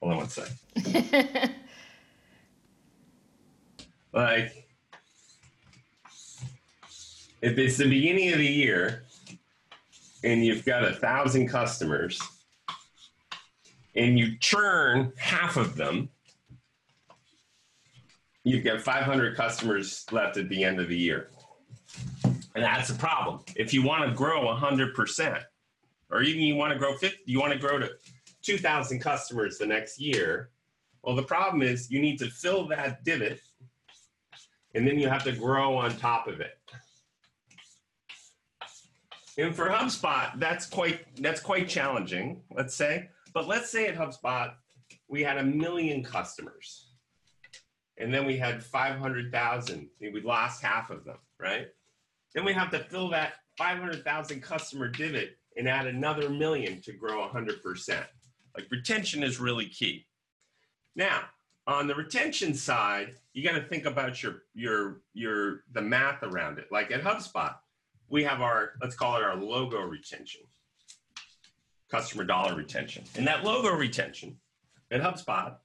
Hold 0.00 0.12
on 0.12 0.18
one 0.18 0.28
sec. 0.28 0.48
like 4.12 4.66
if 7.40 7.58
it's 7.58 7.76
the 7.76 7.88
beginning 7.88 8.32
of 8.32 8.38
the 8.38 8.46
year 8.46 9.04
and 10.24 10.44
you've 10.44 10.64
got 10.64 10.84
a 10.84 10.92
thousand 10.92 11.48
customers 11.48 12.20
and 13.94 14.18
you 14.18 14.38
churn 14.38 15.12
half 15.16 15.56
of 15.56 15.76
them, 15.76 16.08
you've 18.44 18.64
got 18.64 18.80
500 18.80 19.36
customers 19.36 20.04
left 20.10 20.36
at 20.36 20.48
the 20.48 20.64
end 20.64 20.80
of 20.80 20.88
the 20.88 20.96
year. 20.96 21.28
And 22.24 22.64
that's 22.64 22.90
a 22.90 22.94
problem. 22.94 23.40
If 23.56 23.72
you 23.72 23.82
want 23.82 24.08
to 24.08 24.14
grow 24.14 24.42
100%, 24.44 25.42
or 26.12 26.22
even 26.22 26.42
you 26.42 26.54
want 26.54 26.72
to 26.72 26.78
grow 26.78 26.94
50, 26.94 27.18
you 27.24 27.40
want 27.40 27.52
to 27.52 27.58
grow 27.58 27.78
to 27.78 27.90
2,000 28.42 29.00
customers 29.00 29.58
the 29.58 29.66
next 29.66 29.98
year, 29.98 30.50
well, 31.02 31.16
the 31.16 31.22
problem 31.22 31.62
is 31.62 31.90
you 31.90 32.00
need 32.00 32.18
to 32.18 32.30
fill 32.30 32.68
that 32.68 33.02
divot 33.02 33.40
and 34.74 34.86
then 34.86 34.98
you 34.98 35.08
have 35.08 35.24
to 35.24 35.32
grow 35.32 35.76
on 35.76 35.96
top 35.96 36.28
of 36.28 36.40
it. 36.40 36.52
And 39.38 39.54
for 39.56 39.68
HubSpot, 39.68 40.38
that's 40.38 40.66
quite 40.66 41.00
that's 41.16 41.40
quite 41.40 41.68
challenging, 41.68 42.42
let's 42.54 42.74
say. 42.74 43.08
But 43.32 43.48
let's 43.48 43.70
say 43.70 43.86
at 43.86 43.96
HubSpot, 43.96 44.52
we 45.08 45.22
had 45.22 45.38
a 45.38 45.42
million 45.42 46.04
customers. 46.04 46.90
And 47.98 48.12
then 48.12 48.26
we 48.26 48.36
had 48.36 48.62
500,000. 48.62 49.88
We 50.00 50.20
lost 50.22 50.62
half 50.62 50.90
of 50.90 51.04
them, 51.04 51.18
right? 51.38 51.66
Then 52.34 52.44
we 52.44 52.52
have 52.52 52.70
to 52.70 52.78
fill 52.78 53.10
that 53.10 53.34
500,000 53.58 54.42
customer 54.42 54.88
divot 54.88 55.30
and 55.56 55.68
add 55.68 55.86
another 55.86 56.28
million 56.28 56.80
to 56.82 56.92
grow 56.92 57.28
100%. 57.28 58.04
Like 58.56 58.66
retention 58.70 59.22
is 59.22 59.40
really 59.40 59.66
key. 59.66 60.06
Now, 60.94 61.22
on 61.66 61.86
the 61.86 61.94
retention 61.94 62.54
side, 62.54 63.14
you 63.32 63.44
got 63.44 63.56
to 63.56 63.62
think 63.62 63.86
about 63.86 64.22
your 64.22 64.42
your 64.54 65.00
your 65.14 65.62
the 65.72 65.80
math 65.80 66.22
around 66.22 66.58
it. 66.58 66.66
Like 66.70 66.90
at 66.90 67.02
HubSpot, 67.02 67.54
we 68.08 68.24
have 68.24 68.40
our 68.40 68.72
let's 68.80 68.96
call 68.96 69.16
it 69.16 69.22
our 69.22 69.36
logo 69.36 69.80
retention, 69.80 70.42
customer 71.90 72.24
dollar 72.24 72.54
retention, 72.56 73.04
and 73.16 73.26
that 73.26 73.44
logo 73.44 73.70
retention 73.74 74.36
at 74.90 75.00
HubSpot 75.00 75.56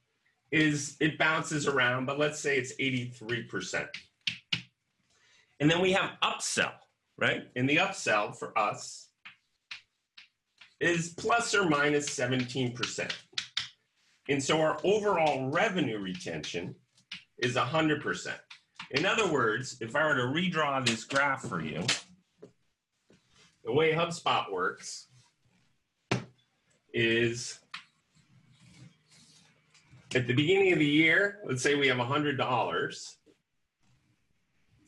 is 0.50 0.96
it 1.00 1.18
bounces 1.18 1.66
around, 1.66 2.06
but 2.06 2.18
let's 2.18 2.40
say 2.40 2.56
it's 2.56 2.72
83%. 2.80 3.86
And 5.60 5.70
then 5.70 5.82
we 5.82 5.92
have 5.92 6.12
upsell, 6.22 6.72
right? 7.18 7.48
And 7.56 7.68
the 7.68 7.76
upsell 7.76 8.34
for 8.34 8.56
us 8.58 9.07
is 10.80 11.10
plus 11.10 11.54
or 11.54 11.68
minus 11.68 12.08
17%. 12.10 13.10
And 14.28 14.42
so 14.42 14.60
our 14.60 14.78
overall 14.84 15.48
revenue 15.48 15.98
retention 15.98 16.74
is 17.38 17.56
100%. 17.56 18.34
In 18.92 19.04
other 19.04 19.30
words, 19.30 19.78
if 19.80 19.94
I 19.96 20.06
were 20.06 20.14
to 20.14 20.22
redraw 20.22 20.84
this 20.84 21.04
graph 21.04 21.42
for 21.42 21.60
you, 21.60 21.84
the 23.64 23.72
way 23.72 23.92
HubSpot 23.92 24.50
works 24.50 25.08
is 26.94 27.58
at 30.14 30.26
the 30.26 30.32
beginning 30.32 30.72
of 30.72 30.78
the 30.78 30.86
year, 30.86 31.40
let's 31.44 31.62
say 31.62 31.74
we 31.74 31.88
have 31.88 31.98
$100. 31.98 33.14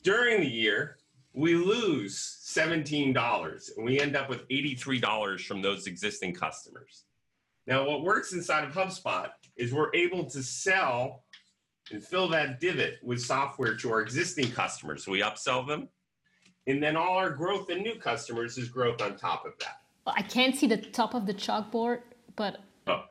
During 0.03 0.41
the 0.41 0.49
year, 0.51 0.97
we 1.33 1.55
lose 1.55 2.41
$17 2.47 3.77
and 3.77 3.87
we 3.87 4.01
end 4.01 4.17
up 4.17 4.29
with 4.29 4.49
$83 4.49 5.41
from 5.45 5.63
those 5.63 5.87
existing 5.87 6.35
customers. 6.35 7.05
Now, 7.67 7.87
what 7.87 8.03
works 8.03 8.33
inside 8.33 8.65
of 8.65 8.73
HubSpot 8.73 9.29
is 9.57 9.73
we're 9.73 9.95
able 9.95 10.25
to 10.31 10.43
sell 10.43 11.25
and 11.93 12.03
fill 12.03 12.29
that 12.29 12.61
divot 12.61 12.99
with 13.03 13.21
software 13.21 13.77
to 13.77 13.93
our 13.93 14.01
existing 14.01 14.51
customers. 14.53 15.07
We 15.07 15.21
upsell 15.21 15.67
them. 15.67 15.89
And 16.67 16.83
then 16.83 16.97
all 16.97 17.17
our 17.17 17.31
growth 17.31 17.71
in 17.71 17.83
new 17.83 17.97
customers 17.97 18.59
is 18.59 18.69
growth 18.69 19.01
on 19.01 19.17
top 19.17 19.47
of 19.47 19.53
that. 19.61 19.81
Well, 20.07 20.15
I 20.17 20.23
can't 20.23 20.57
see 20.57 20.67
the 20.67 20.77
top 20.77 21.15
of 21.15 21.27
the 21.27 21.35
chalkboard, 21.35 22.01
but. 22.37 22.61
Oh, 22.87 23.05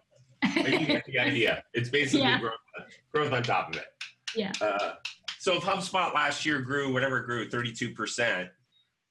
you 0.56 0.86
get 0.86 1.06
the 1.06 1.20
idea. 1.20 1.64
It's 1.74 1.90
basically 1.90 2.22
yeah. 2.22 2.40
growth, 2.40 2.54
growth 3.14 3.32
on 3.32 3.44
top 3.44 3.70
of 3.70 3.82
it. 3.82 3.88
Yeah. 4.36 4.52
Uh, 4.62 4.94
so 5.40 5.56
if 5.56 5.64
HubSpot 5.64 6.14
last 6.14 6.46
year 6.46 6.60
grew, 6.60 6.92
whatever 6.92 7.22
grew, 7.22 7.48
32%, 7.48 8.50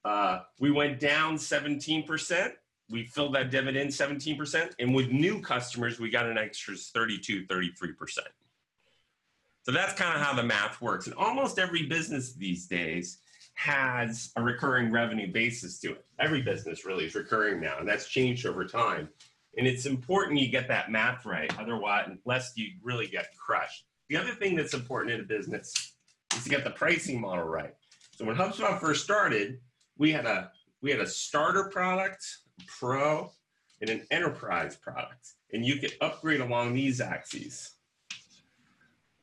uh, 0.04 0.40
we 0.60 0.70
went 0.70 1.00
down 1.00 1.36
17%. 1.36 2.52
We 2.90 3.04
filled 3.04 3.34
that 3.34 3.50
dividend 3.50 3.88
17%. 3.88 4.74
And 4.78 4.94
with 4.94 5.08
new 5.08 5.40
customers, 5.40 5.98
we 5.98 6.10
got 6.10 6.26
an 6.26 6.36
extra 6.36 6.76
32, 6.76 7.46
33%. 7.46 8.18
So 9.62 9.72
that's 9.72 9.94
kind 9.94 10.14
of 10.14 10.22
how 10.22 10.34
the 10.34 10.42
math 10.42 10.82
works. 10.82 11.06
And 11.06 11.16
almost 11.16 11.58
every 11.58 11.86
business 11.86 12.34
these 12.34 12.66
days 12.66 13.20
has 13.54 14.30
a 14.36 14.42
recurring 14.42 14.92
revenue 14.92 15.32
basis 15.32 15.78
to 15.80 15.92
it. 15.92 16.04
Every 16.18 16.42
business 16.42 16.84
really 16.84 17.06
is 17.06 17.14
recurring 17.14 17.58
now, 17.58 17.78
and 17.78 17.88
that's 17.88 18.06
changed 18.06 18.44
over 18.44 18.66
time. 18.66 19.08
And 19.56 19.66
it's 19.66 19.86
important 19.86 20.38
you 20.38 20.48
get 20.48 20.68
that 20.68 20.90
math 20.90 21.24
right, 21.24 21.50
otherwise, 21.58 22.06
unless 22.06 22.52
you 22.54 22.72
really 22.82 23.06
get 23.06 23.34
crushed. 23.34 23.86
The 24.10 24.16
other 24.18 24.34
thing 24.34 24.56
that's 24.56 24.74
important 24.74 25.14
in 25.14 25.20
a 25.20 25.24
business 25.24 25.94
is 26.38 26.44
to 26.44 26.50
get 26.50 26.64
the 26.64 26.70
pricing 26.70 27.20
model 27.20 27.44
right. 27.44 27.74
So 28.12 28.24
when 28.24 28.36
HubSpot 28.36 28.80
first 28.80 29.04
started, 29.04 29.60
we 29.96 30.12
had 30.12 30.26
a 30.26 30.50
we 30.80 30.90
had 30.90 31.00
a 31.00 31.06
starter 31.06 31.64
product, 31.64 32.24
pro, 32.66 33.32
and 33.80 33.90
an 33.90 34.06
enterprise 34.10 34.76
product, 34.76 35.34
and 35.52 35.64
you 35.64 35.76
could 35.76 35.92
upgrade 36.00 36.40
along 36.40 36.74
these 36.74 37.00
axes. 37.00 37.74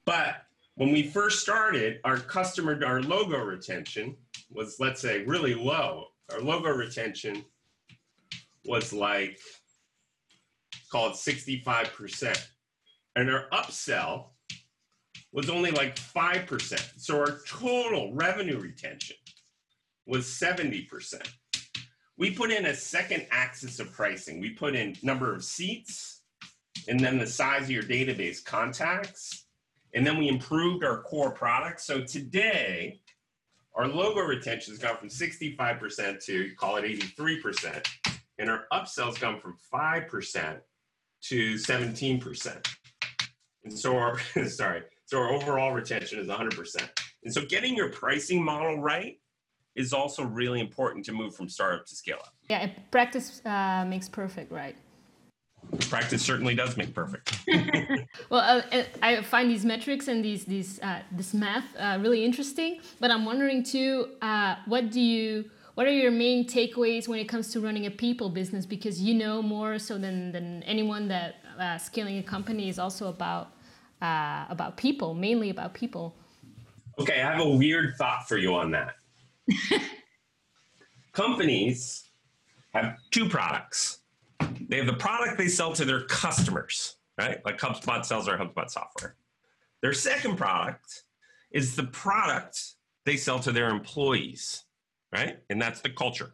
But 0.06 0.36
when 0.75 0.91
we 0.91 1.04
first 1.04 1.39
started, 1.39 1.99
our 2.04 2.17
customer, 2.17 2.80
our 2.86 3.01
logo 3.01 3.39
retention 3.39 4.17
was, 4.51 4.78
let's 4.80 5.01
say, 5.01 5.23
really 5.23 5.56
low. 5.56 6.08
Our 6.32 6.41
logo 6.41 6.69
retention 6.69 7.45
was 8.65 8.91
like, 8.91 9.39
call 10.91 11.10
it 11.10 11.13
65%. 11.13 12.45
And 13.15 13.30
our 13.30 13.45
upsell 13.54 14.25
was 15.36 15.50
only 15.50 15.69
like 15.69 15.98
5%. 15.98 16.91
So 16.98 17.19
our 17.19 17.39
total 17.45 18.13
revenue 18.13 18.58
retention 18.58 19.17
was 20.08 20.26
70%. 20.28 21.28
We 22.17 22.32
put 22.32 22.52
in 22.52 22.67
a 22.67 22.74
second 22.74 23.28
axis 23.32 23.82
of 23.82 23.91
pricing. 23.91 24.39
We 24.39 24.52
put 24.52 24.76
in 24.76 24.95
number 25.04 25.36
of 25.36 25.43
seats 25.43 26.21
and 26.88 26.98
then 26.98 27.17
the 27.17 27.28
size 27.28 27.63
of 27.63 27.69
your 27.69 27.84
database 27.84 28.43
contacts. 28.43 29.48
And 29.93 30.08
then 30.08 30.17
we 30.17 30.30
improved 30.30 30.86
our 30.86 31.02
core 31.02 31.32
product. 31.32 31.82
So 31.82 32.02
today, 32.02 33.02
our 33.74 33.88
logo 33.88 34.21
retention 34.21 34.74
has 34.74 34.82
gone 34.82 34.95
from 34.95 35.10
65% 35.10 36.24
to 36.26 36.56
call 36.56 36.78
it 36.78 36.86
83%. 36.86 37.86
And 38.39 38.50
our 38.50 38.67
upsells 38.71 39.19
gone 39.19 39.41
from 39.41 39.58
5% 39.74 40.60
to 41.24 41.56
17%. 41.56 42.67
And 43.65 43.78
so 43.78 43.98
our, 43.98 44.19
sorry, 44.48 44.84
so 45.05 45.19
our 45.19 45.29
overall 45.29 45.71
retention 45.71 46.19
is 46.19 46.27
100%. 46.27 46.89
And 47.23 47.33
so 47.33 47.45
getting 47.45 47.75
your 47.75 47.89
pricing 47.89 48.43
model 48.43 48.79
right 48.79 49.19
is 49.75 49.93
also 49.93 50.23
really 50.23 50.61
important 50.61 51.05
to 51.05 51.11
move 51.11 51.35
from 51.35 51.49
startup 51.49 51.85
to 51.85 51.95
scale 51.95 52.17
up. 52.19 52.33
Yeah, 52.49 52.69
practice 52.91 53.41
uh, 53.45 53.85
makes 53.87 54.07
perfect, 54.07 54.51
right? 54.51 54.75
practice 55.89 56.21
certainly 56.21 56.55
does 56.55 56.77
make 56.77 56.93
perfect. 56.93 57.37
well, 58.29 58.63
uh, 58.71 58.83
I 59.01 59.21
find 59.21 59.49
these 59.49 59.65
metrics 59.65 60.07
and 60.07 60.23
these 60.23 60.45
these 60.45 60.79
uh, 60.81 61.01
this 61.11 61.33
math 61.33 61.65
uh, 61.77 61.97
really 62.01 62.23
interesting. 62.23 62.79
But 62.99 63.11
I'm 63.11 63.25
wondering 63.25 63.63
too, 63.63 64.09
uh, 64.21 64.55
what 64.65 64.91
do 64.91 65.01
you 65.01 65.45
what 65.75 65.87
are 65.87 65.91
your 65.91 66.11
main 66.11 66.47
takeaways 66.47 67.07
when 67.07 67.19
it 67.19 67.25
comes 67.25 67.51
to 67.53 67.59
running 67.59 67.85
a 67.85 67.91
people 67.91 68.29
business? 68.29 68.65
Because 68.65 69.01
you 69.01 69.13
know 69.13 69.41
more 69.41 69.79
so 69.79 69.97
than 69.97 70.31
than 70.31 70.63
anyone 70.63 71.07
that 71.09 71.35
uh, 71.59 71.77
scaling 71.77 72.17
a 72.17 72.23
company 72.23 72.69
is 72.69 72.79
also 72.79 73.07
about 73.07 73.51
uh, 74.01 74.45
about 74.49 74.77
people, 74.77 75.13
mainly 75.13 75.49
about 75.49 75.73
people. 75.73 76.15
Okay, 76.99 77.21
I 77.21 77.31
have 77.31 77.41
a 77.41 77.49
weird 77.49 77.95
thought 77.97 78.27
for 78.27 78.38
you 78.38 78.55
on 78.55 78.71
that. 78.71 78.95
Companies 81.13 82.10
have 82.73 82.97
two 83.12 83.27
products 83.27 83.99
they 84.69 84.77
have 84.77 84.86
the 84.86 84.93
product 84.93 85.38
they 85.38 85.47
sell 85.47 85.73
to 85.73 85.86
their 85.86 86.01
customers, 86.01 86.97
right? 87.17 87.43
Like 87.45 87.60
HubSpot 87.60 88.03
sells 88.05 88.25
their 88.25 88.38
HubSpot 88.38 88.69
software. 88.69 89.15
Their 89.81 89.93
second 89.93 90.38
product 90.38 91.03
is 91.51 91.75
the 91.75 91.86
product 91.86 92.60
they 93.05 93.17
sell 93.17 93.39
to 93.39 93.51
their 93.51 93.69
employees, 93.69 94.63
right? 95.13 95.38
And 95.49 95.62
that's 95.62 95.81
the 95.81 95.89
culture. 95.89 96.34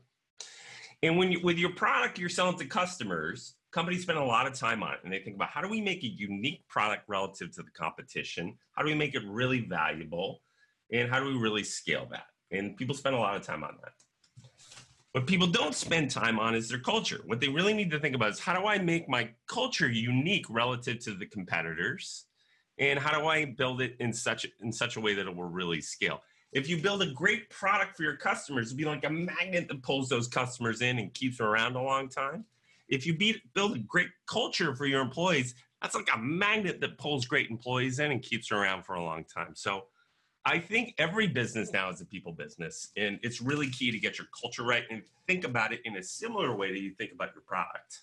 And 1.03 1.17
when 1.17 1.31
you, 1.31 1.41
with 1.41 1.57
your 1.57 1.73
product 1.73 2.19
you're 2.19 2.29
selling 2.29 2.57
to 2.59 2.65
customers, 2.65 3.55
companies 3.71 4.01
spend 4.01 4.17
a 4.17 4.23
lot 4.23 4.47
of 4.47 4.53
time 4.53 4.83
on 4.83 4.93
it 4.93 4.99
and 5.03 5.11
they 5.11 5.19
think 5.19 5.35
about 5.35 5.49
how 5.49 5.61
do 5.61 5.69
we 5.69 5.81
make 5.81 6.03
a 6.03 6.07
unique 6.07 6.67
product 6.67 7.03
relative 7.07 7.51
to 7.55 7.63
the 7.63 7.71
competition? 7.71 8.57
How 8.73 8.83
do 8.83 8.89
we 8.89 8.95
make 8.95 9.15
it 9.15 9.23
really 9.25 9.61
valuable? 9.61 10.41
And 10.91 11.09
how 11.09 11.19
do 11.19 11.25
we 11.25 11.37
really 11.37 11.63
scale 11.63 12.07
that? 12.11 12.25
And 12.51 12.75
people 12.75 12.93
spend 12.93 13.15
a 13.15 13.19
lot 13.19 13.35
of 13.35 13.43
time 13.43 13.63
on 13.63 13.77
that. 13.81 13.93
What 15.13 15.27
people 15.27 15.47
don't 15.47 15.75
spend 15.75 16.09
time 16.09 16.39
on 16.39 16.55
is 16.55 16.69
their 16.69 16.79
culture. 16.79 17.21
What 17.25 17.39
they 17.39 17.49
really 17.49 17.73
need 17.73 17.91
to 17.91 17.99
think 17.99 18.15
about 18.15 18.29
is 18.31 18.39
how 18.39 18.57
do 18.57 18.65
I 18.65 18.77
make 18.77 19.09
my 19.09 19.29
culture 19.47 19.89
unique 19.89 20.45
relative 20.49 20.99
to 20.99 21.13
the 21.13 21.25
competitors? 21.25 22.25
And 22.77 22.97
how 22.97 23.17
do 23.17 23.27
I 23.27 23.45
build 23.45 23.81
it 23.81 23.95
in 23.99 24.13
such 24.13 24.45
in 24.61 24.71
such 24.71 24.95
a 24.95 25.01
way 25.01 25.13
that 25.13 25.27
it 25.27 25.35
will 25.35 25.49
really 25.49 25.81
scale? 25.81 26.21
If 26.53 26.67
you 26.67 26.81
build 26.81 27.01
a 27.01 27.11
great 27.11 27.49
product 27.49 27.95
for 27.95 28.03
your 28.03 28.17
customers, 28.17 28.67
it'll 28.67 28.77
be 28.77 28.85
like 28.85 29.05
a 29.05 29.09
magnet 29.09 29.67
that 29.69 29.83
pulls 29.83 30.09
those 30.09 30.27
customers 30.27 30.81
in 30.81 30.99
and 30.99 31.13
keeps 31.13 31.37
them 31.37 31.47
around 31.47 31.75
a 31.75 31.81
long 31.81 32.09
time. 32.09 32.45
If 32.91 33.07
you 33.07 33.17
be, 33.17 33.41
build 33.55 33.75
a 33.75 33.79
great 33.79 34.09
culture 34.27 34.75
for 34.75 34.85
your 34.85 35.01
employees, 35.01 35.55
that's 35.81 35.95
like 35.95 36.09
a 36.13 36.19
magnet 36.19 36.79
that 36.81 36.97
pulls 36.99 37.25
great 37.25 37.49
employees 37.49 37.97
in 37.97 38.11
and 38.11 38.21
keeps 38.21 38.49
them 38.49 38.59
around 38.59 38.83
for 38.83 38.93
a 38.93 39.03
long 39.03 39.23
time. 39.23 39.53
So 39.55 39.85
I 40.45 40.59
think 40.59 40.93
every 40.97 41.27
business 41.27 41.71
now 41.71 41.89
is 41.89 42.01
a 42.01 42.05
people 42.05 42.33
business, 42.33 42.89
and 42.97 43.19
it's 43.23 43.41
really 43.41 43.69
key 43.69 43.91
to 43.91 43.97
get 43.97 44.17
your 44.17 44.27
culture 44.39 44.63
right 44.63 44.83
and 44.91 45.01
think 45.27 45.45
about 45.45 45.71
it 45.71 45.81
in 45.85 45.97
a 45.97 46.03
similar 46.03 46.55
way 46.55 46.71
that 46.71 46.81
you 46.81 46.91
think 46.91 47.11
about 47.11 47.29
your 47.33 47.43
product. 47.43 47.99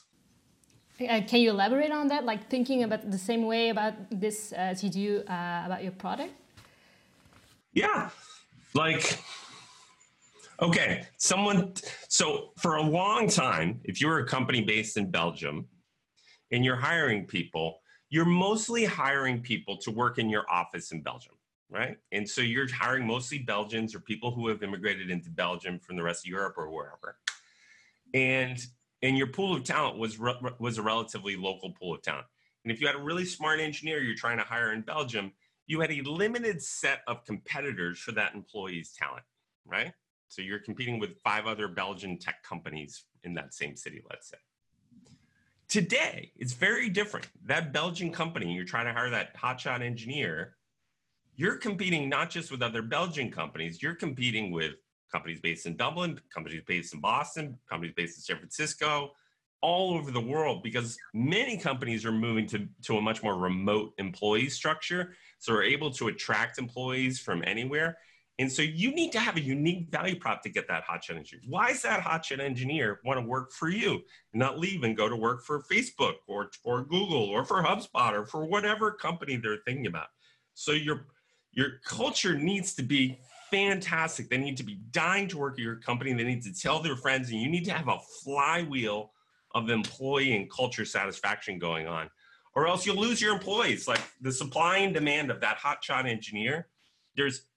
Uh, 1.00 1.20
can 1.26 1.40
you 1.40 1.50
elaborate 1.50 1.92
on 1.92 2.08
that? 2.08 2.24
Like 2.24 2.48
thinking 2.48 2.82
about 2.82 3.08
the 3.08 3.18
same 3.18 3.44
way 3.46 3.68
about 3.68 3.94
this 4.10 4.52
as 4.52 4.82
you 4.82 4.90
do 4.90 5.18
uh, 5.28 5.62
about 5.66 5.82
your 5.82 5.92
product? 5.92 6.32
Yeah, 7.72 8.10
like 8.74 9.20
okay, 10.60 11.06
someone. 11.16 11.74
So 12.08 12.52
for 12.58 12.76
a 12.76 12.82
long 12.82 13.28
time, 13.28 13.80
if 13.84 14.00
you're 14.00 14.18
a 14.18 14.26
company 14.26 14.62
based 14.62 14.96
in 14.96 15.10
Belgium 15.10 15.66
and 16.50 16.64
you're 16.64 16.76
hiring 16.76 17.26
people, 17.26 17.80
you're 18.10 18.24
mostly 18.24 18.84
hiring 18.84 19.40
people 19.40 19.76
to 19.78 19.90
work 19.90 20.18
in 20.18 20.28
your 20.28 20.50
office 20.50 20.92
in 20.92 21.02
Belgium 21.02 21.34
right? 21.70 21.96
And 22.12 22.28
so 22.28 22.40
you're 22.40 22.72
hiring 22.72 23.06
mostly 23.06 23.38
Belgians 23.38 23.94
or 23.94 24.00
people 24.00 24.30
who 24.30 24.48
have 24.48 24.62
immigrated 24.62 25.10
into 25.10 25.30
Belgium 25.30 25.78
from 25.78 25.96
the 25.96 26.02
rest 26.02 26.24
of 26.24 26.30
Europe 26.30 26.54
or 26.56 26.70
wherever. 26.70 27.18
And 28.14 28.58
and 29.02 29.16
your 29.16 29.28
pool 29.28 29.54
of 29.54 29.64
talent 29.64 29.98
was 29.98 30.18
re- 30.18 30.34
was 30.58 30.78
a 30.78 30.82
relatively 30.82 31.36
local 31.36 31.70
pool 31.72 31.94
of 31.94 32.02
talent. 32.02 32.26
And 32.64 32.72
if 32.72 32.80
you 32.80 32.86
had 32.86 32.96
a 32.96 33.02
really 33.02 33.24
smart 33.24 33.60
engineer 33.60 34.00
you're 34.00 34.16
trying 34.16 34.38
to 34.38 34.44
hire 34.44 34.72
in 34.72 34.82
Belgium, 34.82 35.32
you 35.66 35.80
had 35.80 35.90
a 35.90 36.02
limited 36.02 36.62
set 36.62 37.00
of 37.06 37.24
competitors 37.24 37.98
for 37.98 38.12
that 38.12 38.34
employee's 38.34 38.92
talent, 38.92 39.24
right? 39.66 39.92
So 40.28 40.42
you're 40.42 40.58
competing 40.58 40.98
with 40.98 41.18
five 41.18 41.46
other 41.46 41.68
Belgian 41.68 42.18
tech 42.18 42.42
companies 42.42 43.04
in 43.24 43.34
that 43.34 43.54
same 43.54 43.76
city, 43.76 44.02
let's 44.10 44.28
say. 44.28 44.36
Today, 45.68 46.32
it's 46.36 46.54
very 46.54 46.88
different. 46.88 47.28
That 47.44 47.72
Belgian 47.72 48.10
company, 48.10 48.54
you're 48.54 48.64
trying 48.64 48.86
to 48.86 48.92
hire 48.92 49.10
that 49.10 49.36
hotshot 49.36 49.82
engineer, 49.82 50.56
you're 51.36 51.56
competing 51.56 52.08
not 52.08 52.30
just 52.30 52.50
with 52.50 52.62
other 52.62 52.82
Belgian 52.82 53.30
companies, 53.30 53.82
you're 53.82 53.94
competing 53.94 54.50
with 54.50 54.74
companies 55.12 55.40
based 55.40 55.66
in 55.66 55.76
Dublin, 55.76 56.18
companies 56.32 56.62
based 56.66 56.94
in 56.94 57.00
Boston, 57.00 57.58
companies 57.68 57.94
based 57.96 58.18
in 58.18 58.22
San 58.22 58.36
Francisco, 58.38 59.12
all 59.60 59.94
over 59.94 60.10
the 60.10 60.20
world 60.20 60.62
because 60.62 60.96
many 61.12 61.56
companies 61.56 62.04
are 62.04 62.12
moving 62.12 62.46
to, 62.46 62.68
to 62.82 62.96
a 62.96 63.00
much 63.00 63.22
more 63.22 63.36
remote 63.36 63.92
employee 63.98 64.48
structure. 64.48 65.14
So 65.38 65.52
we're 65.52 65.64
able 65.64 65.90
to 65.92 66.08
attract 66.08 66.58
employees 66.58 67.18
from 67.18 67.42
anywhere. 67.44 67.98
And 68.40 68.50
so 68.50 68.62
you 68.62 68.92
need 68.92 69.10
to 69.12 69.18
have 69.18 69.36
a 69.36 69.40
unique 69.40 69.88
value 69.90 70.16
prop 70.18 70.42
to 70.42 70.48
get 70.48 70.68
that 70.68 70.84
hotshot 70.86 71.16
engineer. 71.16 71.42
Why 71.48 71.70
is 71.70 71.82
that 71.82 72.00
hotshot 72.00 72.38
engineer 72.38 73.00
want 73.04 73.18
to 73.18 73.26
work 73.26 73.52
for 73.52 73.68
you 73.68 73.94
and 74.32 74.40
not 74.40 74.58
leave 74.60 74.84
and 74.84 74.96
go 74.96 75.08
to 75.08 75.16
work 75.16 75.44
for 75.44 75.62
Facebook 75.62 76.14
or 76.28 76.50
for 76.62 76.84
Google 76.84 77.24
or 77.24 77.44
for 77.44 77.62
HubSpot 77.62 78.12
or 78.12 78.24
for 78.24 78.46
whatever 78.46 78.92
company 78.92 79.36
they're 79.36 79.58
thinking 79.66 79.86
about? 79.86 80.06
So 80.54 80.72
you're 80.72 81.06
your 81.52 81.80
culture 81.84 82.38
needs 82.38 82.74
to 82.74 82.82
be 82.82 83.18
fantastic. 83.50 84.28
They 84.28 84.38
need 84.38 84.56
to 84.58 84.62
be 84.62 84.78
dying 84.92 85.26
to 85.28 85.38
work 85.38 85.54
at 85.54 85.58
your 85.58 85.76
company. 85.76 86.12
They 86.12 86.24
need 86.24 86.42
to 86.42 86.54
tell 86.54 86.80
their 86.80 86.94
friends, 86.94 87.30
and 87.30 87.40
you 87.40 87.48
need 87.48 87.64
to 87.64 87.72
have 87.72 87.88
a 87.88 87.98
flywheel 88.22 89.12
of 89.54 89.70
employee 89.70 90.36
and 90.36 90.50
culture 90.50 90.84
satisfaction 90.84 91.58
going 91.58 91.86
on, 91.86 92.10
or 92.54 92.68
else 92.68 92.86
you'll 92.86 93.00
lose 93.00 93.20
your 93.20 93.34
employees. 93.34 93.88
Like 93.88 94.02
the 94.20 94.30
supply 94.30 94.78
and 94.78 94.94
demand 94.94 95.30
of 95.30 95.40
that 95.40 95.58
hotshot 95.58 96.08
engineer, 96.08 96.68
there's 97.16 97.47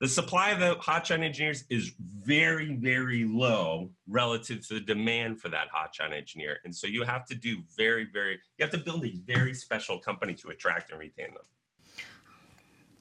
the 0.00 0.08
supply 0.08 0.50
of 0.50 0.60
the 0.60 0.76
hotshot 0.76 1.22
engineers 1.22 1.64
is 1.68 1.92
very, 1.98 2.74
very 2.74 3.24
low 3.24 3.90
relative 4.08 4.66
to 4.68 4.74
the 4.74 4.80
demand 4.80 5.40
for 5.40 5.50
that 5.50 5.68
hotshot 5.70 6.12
engineer. 6.12 6.58
And 6.64 6.74
so 6.74 6.86
you 6.86 7.02
have 7.04 7.26
to 7.26 7.34
do 7.34 7.58
very, 7.76 8.06
very, 8.10 8.40
you 8.58 8.64
have 8.64 8.70
to 8.70 8.78
build 8.78 9.04
a 9.04 9.14
very 9.26 9.54
special 9.54 9.98
company 9.98 10.34
to 10.34 10.48
attract 10.48 10.90
and 10.90 10.98
retain 10.98 11.34
them 11.34 11.44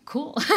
cool. 0.10 0.34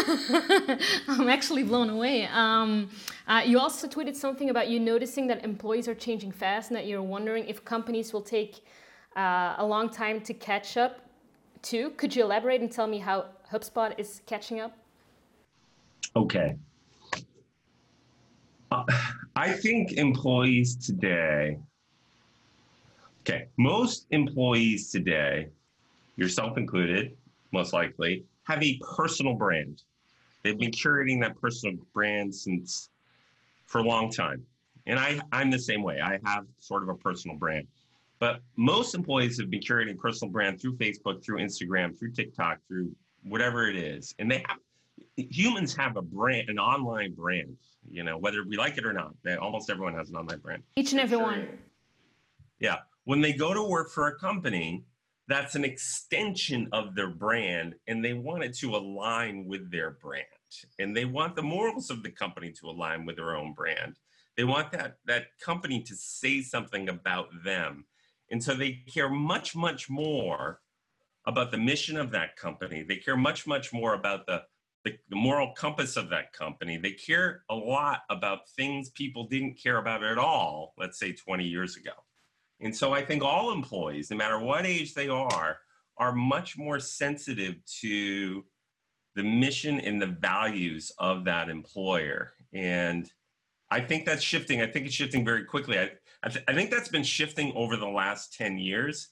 I'm 1.09 1.29
actually 1.29 1.63
blown 1.63 1.91
away. 1.91 2.27
Um, 2.33 2.89
uh, 3.29 3.43
you 3.45 3.61
also 3.61 3.87
tweeted 3.87 4.17
something 4.17 4.49
about 4.49 4.69
you 4.69 4.81
noticing 4.81 5.27
that 5.27 5.45
employees 5.45 5.87
are 5.89 5.95
changing 5.95 6.33
fast 6.33 6.71
and 6.71 6.77
that 6.77 6.87
you're 6.87 7.03
wondering 7.03 7.45
if 7.47 7.63
companies 7.63 8.15
will 8.15 8.23
take 8.23 8.65
uh, 9.15 9.55
a 9.59 9.65
long 9.65 9.91
time 9.91 10.23
to 10.23 10.33
catch 10.33 10.79
up 10.79 11.01
too. 11.61 11.91
Could 11.99 12.17
you 12.17 12.25
elaborate 12.25 12.63
and 12.63 12.73
tell 12.73 12.87
me 12.87 12.99
how 12.99 13.27
HubSpot 13.53 13.93
is 13.99 14.23
catching 14.27 14.59
up? 14.59 14.75
Okay. 16.15 16.57
Uh, 18.71 18.85
I 19.37 19.53
think 19.53 19.93
employees 19.93 20.77
today, 20.77 21.59
okay, 23.21 23.49
most 23.59 24.07
employees 24.11 24.91
today, 24.91 25.49
yourself 26.17 26.59
included, 26.59 27.17
most 27.53 27.73
likely, 27.73 28.25
have 28.45 28.63
a 28.63 28.79
personal 28.95 29.35
brand. 29.35 29.83
They've 30.43 30.59
been 30.59 30.71
curating 30.71 31.21
that 31.21 31.41
personal 31.41 31.77
brand 31.93 32.35
since 32.35 32.91
for 33.67 33.79
a 33.79 33.85
long 33.85 34.11
time. 34.11 34.45
And 34.87 34.99
I, 34.99 35.21
I'm 35.33 35.51
the 35.51 35.59
same 35.59 35.83
way. 35.83 36.01
I 36.01 36.19
have 36.25 36.45
sort 36.59 36.83
of 36.83 36.89
a 36.89 36.95
personal 36.95 37.37
brand. 37.37 37.67
But 38.19 38.41
most 38.57 38.95
employees 38.95 39.39
have 39.39 39.51
been 39.51 39.61
curating 39.61 39.99
personal 39.99 40.31
brand 40.31 40.61
through 40.61 40.77
Facebook, 40.77 41.25
through 41.25 41.39
Instagram, 41.39 41.99
through 41.99 42.13
TikTok, 42.13 42.59
through 42.69 42.95
whatever 43.25 43.69
it 43.69 43.77
is. 43.77 44.15
And 44.19 44.31
they 44.31 44.45
have 44.47 44.59
humans 45.17 45.75
have 45.77 45.97
a 45.97 46.03
brand, 46.03 46.49
an 46.49 46.59
online 46.59 47.15
brand, 47.15 47.57
you 47.91 48.03
know, 48.03 48.17
whether 48.19 48.45
we 48.45 48.57
like 48.57 48.79
it 48.79 48.87
or 48.87 48.93
not. 48.93 49.15
They, 49.23 49.37
almost 49.37 49.71
everyone 49.71 49.95
has 49.95 50.11
an 50.11 50.17
online 50.17 50.39
brand. 50.39 50.63
Each 50.77 50.93
and 50.93 51.01
every 51.01 51.19
one. 51.19 51.47
Yeah. 52.59 52.79
When 53.05 53.21
they 53.21 53.33
go 53.33 53.53
to 53.53 53.63
work 53.63 53.91
for 53.91 54.07
a 54.09 54.19
company, 54.19 54.85
that's 55.29 55.55
an 55.55 55.65
extension 55.65 56.69
of 56.73 56.95
their 56.95 57.09
brand 57.09 57.75
and 57.87 58.05
they 58.05 58.13
want 58.13 58.43
it 58.43 58.57
to 58.59 58.77
align 58.77 59.47
with 59.47 59.71
their 59.71 59.93
brand 59.93 60.27
and 60.79 60.97
they 60.97 61.05
want 61.05 61.37
the 61.37 61.43
morals 61.43 61.91
of 61.91 62.03
the 62.03 62.11
company 62.11 62.53
to 62.53 62.67
align 62.67 63.07
with 63.07 63.17
their 63.17 63.35
own 63.37 63.53
brand 63.55 63.97
they 64.37 64.45
want 64.45 64.71
that 64.73 64.99
that 65.07 65.27
company 65.41 65.83
to 65.83 65.95
say 65.95 66.43
something 66.43 66.89
about 66.89 67.29
them 67.45 67.87
and 68.31 68.43
so 68.43 68.55
they 68.55 68.83
care 68.93 69.09
much 69.09 69.55
much 69.55 69.89
more 69.89 70.61
about 71.27 71.51
the 71.51 71.59
mission 71.59 71.97
of 71.97 72.11
that 72.11 72.37
company 72.37 72.83
they 72.83 72.97
care 72.97 73.17
much 73.17 73.47
much 73.47 73.73
more 73.73 73.95
about 73.95 74.27
the 74.27 74.43
the, 74.85 74.93
the 75.11 75.17
moral 75.17 75.53
compass 75.53 75.97
of 75.97 76.11
that 76.11 76.33
company 76.33 76.77
they 76.77 76.93
care 76.93 77.45
a 77.51 77.55
lot 77.55 78.01
about 78.11 78.49
things 78.57 78.91
people 78.91 79.27
didn't 79.29 79.55
care 79.55 79.79
about 79.79 80.03
at 80.03 80.19
all 80.19 80.75
let's 80.79 80.99
say 80.99 81.13
20 81.13 81.45
years 81.45 81.77
ago 81.77 81.93
and 82.63 82.75
so 82.75 82.93
I 82.93 83.05
think 83.05 83.25
all 83.25 83.53
employees, 83.53 84.11
no 84.11 84.17
matter 84.17 84.39
what 84.39 84.65
age 84.65 84.95
they 84.95 85.09
are, 85.09 85.59
are 85.99 86.13
much 86.13 86.57
more 86.57 86.79
sensitive 86.79 87.57
to 87.81 88.45
the 89.17 89.23
mission 89.23 89.81
and 89.81 90.01
the 90.01 90.07
values 90.07 90.93
of 90.99 91.25
that 91.25 91.51
employer. 91.51 92.33
And 92.55 93.11
I 93.71 93.81
think 93.81 94.07
that's 94.07 94.23
shifting. 94.23 94.63
I 94.63 94.69
think 94.69 94.87
it's 94.87 94.95
shifting 94.95 95.25
very 95.25 95.45
quickly. 95.45 95.79
I, 95.79 95.91
I, 96.23 96.29
th- 96.29 96.45
I 96.47 96.55
think 96.55 96.71
that's 96.71 96.89
been 96.89 97.03
shifting 97.03 97.53
over 97.57 97.77
the 97.77 97.89
last 97.89 98.33
10 98.35 98.59
years. 98.59 99.09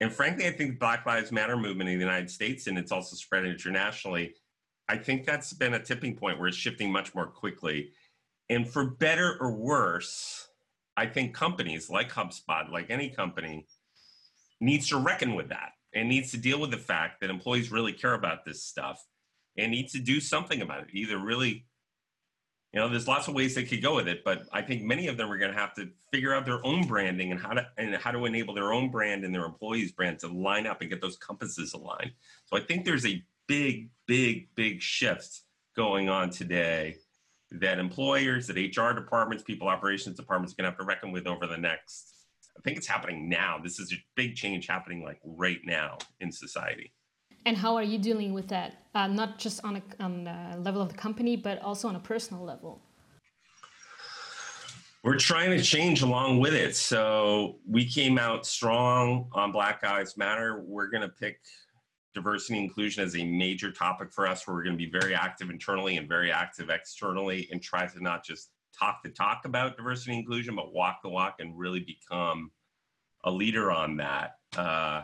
and 0.00 0.12
frankly, 0.12 0.46
I 0.46 0.50
think 0.50 0.72
the 0.72 0.78
Black 0.78 1.06
Lives 1.06 1.32
Matter 1.32 1.56
movement 1.56 1.88
in 1.88 1.98
the 1.98 2.04
United 2.04 2.30
States, 2.30 2.66
and 2.66 2.76
it's 2.76 2.92
also 2.92 3.16
spread 3.16 3.46
internationally, 3.46 4.34
I 4.88 4.96
think 4.98 5.24
that's 5.24 5.52
been 5.52 5.74
a 5.74 5.82
tipping 5.82 6.16
point 6.16 6.38
where 6.38 6.48
it's 6.48 6.56
shifting 6.56 6.92
much 6.92 7.14
more 7.14 7.26
quickly. 7.26 7.90
And 8.50 8.68
for 8.68 8.84
better 8.84 9.36
or 9.40 9.52
worse, 9.52 10.48
I 10.96 11.06
think 11.06 11.34
companies 11.34 11.90
like 11.90 12.10
HubSpot, 12.10 12.70
like 12.70 12.90
any 12.90 13.08
company, 13.08 13.66
needs 14.60 14.88
to 14.88 14.98
reckon 14.98 15.34
with 15.34 15.48
that 15.48 15.72
and 15.94 16.08
needs 16.08 16.30
to 16.32 16.36
deal 16.36 16.60
with 16.60 16.70
the 16.70 16.76
fact 16.76 17.20
that 17.20 17.30
employees 17.30 17.70
really 17.70 17.92
care 17.92 18.14
about 18.14 18.44
this 18.44 18.62
stuff 18.62 19.04
and 19.56 19.70
needs 19.70 19.92
to 19.92 20.00
do 20.00 20.20
something 20.20 20.60
about 20.60 20.82
it. 20.82 20.88
Either 20.92 21.18
really, 21.18 21.66
you 22.72 22.80
know, 22.80 22.88
there's 22.88 23.08
lots 23.08 23.28
of 23.28 23.34
ways 23.34 23.54
they 23.54 23.64
could 23.64 23.82
go 23.82 23.94
with 23.94 24.08
it, 24.08 24.24
but 24.24 24.42
I 24.52 24.60
think 24.62 24.82
many 24.82 25.06
of 25.06 25.16
them 25.16 25.30
are 25.30 25.38
going 25.38 25.52
to 25.52 25.58
have 25.58 25.74
to 25.74 25.88
figure 26.12 26.34
out 26.34 26.44
their 26.44 26.64
own 26.66 26.86
branding 26.86 27.30
and 27.30 27.40
how 27.40 27.54
to 27.54 27.66
and 27.78 27.94
how 27.94 28.10
to 28.10 28.24
enable 28.24 28.52
their 28.52 28.72
own 28.72 28.90
brand 28.90 29.24
and 29.24 29.34
their 29.34 29.44
employees' 29.44 29.92
brand 29.92 30.18
to 30.20 30.28
line 30.28 30.66
up 30.66 30.80
and 30.80 30.90
get 30.90 31.00
those 31.00 31.16
compasses 31.16 31.72
aligned. 31.72 32.10
So 32.46 32.56
I 32.56 32.60
think 32.60 32.84
there's 32.84 33.06
a 33.06 33.22
big, 33.46 33.90
big, 34.06 34.48
big 34.54 34.80
shifts 34.80 35.44
going 35.76 36.08
on 36.08 36.30
today 36.30 36.96
that 37.50 37.78
employers, 37.78 38.46
that 38.46 38.56
HR 38.56 38.92
departments, 38.92 39.44
people 39.44 39.68
operations 39.68 40.16
departments 40.16 40.52
are 40.52 40.56
going 40.56 40.64
to 40.64 40.70
have 40.70 40.78
to 40.78 40.84
reckon 40.84 41.12
with 41.12 41.26
over 41.26 41.46
the 41.46 41.56
next. 41.56 42.12
I 42.56 42.60
think 42.62 42.76
it's 42.76 42.86
happening 42.86 43.28
now. 43.28 43.58
This 43.62 43.78
is 43.78 43.92
a 43.92 43.96
big 44.16 44.34
change 44.36 44.66
happening 44.66 45.02
like 45.02 45.20
right 45.24 45.60
now 45.64 45.98
in 46.20 46.30
society. 46.30 46.92
And 47.46 47.56
how 47.56 47.76
are 47.76 47.82
you 47.82 47.98
dealing 47.98 48.32
with 48.32 48.48
that? 48.48 48.84
Uh, 48.94 49.06
not 49.06 49.38
just 49.38 49.62
on 49.64 49.76
a 49.76 49.82
on 50.02 50.24
the 50.24 50.56
level 50.60 50.80
of 50.80 50.88
the 50.88 50.94
company, 50.94 51.36
but 51.36 51.60
also 51.60 51.88
on 51.88 51.96
a 51.96 52.00
personal 52.00 52.42
level. 52.42 52.80
We're 55.02 55.18
trying 55.18 55.50
to 55.50 55.62
change 55.62 56.00
along 56.00 56.40
with 56.40 56.54
it. 56.54 56.74
So 56.74 57.58
we 57.68 57.84
came 57.84 58.18
out 58.18 58.46
strong 58.46 59.28
on 59.32 59.52
Black 59.52 59.82
Lives 59.82 60.16
Matter. 60.16 60.64
We're 60.66 60.86
going 60.86 61.02
to 61.02 61.10
pick 61.10 61.40
diversity 62.14 62.58
and 62.58 62.64
inclusion 62.64 63.04
is 63.04 63.16
a 63.16 63.24
major 63.24 63.70
topic 63.72 64.12
for 64.12 64.26
us 64.26 64.46
where 64.46 64.54
we're 64.54 64.62
going 64.62 64.76
to 64.76 64.84
be 64.84 64.90
very 64.90 65.14
active 65.14 65.50
internally 65.50 65.96
and 65.96 66.08
very 66.08 66.30
active 66.30 66.70
externally 66.70 67.48
and 67.50 67.62
try 67.62 67.86
to 67.86 68.02
not 68.02 68.24
just 68.24 68.50
talk 68.78 69.02
the 69.02 69.10
talk 69.10 69.44
about 69.44 69.76
diversity 69.76 70.12
and 70.12 70.20
inclusion 70.20 70.56
but 70.56 70.72
walk 70.72 71.00
the 71.02 71.08
walk 71.08 71.36
and 71.40 71.58
really 71.58 71.80
become 71.80 72.50
a 73.24 73.30
leader 73.30 73.70
on 73.70 73.96
that 73.96 74.36
uh, 74.56 75.02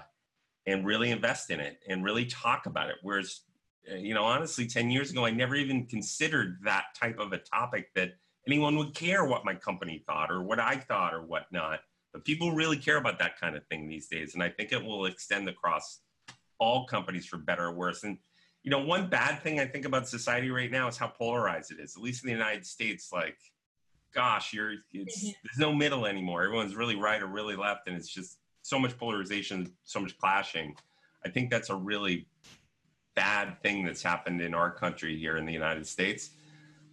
and 0.67 0.87
really 0.87 1.11
invest 1.11 1.51
in 1.51 1.61
it 1.61 1.79
and 1.89 2.05
really 2.05 2.27
talk 2.27 2.67
about 2.67 2.89
it. 2.91 2.97
Whereas 3.03 3.41
uh, 3.91 3.97
you 3.97 4.15
know 4.15 4.25
honestly 4.25 4.67
10 4.67 4.91
years 4.91 5.11
ago 5.11 5.25
i 5.25 5.31
never 5.31 5.55
even 5.55 5.87
considered 5.87 6.59
that 6.65 6.85
type 7.01 7.19
of 7.19 7.33
a 7.33 7.39
topic 7.39 7.89
that 7.95 8.11
anyone 8.47 8.77
would 8.77 8.95
care 8.95 9.25
what 9.25 9.45
my 9.45 9.55
company 9.55 10.05
thought 10.07 10.31
or 10.31 10.43
what 10.43 10.61
i 10.61 10.77
thought 10.77 11.15
or 11.15 11.23
whatnot. 11.23 11.81
But 12.13 12.25
people 12.25 12.53
really 12.53 12.77
care 12.77 12.97
about 12.97 13.19
that 13.21 13.39
kind 13.41 13.57
of 13.57 13.65
thing 13.69 13.89
these 13.89 14.07
days 14.09 14.35
and 14.35 14.43
i 14.43 14.51
think 14.51 14.73
it 14.73 14.85
will 14.85 15.07
extend 15.07 15.49
across 15.49 16.01
all 16.61 16.87
companies 16.87 17.27
for 17.27 17.39
better 17.39 17.65
or 17.65 17.73
worse. 17.73 18.05
And 18.05 18.19
you 18.63 18.71
know, 18.71 18.79
one 18.79 19.09
bad 19.09 19.43
thing 19.43 19.59
I 19.59 19.65
think 19.65 19.87
about 19.87 20.07
society 20.07 20.51
right 20.51 20.71
now 20.71 20.87
is 20.87 20.99
how 20.99 21.09
polarized 21.09 21.73
it 21.73 21.81
is. 21.81 21.97
At 21.97 22.03
least 22.03 22.23
in 22.23 22.29
the 22.29 22.35
United 22.35 22.67
States, 22.67 23.11
like, 23.13 23.39
gosh, 24.15 24.53
you're 24.53 24.75
it's 24.93 25.25
mm-hmm. 25.25 25.31
there's 25.43 25.59
no 25.59 25.75
middle 25.75 26.07
anymore. 26.07 26.45
Everyone's 26.45 26.77
really 26.77 26.97
right 26.97 27.23
or 27.23 27.27
really 27.27 27.57
left, 27.57 27.89
and 27.89 27.97
it's 27.97 28.09
just 28.09 28.39
so 28.63 28.79
much 28.79 28.97
polarization, 28.99 29.73
so 29.85 30.01
much 30.01 30.17
clashing. 30.19 30.77
I 31.25 31.31
think 31.31 31.51
that's 31.51 31.71
a 31.71 31.75
really 31.75 32.29
bad 33.15 33.61
thing 33.63 33.85
that's 33.85 34.03
happened 34.03 34.41
in 34.41 34.55
our 34.55 34.71
country 34.71 35.19
here 35.19 35.37
in 35.37 35.47
the 35.47 35.53
United 35.53 35.87
States. 35.87 36.31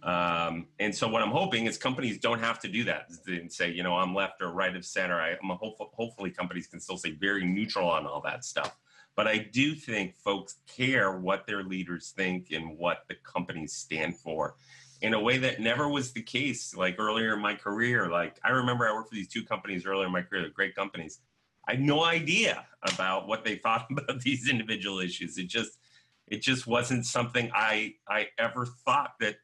Um, 0.02 0.68
and 0.78 0.94
so 0.94 1.08
what 1.08 1.22
I'm 1.22 1.30
hoping 1.30 1.66
is 1.66 1.76
companies 1.76 2.18
don't 2.18 2.38
have 2.38 2.60
to 2.60 2.68
do 2.68 2.84
that 2.84 3.08
and 3.26 3.52
say, 3.52 3.70
you 3.70 3.82
know, 3.82 3.96
I'm 3.96 4.14
left 4.14 4.40
or 4.40 4.52
right 4.52 4.74
of 4.74 4.84
center. 4.84 5.20
I, 5.20 5.30
am 5.30 5.56
hopeful, 5.56 5.90
hopefully 5.92 6.30
companies 6.30 6.66
can 6.66 6.80
still 6.80 6.96
say 6.96 7.12
very 7.12 7.44
neutral 7.44 7.88
on 7.88 8.06
all 8.06 8.20
that 8.22 8.44
stuff. 8.44 8.76
But 9.18 9.26
I 9.26 9.38
do 9.38 9.74
think 9.74 10.16
folks 10.16 10.58
care 10.68 11.18
what 11.18 11.44
their 11.44 11.64
leaders 11.64 12.12
think 12.16 12.52
and 12.52 12.78
what 12.78 12.98
the 13.08 13.16
companies 13.24 13.72
stand 13.72 14.16
for 14.16 14.54
in 15.00 15.12
a 15.12 15.20
way 15.20 15.38
that 15.38 15.58
never 15.58 15.88
was 15.88 16.12
the 16.12 16.22
case 16.22 16.72
like 16.76 17.00
earlier 17.00 17.34
in 17.34 17.42
my 17.42 17.56
career. 17.56 18.08
Like 18.08 18.38
I 18.44 18.50
remember 18.50 18.86
I 18.86 18.92
worked 18.92 19.08
for 19.08 19.16
these 19.16 19.26
two 19.26 19.42
companies 19.42 19.84
earlier 19.84 20.06
in 20.06 20.12
my 20.12 20.22
career, 20.22 20.48
great 20.54 20.76
companies. 20.76 21.18
I 21.66 21.72
had 21.72 21.80
no 21.80 22.04
idea 22.04 22.64
about 22.92 23.26
what 23.26 23.42
they 23.42 23.56
thought 23.64 23.88
about 23.90 24.20
these 24.20 24.48
individual 24.48 25.00
issues. 25.00 25.36
It 25.36 25.48
just 25.48 25.80
it 26.28 26.40
just 26.40 26.68
wasn't 26.68 27.04
something 27.04 27.50
I 27.52 27.94
I 28.08 28.28
ever 28.38 28.66
thought 28.66 29.14
that 29.18 29.34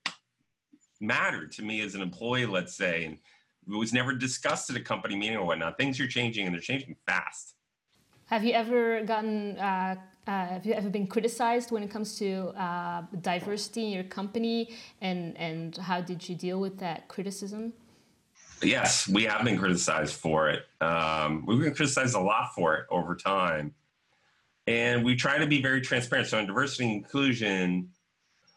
mattered 1.01 1.51
to 1.51 1.65
me 1.65 1.81
as 1.81 1.97
an 1.97 2.01
employee, 2.01 2.47
let's 2.47 2.77
say. 2.77 3.07
And 3.07 3.19
it 3.67 3.77
was 3.77 3.93
never 3.93 4.13
discussed 4.13 4.71
at 4.71 4.77
a 4.77 4.81
company 4.81 5.17
meeting 5.17 5.37
or 5.37 5.45
whatnot. 5.45 5.79
Things 5.79 5.99
are 5.99 6.07
changing 6.07 6.47
and 6.47 6.55
they're 6.55 6.63
changing 6.63 6.95
fast. 7.07 7.57
Have 8.35 8.42
you 8.42 8.53
ever 8.53 9.05
gotten? 9.05 9.57
Uh, 9.61 9.94
uh, 10.27 10.47
have 10.47 10.66
you 10.66 10.73
ever 10.73 10.90
been 10.90 11.07
criticized 11.07 11.70
when 11.70 11.85
it 11.85 11.90
comes 11.92 12.18
to 12.18 12.49
uh, 12.61 13.03
diversity 13.20 13.85
in 13.85 13.90
your 13.90 14.03
company, 14.03 14.75
and 15.01 15.38
and 15.38 15.77
how 15.77 16.01
did 16.01 16.29
you 16.29 16.35
deal 16.35 16.59
with 16.59 16.77
that 16.79 17.07
criticism? 17.07 17.73
Yes, 18.61 19.07
we 19.07 19.23
have 19.23 19.44
been 19.44 19.57
criticized 19.57 20.16
for 20.16 20.51
it. 20.51 20.64
Um, 20.81 21.47
we've 21.47 21.61
been 21.61 21.75
criticized 21.75 22.16
a 22.16 22.20
lot 22.20 22.57
for 22.57 22.75
it 22.75 22.87
over 22.90 23.14
time, 23.14 23.73
and 24.66 25.05
we 25.05 25.14
try 25.14 25.38
to 25.38 25.47
be 25.47 25.62
very 25.62 25.81
transparent. 25.81 26.27
So, 26.27 26.37
in 26.40 26.49
diversity 26.49 26.87
and 26.87 26.92
inclusion, 27.05 27.90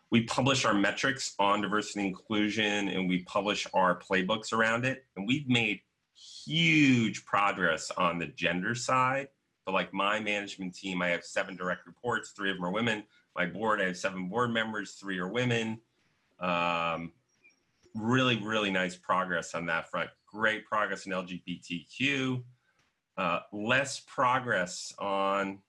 we 0.10 0.24
publish 0.24 0.66
our 0.66 0.74
metrics 0.74 1.36
on 1.38 1.62
diversity 1.62 2.00
and 2.00 2.08
inclusion, 2.08 2.88
and 2.88 3.08
we 3.08 3.22
publish 3.26 3.68
our 3.76 4.00
playbooks 4.00 4.54
around 4.54 4.86
it. 4.86 5.06
And 5.16 5.28
we've 5.28 5.48
made 5.48 5.82
huge 6.16 7.26
progress 7.26 7.92
on 7.92 8.18
the 8.18 8.26
gender 8.26 8.74
side 8.74 9.28
but 9.68 9.74
like 9.74 9.94
my 9.94 10.18
management 10.18 10.74
team, 10.74 11.02
I 11.02 11.10
have 11.10 11.26
seven 11.26 11.58
direct 11.58 11.86
reports, 11.86 12.32
three 12.32 12.50
of 12.50 12.56
them 12.56 12.66
are 12.66 12.72
women. 12.72 13.04
My 13.36 13.46
board, 13.46 13.82
I 13.82 13.88
have 13.88 13.98
seven 13.98 14.30
board 14.30 14.50
members, 14.50 14.94
three 14.94 15.20
are 15.20 15.28
women. 15.28 15.82
Um, 16.40 17.12
really, 17.94 18.42
really 18.42 18.72
nice 18.72 18.96
progress 18.96 19.54
on 19.54 19.66
that 19.66 19.92
front. 19.92 20.10
Great 20.26 20.66
progress 20.66 21.06
in 21.06 21.12
LGBTQ. 21.12 22.42
Uh, 23.18 23.40
less 23.52 24.00
progress 24.08 24.94
on 25.00 25.60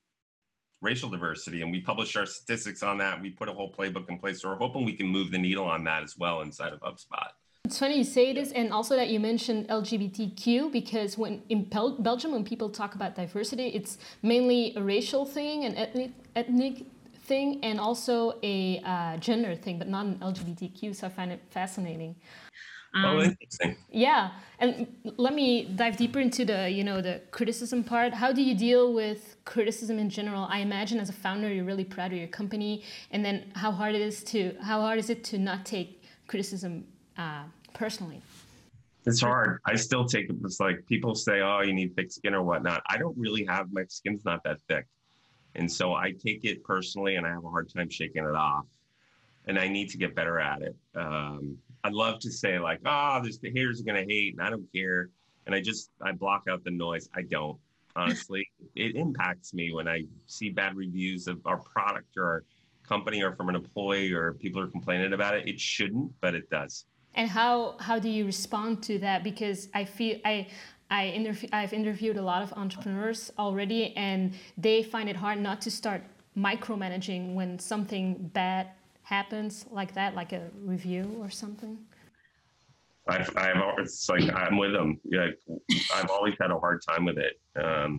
racial 0.81 1.09
diversity, 1.09 1.63
and 1.63 1.73
we 1.73 1.81
publish 1.81 2.15
our 2.15 2.25
statistics 2.25 2.85
on 2.85 2.99
that. 2.99 3.21
We 3.21 3.31
put 3.31 3.49
a 3.49 3.53
whole 3.53 3.73
playbook 3.73 4.09
in 4.09 4.19
place, 4.19 4.43
so 4.43 4.51
we're 4.51 4.57
hoping 4.59 4.85
we 4.85 4.93
can 4.93 5.09
move 5.09 5.33
the 5.33 5.39
needle 5.39 5.65
on 5.65 5.83
that 5.85 6.05
as 6.05 6.17
well 6.17 6.43
inside 6.43 6.73
of 6.73 6.79
HubSpot. 6.83 7.31
It's 7.69 7.79
funny 7.79 7.99
you 7.99 8.05
say 8.05 8.33
this, 8.33 8.51
and 8.53 8.73
also 8.73 8.97
that 8.97 9.09
you 9.11 9.21
mentioned 9.21 9.69
LGBTQ 9.69 10.73
because 10.73 11.19
when 11.19 11.43
in 11.51 11.65
Bel- 11.65 11.99
Belgium, 11.99 12.33
when 12.33 12.43
people 12.43 12.71
talk 12.71 12.95
about 12.95 13.15
diversity, 13.15 13.67
it's 13.67 13.99
mainly 14.23 14.73
a 14.75 14.83
racial 14.83 15.27
thing, 15.27 15.67
an 15.67 15.77
ethnic, 15.77 16.13
ethnic 16.35 16.87
thing, 17.27 17.61
and 17.63 17.79
also 17.79 18.39
a 18.43 18.81
uh, 18.87 19.19
gender 19.19 19.55
thing, 19.55 19.77
but 19.79 19.87
not 19.87 20.07
an 20.07 20.15
LGBTQ. 20.21 20.97
So 20.97 21.09
I 21.09 21.11
find 21.11 21.31
it 21.31 21.43
fascinating. 21.51 22.17
Um, 22.95 23.05
oh, 23.05 23.21
interesting. 23.21 23.77
Yeah, 23.91 24.31
and 24.61 24.87
let 25.19 25.35
me 25.35 25.65
dive 25.65 25.99
deeper 25.99 26.21
into 26.21 26.47
the 26.47 26.71
you 26.71 26.85
know 26.85 27.03
the 27.03 27.21
criticism 27.33 27.85
part. 27.85 28.15
How 28.15 28.33
do 28.33 28.43
you 28.43 28.55
deal 28.55 28.95
with 28.95 29.37
criticism 29.45 29.99
in 29.99 30.09
general? 30.09 30.47
I 30.49 30.61
imagine 30.61 31.01
as 31.01 31.11
a 31.11 31.19
founder, 31.25 31.53
you're 31.53 31.67
really 31.67 31.85
proud 31.85 32.13
of 32.13 32.19
your 32.19 32.29
company, 32.29 32.83
and 33.11 33.23
then 33.23 33.53
how 33.55 33.73
hard 33.73 33.95
it 33.95 34.01
is 34.01 34.25
to 34.33 34.57
how 34.63 34.81
hard 34.81 34.99
is 34.99 35.11
it 35.11 35.23
to 35.25 35.37
not 35.37 35.67
take 35.67 36.03
criticism 36.29 36.87
uh, 37.19 37.43
personally? 37.79 38.21
It's 39.07 39.23
hard. 39.23 39.61
I 39.65 39.77
still 39.77 40.05
take 40.05 40.29
it. 40.29 40.37
It's 40.45 40.61
like 40.61 40.85
people 40.87 41.15
say, 41.15 41.41
"Oh, 41.41 41.61
you 41.63 41.73
need 41.73 41.95
thick 41.95 42.11
skin 42.11 42.35
or 42.35 42.43
whatnot." 42.43 42.83
I 42.87 42.99
don't 42.99 43.17
really 43.17 43.45
have 43.47 43.73
my 43.73 43.85
skin's 43.89 44.25
not 44.25 44.43
that 44.45 44.61
thick, 44.69 44.87
and 45.55 45.71
so 45.71 45.95
I 45.95 46.13
take 46.13 46.45
it 46.45 46.63
personally, 46.65 47.15
and 47.15 47.27
I 47.27 47.31
have 47.31 47.45
a 47.45 47.49
hard 47.49 47.73
time 47.73 47.89
shaking 47.89 48.25
it 48.25 48.35
off. 48.35 48.67
And 49.47 49.59
I 49.59 49.67
need 49.67 49.89
to 49.91 49.97
get 49.97 50.15
better 50.15 50.39
at 50.39 50.61
it. 50.61 50.77
Um, 50.95 51.57
I'd 51.85 51.95
love 51.95 52.19
to 52.21 52.31
say 52.31 52.59
like, 52.59 52.81
"Oh, 52.85 53.21
there's 53.23 53.39
the 53.39 53.51
haters 53.51 53.81
are 53.81 53.85
gonna 53.85 54.05
hate," 54.05 54.35
and 54.35 54.43
I 54.43 54.51
don't 54.51 54.71
care. 54.73 55.09
And 55.47 55.55
I 55.55 55.63
just 55.63 55.91
I 56.03 56.13
block 56.13 56.43
out 56.51 56.65
the 56.65 56.71
noise. 56.71 57.09
I 57.15 57.23
don't 57.23 57.59
honestly. 57.97 58.47
it 58.77 58.97
impacts 58.97 59.55
me 59.55 59.73
when 59.73 59.89
I 59.89 60.05
see 60.27 60.51
bad 60.51 60.77
reviews 60.77 61.29
of 61.29 61.41
our 61.47 61.59
product 61.59 62.17
or 62.19 62.27
our 62.27 62.45
company 62.83 63.23
or 63.23 63.33
from 63.33 63.49
an 63.49 63.55
employee 63.55 64.13
or 64.13 64.35
people 64.35 64.61
are 64.61 64.67
complaining 64.67 65.15
about 65.15 65.35
it. 65.35 65.49
It 65.49 65.61
shouldn't, 65.61 66.13
but 66.21 66.35
it 66.35 66.51
does 66.51 66.85
and 67.15 67.29
how 67.29 67.77
how 67.79 67.99
do 67.99 68.09
you 68.09 68.25
respond 68.25 68.83
to 68.83 68.99
that 68.99 69.25
because 69.25 69.69
i 69.75 69.85
feel 69.85 70.19
i 70.25 70.47
I 70.91 71.09
interview, 71.09 71.49
I've 71.53 71.73
interviewed 71.73 72.17
a 72.17 72.23
lot 72.23 72.43
of 72.43 72.53
entrepreneurs 72.55 73.31
already, 73.39 73.95
and 73.97 74.33
they 74.57 74.83
find 74.83 75.09
it 75.09 75.17
hard 75.17 75.39
not 75.39 75.61
to 75.63 75.71
start 75.71 76.03
micromanaging 76.37 77.35
when 77.35 77.59
something 77.59 78.31
bad 78.33 78.69
happens 79.03 79.67
like 79.71 79.95
that, 79.95 80.15
like 80.15 80.33
a 80.33 80.49
review 80.63 81.17
or 81.21 81.31
something. 81.31 81.79
I've, 83.07 83.35
I've 83.37 83.57
it's 83.79 84.09
like 84.09 84.33
I'm 84.35 84.59
with 84.59 84.73
them. 84.73 85.01
Yeah, 85.05 85.29
I've 85.95 86.11
always 86.11 86.35
had 86.41 86.51
a 86.51 86.59
hard 86.59 86.83
time 86.87 87.05
with 87.05 87.19
it. 87.19 87.41
Um, 87.63 87.99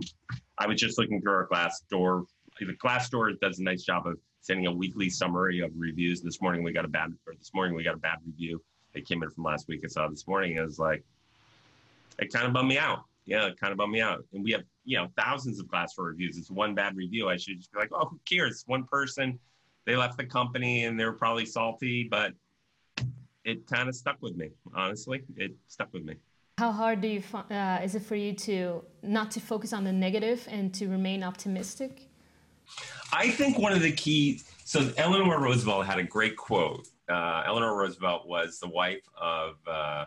I 0.57 0.67
was 0.67 0.79
just 0.79 0.97
looking 0.97 1.21
through 1.21 1.33
our 1.33 1.47
Glassdoor. 1.47 2.25
The 2.59 2.73
Glassdoor 2.83 3.39
does 3.39 3.59
a 3.59 3.63
nice 3.63 3.83
job 3.83 4.05
of 4.07 4.17
sending 4.41 4.67
a 4.67 4.71
weekly 4.71 5.09
summary 5.09 5.61
of 5.61 5.71
reviews. 5.75 6.21
This 6.21 6.41
morning 6.41 6.63
we 6.63 6.73
got 6.73 6.85
a 6.85 6.89
bad, 6.89 7.11
or 7.27 7.33
this 7.35 7.51
morning 7.53 7.75
we 7.75 7.83
got 7.83 7.95
a 7.95 7.99
bad 7.99 8.17
review 8.25 8.61
it 8.93 9.07
came 9.07 9.23
in 9.23 9.29
from 9.29 9.43
last 9.43 9.67
week. 9.67 9.81
I 9.83 9.87
saw 9.87 10.07
this 10.07 10.27
morning. 10.27 10.57
It 10.57 10.61
was 10.61 10.79
like, 10.79 11.03
it 12.19 12.31
kind 12.33 12.45
of 12.45 12.53
bummed 12.53 12.69
me 12.69 12.77
out. 12.77 13.05
Yeah, 13.25 13.45
it 13.45 13.59
kind 13.59 13.71
of 13.71 13.77
bummed 13.77 13.93
me 13.93 14.01
out. 14.01 14.25
And 14.33 14.43
we 14.43 14.51
have 14.51 14.63
you 14.85 14.97
know 14.97 15.07
thousands 15.17 15.59
of 15.59 15.67
Glassdoor 15.67 16.07
reviews. 16.07 16.37
It's 16.37 16.49
one 16.49 16.73
bad 16.73 16.95
review. 16.95 17.29
I 17.29 17.37
should 17.37 17.57
just 17.57 17.71
be 17.71 17.79
like, 17.79 17.89
oh, 17.91 18.05
who 18.05 18.19
cares? 18.27 18.63
One 18.67 18.83
person, 18.85 19.39
they 19.85 19.95
left 19.95 20.17
the 20.17 20.25
company 20.25 20.85
and 20.85 20.99
they're 20.99 21.13
probably 21.13 21.45
salty, 21.45 22.07
but 22.09 22.33
it 23.45 23.65
kind 23.67 23.87
of 23.87 23.95
stuck 23.95 24.17
with 24.21 24.35
me. 24.35 24.49
Honestly, 24.75 25.23
it 25.35 25.53
stuck 25.67 25.93
with 25.93 26.03
me. 26.03 26.15
How 26.57 26.71
hard 26.71 27.01
do 27.01 27.07
you 27.07 27.23
uh, 27.33 27.79
is 27.81 27.95
it 27.95 28.01
for 28.01 28.15
you 28.15 28.33
to 28.33 28.83
not 29.01 29.31
to 29.31 29.39
focus 29.39 29.71
on 29.71 29.83
the 29.83 29.93
negative 29.93 30.45
and 30.51 30.73
to 30.73 30.87
remain 30.87 31.23
optimistic? 31.23 32.09
I 33.13 33.29
think 33.31 33.57
one 33.57 33.71
of 33.71 33.81
the 33.81 33.91
key. 33.91 34.41
So 34.65 34.91
Eleanor 34.97 35.39
Roosevelt 35.39 35.85
had 35.85 35.99
a 35.99 36.03
great 36.03 36.35
quote. 36.35 36.87
Uh, 37.09 37.43
Eleanor 37.47 37.75
Roosevelt 37.75 38.27
was 38.27 38.59
the 38.59 38.69
wife 38.69 39.01
of 39.19 39.55
uh, 39.67 40.05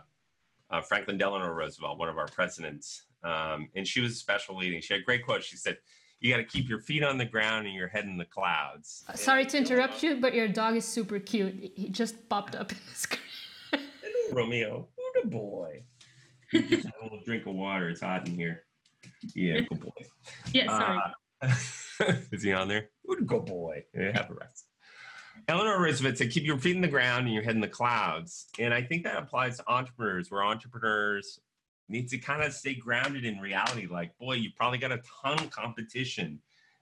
uh, 0.69 0.81
Franklin 0.81 1.17
Delano 1.17 1.47
Roosevelt, 1.49 1.99
one 1.99 2.09
of 2.09 2.17
our 2.17 2.27
presidents, 2.27 3.03
um, 3.23 3.69
and 3.75 3.87
she 3.87 3.99
was 3.99 4.13
a 4.13 4.15
special 4.15 4.57
leading. 4.57 4.81
She 4.81 4.93
had 4.93 5.01
a 5.01 5.05
great 5.05 5.25
quote. 5.25 5.43
She 5.43 5.57
said, 5.57 5.77
"You 6.19 6.31
got 6.31 6.37
to 6.37 6.45
keep 6.45 6.69
your 6.69 6.79
feet 6.79 7.03
on 7.03 7.17
the 7.17 7.25
ground 7.25 7.67
and 7.67 7.75
your 7.75 7.89
head 7.89 8.05
in 8.05 8.17
the 8.17 8.25
clouds." 8.25 9.03
Uh, 9.07 9.13
sorry 9.13 9.45
to 9.45 9.57
interrupt 9.57 10.01
you, 10.01 10.21
but 10.21 10.33
your 10.33 10.47
dog 10.47 10.77
is 10.77 10.85
super 10.85 11.19
cute. 11.19 11.73
He 11.75 11.89
just 11.89 12.29
popped 12.29 12.55
up 12.55 12.71
in 12.71 12.77
the 12.89 12.95
screen. 12.95 13.19
Hello, 13.71 14.41
Romeo. 14.41 14.87
What 14.95 15.25
a 15.25 15.27
boy. 15.27 15.83
He 16.51 16.61
Just 16.61 16.87
a 16.87 17.03
little 17.03 17.19
drink 17.25 17.45
of 17.45 17.55
water. 17.55 17.89
It's 17.89 18.01
hot 18.01 18.27
in 18.27 18.35
here. 18.35 18.63
Yeah, 19.35 19.59
good 19.61 19.79
boy. 19.79 20.05
Yeah, 20.53 20.67
sorry. 20.67 20.99
Uh, 21.41 22.13
is 22.31 22.43
he 22.43 22.53
on 22.53 22.67
there? 22.67 22.89
Good 23.25 23.45
boy. 23.45 23.83
Yeah, 23.93 24.11
have 24.15 24.29
a 24.29 24.35
rest. 24.35 24.67
Eleanor 25.47 25.81
Roosevelt 25.81 26.17
said, 26.17 26.31
keep 26.31 26.43
your 26.43 26.57
feet 26.57 26.75
in 26.75 26.81
the 26.81 26.87
ground 26.87 27.25
and 27.25 27.33
your 27.33 27.43
head 27.43 27.55
in 27.55 27.61
the 27.61 27.67
clouds. 27.67 28.47
And 28.59 28.73
I 28.73 28.81
think 28.81 29.03
that 29.03 29.17
applies 29.17 29.57
to 29.57 29.71
entrepreneurs, 29.71 30.31
where 30.31 30.43
entrepreneurs 30.43 31.39
need 31.89 32.07
to 32.09 32.17
kind 32.17 32.41
of 32.43 32.53
stay 32.53 32.75
grounded 32.75 33.25
in 33.25 33.39
reality. 33.39 33.87
Like, 33.87 34.17
boy, 34.17 34.35
you've 34.35 34.55
probably 34.55 34.77
got 34.77 34.91
a 34.91 35.01
ton 35.21 35.39
of 35.39 35.49
competition 35.49 36.39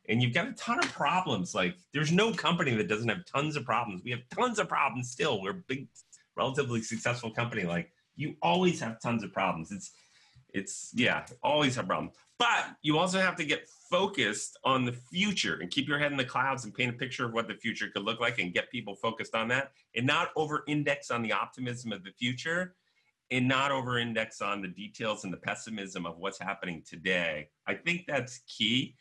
and 0.10 0.22
you've 0.22 0.34
got 0.34 0.48
a 0.48 0.54
ton 0.54 0.80
of 0.80 0.92
problems. 0.92 1.56
Like, 1.56 1.76
there's 1.94 2.12
no 2.12 2.34
company 2.34 2.76
that 2.76 2.88
doesn't 2.88 3.10
have 3.10 3.26
tons 3.26 3.56
of 3.56 3.66
problems. 3.66 4.04
We 4.04 4.12
have 4.12 4.22
tons 4.34 4.60
of 4.60 4.68
problems 4.68 5.10
still. 5.10 5.42
We're 5.42 5.52
a 5.52 5.64
big, 5.68 5.88
relatively 6.36 6.82
successful 6.82 7.32
company. 7.32 7.64
Like, 7.64 7.92
you 8.16 8.36
always 8.42 8.80
have 8.80 9.00
tons 9.02 9.24
of 9.24 9.34
problems. 9.34 9.72
It's, 9.72 9.92
it's, 10.54 10.92
yeah, 10.94 11.26
always 11.44 11.76
have 11.76 11.88
problems. 11.88 12.16
But 12.38 12.76
you 12.82 12.98
also 12.98 13.20
have 13.20 13.36
to 13.38 13.44
get 13.44 13.70
focused 13.92 14.58
on 14.64 14.86
the 14.86 14.94
future 14.94 15.60
and 15.62 15.70
keep 15.70 15.88
your 15.88 16.00
head 16.00 16.12
in 16.12 16.18
the 16.18 16.24
clouds 16.24 16.64
and 16.64 16.74
paint 16.74 16.96
a 16.96 16.98
picture 16.98 17.26
of 17.26 17.34
what 17.34 17.48
the 17.48 17.54
future 17.54 17.90
could 17.94 18.04
look 18.04 18.22
like 18.22 18.40
and 18.40 18.54
get 18.54 18.72
people 18.72 18.96
focused 18.96 19.36
on 19.36 19.50
that 19.50 19.74
and 19.96 20.08
not 20.08 20.30
over 20.38 20.64
index 20.68 21.12
on 21.12 21.22
the 21.22 21.34
optimism 21.34 21.92
of 21.92 22.02
the 22.04 22.12
future 22.12 22.74
and 23.32 23.48
not 23.48 23.70
over 23.70 24.00
index 24.00 24.42
on 24.42 24.62
the 24.62 24.68
details 24.70 25.26
and 25.26 25.34
the 25.34 25.38
pessimism 25.38 26.06
of 26.06 26.18
what's 26.18 26.40
happening 26.40 26.82
today. 26.88 27.50
I 27.68 27.76
think 27.76 28.06
that's 28.08 28.40
key. 28.48 28.96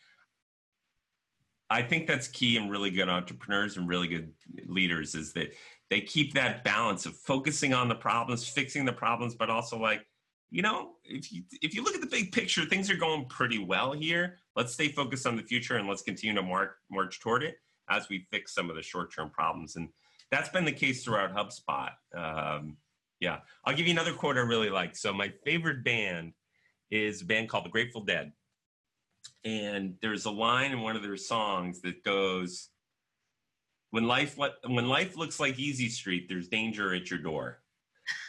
I 1.70 1.82
think 1.82 2.08
that's 2.08 2.26
key 2.26 2.56
in 2.56 2.68
really 2.68 2.90
good 2.90 3.08
entrepreneurs 3.08 3.76
and 3.76 3.88
really 3.88 4.08
good 4.08 4.32
leaders 4.66 5.14
is 5.14 5.32
that 5.34 5.52
they 5.88 6.00
keep 6.00 6.34
that 6.34 6.64
balance 6.64 7.06
of 7.06 7.14
focusing 7.16 7.72
on 7.72 7.88
the 7.88 7.94
problems, 7.94 8.48
fixing 8.48 8.84
the 8.84 8.92
problems, 8.92 9.36
but 9.36 9.50
also 9.50 9.78
like 9.78 10.04
you 10.50 10.62
know, 10.62 10.92
if 11.04 11.32
you 11.32 11.44
if 11.62 11.74
you 11.74 11.84
look 11.84 11.94
at 11.94 12.00
the 12.00 12.06
big 12.08 12.32
picture, 12.32 12.64
things 12.64 12.90
are 12.90 12.96
going 12.96 13.26
pretty 13.26 13.58
well 13.58 13.92
here. 13.92 14.38
Let's 14.56 14.72
stay 14.72 14.88
focused 14.88 15.26
on 15.26 15.36
the 15.36 15.42
future 15.42 15.76
and 15.76 15.88
let's 15.88 16.02
continue 16.02 16.34
to 16.34 16.42
march 16.42 16.70
march 16.90 17.20
toward 17.20 17.44
it 17.44 17.56
as 17.88 18.08
we 18.08 18.26
fix 18.30 18.54
some 18.54 18.68
of 18.68 18.76
the 18.76 18.82
short 18.82 19.14
term 19.14 19.30
problems. 19.30 19.76
And 19.76 19.88
that's 20.30 20.48
been 20.48 20.64
the 20.64 20.72
case 20.72 21.04
throughout 21.04 21.34
HubSpot. 21.34 21.90
Um, 22.16 22.76
yeah, 23.20 23.38
I'll 23.64 23.76
give 23.76 23.86
you 23.86 23.92
another 23.92 24.12
quote 24.12 24.36
I 24.36 24.40
really 24.40 24.70
like. 24.70 24.96
So 24.96 25.12
my 25.12 25.32
favorite 25.44 25.84
band 25.84 26.32
is 26.90 27.22
a 27.22 27.26
band 27.26 27.48
called 27.48 27.64
The 27.64 27.70
Grateful 27.70 28.02
Dead, 28.02 28.32
and 29.44 29.94
there's 30.02 30.24
a 30.24 30.30
line 30.30 30.72
in 30.72 30.80
one 30.80 30.96
of 30.96 31.02
their 31.02 31.16
songs 31.16 31.80
that 31.82 32.02
goes, 32.02 32.70
"When 33.90 34.08
life 34.08 34.36
when 34.66 34.88
life 34.88 35.16
looks 35.16 35.38
like 35.38 35.60
easy 35.60 35.90
street, 35.90 36.26
there's 36.28 36.48
danger 36.48 36.92
at 36.92 37.08
your 37.08 37.20
door." 37.20 37.62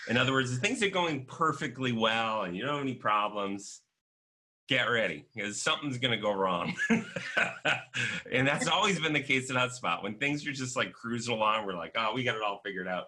In 0.07 0.17
other 0.17 0.31
words, 0.31 0.51
if 0.51 0.59
things 0.59 0.81
are 0.83 0.89
going 0.89 1.25
perfectly 1.25 1.91
well 1.91 2.43
and 2.43 2.55
you 2.55 2.63
don't 2.63 2.73
have 2.73 2.81
any 2.81 2.95
problems, 2.95 3.81
get 4.67 4.83
ready 4.85 5.25
because 5.33 5.61
something's 5.61 5.97
going 5.97 6.11
to 6.11 6.21
go 6.21 6.33
wrong. 6.33 6.73
and 8.31 8.47
that's 8.47 8.67
always 8.67 8.99
been 8.99 9.13
the 9.13 9.21
case 9.21 9.49
at 9.49 9.55
HubSpot. 9.55 10.03
When 10.03 10.15
things 10.15 10.45
are 10.47 10.51
just 10.51 10.75
like 10.75 10.93
cruising 10.93 11.35
along, 11.35 11.65
we're 11.65 11.75
like, 11.75 11.93
oh, 11.95 12.13
we 12.13 12.23
got 12.23 12.35
it 12.35 12.41
all 12.41 12.61
figured 12.63 12.87
out. 12.87 13.05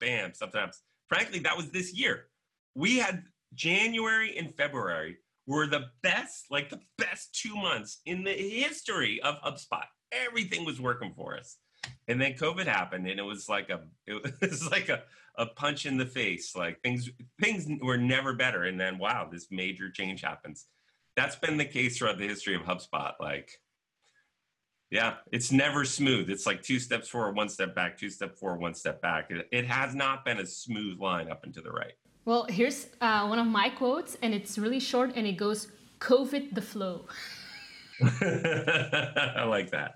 Bam, 0.00 0.32
sometimes. 0.34 0.82
Frankly, 1.08 1.38
that 1.40 1.56
was 1.56 1.70
this 1.70 1.94
year. 1.94 2.26
We 2.74 2.98
had 2.98 3.22
January 3.54 4.36
and 4.36 4.54
February 4.56 5.18
were 5.46 5.66
the 5.66 5.86
best, 6.02 6.46
like 6.50 6.70
the 6.70 6.80
best 6.98 7.34
two 7.34 7.54
months 7.54 8.00
in 8.04 8.24
the 8.24 8.32
history 8.32 9.20
of 9.22 9.40
HubSpot. 9.42 9.84
Everything 10.12 10.64
was 10.64 10.80
working 10.80 11.12
for 11.16 11.36
us 11.36 11.56
and 12.08 12.20
then 12.20 12.34
COVID 12.34 12.66
happened, 12.66 13.06
and 13.08 13.18
it 13.18 13.22
was 13.22 13.48
like 13.48 13.70
a 13.70 13.80
it 14.06 14.34
was 14.40 14.70
like 14.70 14.88
a, 14.88 15.02
a 15.38 15.46
punch 15.46 15.86
in 15.86 15.96
the 15.96 16.06
face. 16.06 16.54
Like 16.56 16.80
things 16.82 17.10
things 17.40 17.66
were 17.82 17.98
never 17.98 18.34
better, 18.34 18.64
and 18.64 18.78
then 18.80 18.98
wow, 18.98 19.28
this 19.30 19.48
major 19.50 19.90
change 19.90 20.22
happens. 20.22 20.66
That's 21.16 21.36
been 21.36 21.56
the 21.56 21.64
case 21.64 21.98
throughout 21.98 22.18
the 22.18 22.28
history 22.28 22.54
of 22.54 22.62
HubSpot. 22.62 23.12
Like, 23.20 23.50
yeah, 24.90 25.14
it's 25.32 25.50
never 25.50 25.84
smooth. 25.84 26.28
It's 26.28 26.46
like 26.46 26.62
two 26.62 26.78
steps 26.78 27.08
forward, 27.08 27.36
one 27.36 27.48
step 27.48 27.74
back, 27.74 27.98
two 27.98 28.10
step 28.10 28.36
forward, 28.36 28.60
one 28.60 28.74
step 28.74 29.00
back. 29.00 29.30
It, 29.30 29.48
it 29.50 29.66
has 29.66 29.94
not 29.94 30.24
been 30.24 30.38
a 30.38 30.46
smooth 30.46 31.00
line 31.00 31.30
up 31.30 31.44
and 31.44 31.54
to 31.54 31.62
the 31.62 31.70
right. 31.70 31.94
Well, 32.24 32.46
here's 32.48 32.88
uh, 33.00 33.26
one 33.26 33.38
of 33.38 33.46
my 33.46 33.70
quotes, 33.70 34.16
and 34.20 34.34
it's 34.34 34.58
really 34.58 34.80
short, 34.80 35.12
and 35.14 35.26
it 35.26 35.36
goes, 35.36 35.68
"COVID 36.00 36.54
the 36.54 36.62
flow." 36.62 37.06
I 38.02 39.44
like 39.44 39.70
that. 39.70 39.94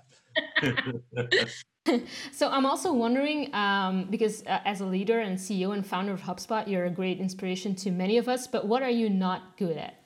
so 2.31 2.49
I'm 2.49 2.65
also 2.65 2.93
wondering 2.93 3.53
um, 3.55 4.07
because 4.09 4.43
uh, 4.45 4.59
as 4.65 4.81
a 4.81 4.85
leader 4.85 5.19
and 5.19 5.37
CEO 5.37 5.73
and 5.73 5.85
founder 5.85 6.13
of 6.13 6.21
HubSpot, 6.21 6.67
you're 6.67 6.85
a 6.85 6.89
great 6.89 7.19
inspiration 7.19 7.75
to 7.75 7.91
many 7.91 8.17
of 8.17 8.27
us. 8.27 8.47
But 8.47 8.67
what 8.67 8.83
are 8.83 8.89
you 8.89 9.09
not 9.09 9.57
good 9.57 9.77
at? 9.77 9.97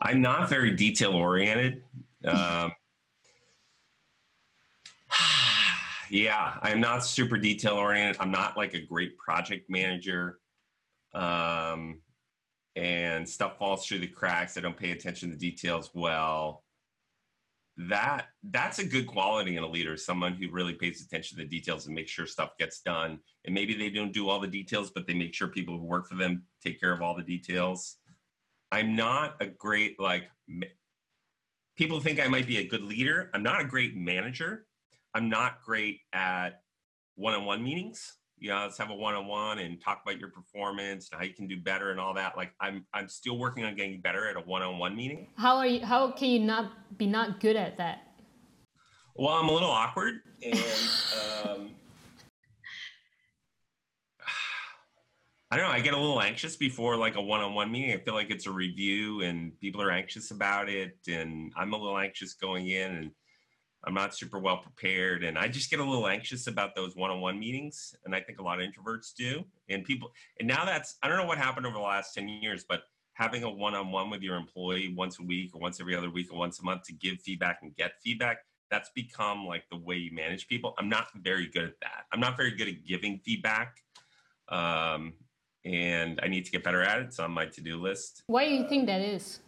I'm 0.00 0.20
not 0.20 0.50
very 0.50 0.70
detail 0.72 1.12
oriented. 1.12 1.82
Um, 2.26 2.72
yeah, 6.10 6.58
I'm 6.60 6.80
not 6.80 7.04
super 7.04 7.38
detail 7.38 7.74
oriented. 7.74 8.20
I'm 8.20 8.30
not 8.30 8.56
like 8.56 8.74
a 8.74 8.80
great 8.80 9.16
project 9.16 9.70
manager. 9.70 10.40
Um, 11.14 12.00
and 12.76 13.26
stuff 13.26 13.56
falls 13.56 13.86
through 13.86 14.00
the 14.00 14.08
cracks. 14.08 14.58
I 14.58 14.60
don't 14.60 14.76
pay 14.76 14.90
attention 14.90 15.30
to 15.30 15.36
details 15.36 15.90
well 15.94 16.63
that 17.76 18.26
that's 18.50 18.78
a 18.78 18.84
good 18.84 19.06
quality 19.06 19.56
in 19.56 19.64
a 19.64 19.68
leader 19.68 19.96
someone 19.96 20.34
who 20.34 20.50
really 20.50 20.74
pays 20.74 21.04
attention 21.04 21.36
to 21.36 21.42
the 21.42 21.48
details 21.48 21.86
and 21.86 21.94
makes 21.94 22.10
sure 22.10 22.26
stuff 22.26 22.56
gets 22.58 22.80
done. 22.80 23.18
And 23.44 23.54
maybe 23.54 23.74
they 23.74 23.90
don't 23.90 24.12
do 24.12 24.28
all 24.28 24.40
the 24.40 24.46
details 24.46 24.90
but 24.94 25.06
they 25.06 25.14
make 25.14 25.34
sure 25.34 25.48
people 25.48 25.78
who 25.78 25.84
work 25.84 26.08
for 26.08 26.14
them 26.14 26.44
take 26.62 26.80
care 26.80 26.92
of 26.92 27.02
all 27.02 27.16
the 27.16 27.22
details. 27.22 27.96
I'm 28.70 28.94
not 28.94 29.36
a 29.40 29.46
great 29.46 29.98
like 29.98 30.24
people 31.76 31.98
think 32.00 32.20
i 32.20 32.28
might 32.28 32.46
be 32.46 32.58
a 32.58 32.66
good 32.66 32.82
leader. 32.82 33.30
I'm 33.34 33.42
not 33.42 33.60
a 33.60 33.64
great 33.64 33.96
manager. 33.96 34.66
I'm 35.14 35.28
not 35.28 35.62
great 35.62 36.00
at 36.12 36.60
one-on-one 37.16 37.62
meetings 37.62 38.18
you 38.44 38.50
know, 38.50 38.60
let's 38.60 38.76
have 38.76 38.90
a 38.90 38.94
one-on-one 38.94 39.58
and 39.60 39.80
talk 39.80 40.02
about 40.04 40.20
your 40.20 40.28
performance 40.28 41.08
and 41.10 41.18
how 41.18 41.24
you 41.24 41.32
can 41.32 41.46
do 41.46 41.58
better 41.58 41.92
and 41.92 41.98
all 41.98 42.12
that. 42.12 42.36
Like 42.36 42.52
I'm, 42.60 42.84
I'm 42.92 43.08
still 43.08 43.38
working 43.38 43.64
on 43.64 43.74
getting 43.74 44.02
better 44.02 44.28
at 44.28 44.36
a 44.36 44.40
one-on-one 44.40 44.94
meeting. 44.94 45.28
How 45.38 45.56
are 45.56 45.66
you? 45.66 45.80
How 45.80 46.10
can 46.10 46.28
you 46.28 46.40
not 46.40 46.98
be 46.98 47.06
not 47.06 47.40
good 47.40 47.56
at 47.56 47.78
that? 47.78 48.00
Well, 49.16 49.32
I'm 49.32 49.48
a 49.48 49.52
little 49.52 49.70
awkward, 49.70 50.16
and 50.42 50.58
um, 50.58 51.70
I 55.50 55.56
don't 55.56 55.66
know. 55.66 55.72
I 55.72 55.80
get 55.80 55.94
a 55.94 55.98
little 55.98 56.20
anxious 56.20 56.54
before 56.54 56.98
like 56.98 57.16
a 57.16 57.22
one-on-one 57.22 57.72
meeting. 57.72 57.94
I 57.94 58.04
feel 58.04 58.12
like 58.12 58.30
it's 58.30 58.46
a 58.46 58.52
review, 58.52 59.22
and 59.22 59.58
people 59.58 59.80
are 59.80 59.90
anxious 59.90 60.32
about 60.32 60.68
it, 60.68 60.98
and 61.08 61.50
I'm 61.56 61.72
a 61.72 61.78
little 61.78 61.96
anxious 61.96 62.34
going 62.34 62.68
in 62.68 62.94
and 62.94 63.10
I'm 63.86 63.94
not 63.94 64.14
super 64.14 64.38
well 64.38 64.58
prepared. 64.58 65.24
And 65.24 65.38
I 65.38 65.48
just 65.48 65.70
get 65.70 65.80
a 65.80 65.84
little 65.84 66.08
anxious 66.08 66.46
about 66.46 66.74
those 66.74 66.96
one 66.96 67.10
on 67.10 67.20
one 67.20 67.38
meetings. 67.38 67.94
And 68.04 68.14
I 68.14 68.20
think 68.20 68.38
a 68.38 68.42
lot 68.42 68.60
of 68.60 68.66
introverts 68.66 69.14
do. 69.14 69.44
And 69.68 69.84
people, 69.84 70.12
and 70.38 70.48
now 70.48 70.64
that's, 70.64 70.96
I 71.02 71.08
don't 71.08 71.18
know 71.18 71.26
what 71.26 71.38
happened 71.38 71.66
over 71.66 71.74
the 71.74 71.82
last 71.82 72.14
10 72.14 72.28
years, 72.28 72.64
but 72.68 72.82
having 73.14 73.44
a 73.44 73.50
one 73.50 73.74
on 73.74 73.90
one 73.90 74.10
with 74.10 74.22
your 74.22 74.36
employee 74.36 74.92
once 74.96 75.18
a 75.18 75.22
week 75.22 75.54
or 75.54 75.60
once 75.60 75.80
every 75.80 75.94
other 75.94 76.10
week 76.10 76.32
or 76.32 76.38
once 76.38 76.60
a 76.60 76.64
month 76.64 76.82
to 76.84 76.92
give 76.92 77.20
feedback 77.20 77.58
and 77.62 77.74
get 77.76 77.92
feedback, 78.02 78.38
that's 78.70 78.90
become 78.94 79.46
like 79.46 79.64
the 79.70 79.76
way 79.76 79.96
you 79.96 80.12
manage 80.12 80.48
people. 80.48 80.74
I'm 80.78 80.88
not 80.88 81.08
very 81.14 81.46
good 81.46 81.64
at 81.64 81.80
that. 81.80 82.04
I'm 82.12 82.20
not 82.20 82.36
very 82.36 82.52
good 82.52 82.68
at 82.68 82.84
giving 82.84 83.20
feedback. 83.24 83.76
Um, 84.48 85.14
and 85.64 86.20
I 86.22 86.28
need 86.28 86.44
to 86.44 86.50
get 86.50 86.62
better 86.64 86.82
at 86.82 86.98
it. 86.98 87.04
It's 87.06 87.18
on 87.18 87.30
my 87.30 87.46
to 87.46 87.60
do 87.60 87.80
list. 87.80 88.22
Why 88.26 88.46
do 88.46 88.52
you 88.52 88.68
think 88.68 88.86
that 88.86 89.00
is? 89.00 89.40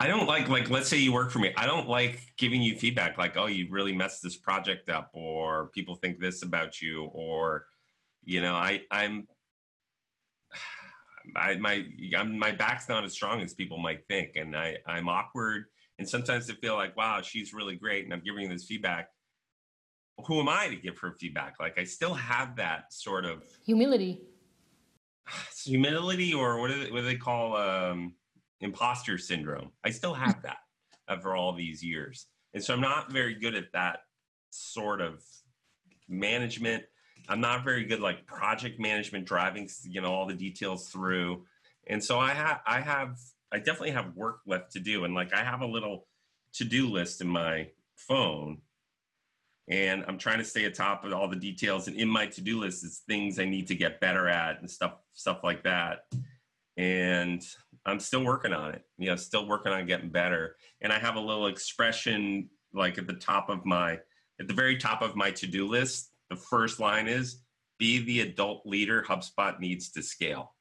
I 0.00 0.08
don't 0.08 0.26
like 0.26 0.48
like 0.48 0.70
let's 0.70 0.88
say 0.88 0.98
you 0.98 1.12
work 1.12 1.30
for 1.30 1.38
me. 1.38 1.52
I 1.56 1.66
don't 1.66 1.88
like 1.88 2.20
giving 2.36 2.60
you 2.62 2.76
feedback 2.76 3.16
like, 3.16 3.36
oh, 3.36 3.46
you 3.46 3.68
really 3.70 3.94
messed 3.94 4.22
this 4.22 4.36
project 4.36 4.90
up, 4.90 5.10
or 5.12 5.68
people 5.68 5.94
think 5.94 6.18
this 6.18 6.42
about 6.42 6.82
you, 6.82 7.04
or 7.12 7.66
you 8.24 8.42
know, 8.42 8.54
I 8.54 8.82
I'm 8.90 9.26
I, 11.36 11.56
my 11.56 11.84
I'm, 12.16 12.38
my 12.38 12.50
back's 12.50 12.88
not 12.88 13.04
as 13.04 13.12
strong 13.12 13.40
as 13.40 13.54
people 13.54 13.78
might 13.78 14.06
think, 14.08 14.32
and 14.34 14.56
I 14.56 14.78
I'm 14.86 15.08
awkward, 15.08 15.66
and 15.98 16.08
sometimes 16.08 16.50
I 16.50 16.54
feel 16.54 16.74
like 16.74 16.96
wow 16.96 17.20
she's 17.22 17.54
really 17.54 17.76
great, 17.76 18.04
and 18.04 18.12
I'm 18.12 18.22
giving 18.24 18.48
this 18.48 18.64
feedback. 18.64 19.10
Who 20.26 20.38
am 20.40 20.48
I 20.48 20.68
to 20.68 20.76
give 20.76 20.98
her 20.98 21.12
feedback? 21.12 21.54
Like 21.60 21.78
I 21.78 21.84
still 21.84 22.14
have 22.14 22.56
that 22.56 22.92
sort 22.92 23.24
of 23.24 23.44
humility, 23.64 24.22
humility, 25.64 26.34
or 26.34 26.60
what 26.60 26.70
do 26.70 26.84
they, 26.84 26.90
what 26.90 27.00
do 27.00 27.06
they 27.06 27.16
call 27.16 27.56
um, 27.56 28.14
imposter 28.60 29.18
syndrome? 29.18 29.70
I 29.84 29.90
still 29.90 30.14
have 30.14 30.42
that 30.42 30.58
uh, 31.08 31.12
after 31.14 31.34
all 31.34 31.52
these 31.52 31.82
years, 31.82 32.26
and 32.52 32.62
so 32.62 32.74
I'm 32.74 32.80
not 32.80 33.12
very 33.12 33.34
good 33.34 33.54
at 33.54 33.72
that 33.72 34.00
sort 34.50 35.00
of 35.00 35.22
management. 36.08 36.84
I'm 37.28 37.40
not 37.40 37.64
very 37.64 37.84
good 37.84 38.00
like 38.00 38.26
project 38.26 38.78
management, 38.78 39.26
driving 39.26 39.68
you 39.84 40.00
know 40.00 40.12
all 40.12 40.26
the 40.26 40.34
details 40.34 40.88
through, 40.88 41.44
and 41.86 42.02
so 42.02 42.18
I 42.18 42.30
have 42.30 42.60
I 42.66 42.80
have 42.80 43.18
I 43.52 43.58
definitely 43.58 43.92
have 43.92 44.16
work 44.16 44.40
left 44.46 44.72
to 44.72 44.80
do, 44.80 45.04
and 45.04 45.14
like 45.14 45.32
I 45.32 45.44
have 45.44 45.60
a 45.60 45.66
little 45.66 46.06
to 46.54 46.64
do 46.64 46.90
list 46.90 47.20
in 47.20 47.28
my 47.28 47.68
phone, 47.96 48.58
and 49.68 50.04
I'm 50.06 50.18
trying 50.18 50.38
to 50.38 50.44
stay 50.44 50.64
atop 50.64 51.04
of 51.04 51.12
all 51.12 51.28
the 51.28 51.36
details. 51.36 51.88
And 51.88 51.96
in 51.96 52.08
my 52.08 52.26
to 52.26 52.40
do 52.40 52.60
list 52.60 52.84
is 52.84 53.02
things 53.06 53.38
I 53.38 53.44
need 53.44 53.68
to 53.68 53.74
get 53.74 54.00
better 54.00 54.28
at 54.28 54.60
and 54.60 54.70
stuff 54.70 54.96
stuff 55.12 55.40
like 55.42 55.62
that, 55.64 56.06
and 56.76 57.42
I'm 57.86 58.00
still 58.00 58.24
working 58.24 58.52
on 58.52 58.74
it. 58.74 58.82
You 58.98 59.10
know, 59.10 59.16
still 59.16 59.46
working 59.46 59.72
on 59.72 59.86
getting 59.86 60.08
better. 60.08 60.56
And 60.80 60.92
I 60.92 60.98
have 60.98 61.16
a 61.16 61.20
little 61.20 61.46
expression 61.46 62.48
like 62.72 62.98
at 62.98 63.06
the 63.06 63.14
top 63.14 63.48
of 63.48 63.64
my 63.64 63.98
at 64.40 64.48
the 64.48 64.54
very 64.54 64.76
top 64.76 65.02
of 65.02 65.14
my 65.14 65.30
to 65.30 65.46
do 65.46 65.66
list 65.66 66.10
the 66.30 66.36
first 66.36 66.80
line 66.80 67.06
is 67.08 67.40
be 67.78 68.04
the 68.04 68.20
adult 68.20 68.66
leader 68.66 69.04
HubSpot 69.06 69.58
needs 69.60 69.90
to 69.90 70.02
scale. 70.02 70.54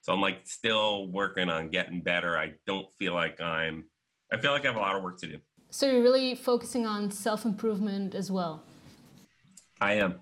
So 0.00 0.12
I'm 0.12 0.20
like 0.20 0.40
still 0.44 1.08
working 1.08 1.48
on 1.48 1.70
getting 1.70 2.00
better. 2.00 2.36
I 2.36 2.52
don't 2.66 2.92
feel 2.94 3.14
like 3.14 3.40
I'm, 3.40 3.84
I 4.32 4.38
feel 4.38 4.52
like 4.52 4.64
I 4.64 4.68
have 4.68 4.76
a 4.76 4.80
lot 4.80 4.96
of 4.96 5.02
work 5.02 5.18
to 5.20 5.26
do. 5.26 5.38
So 5.70 5.86
you're 5.86 6.02
really 6.02 6.34
focusing 6.34 6.86
on 6.86 7.10
self 7.10 7.44
improvement 7.44 8.14
as 8.14 8.30
well? 8.30 8.62
I 9.80 9.94
am. 9.94 10.20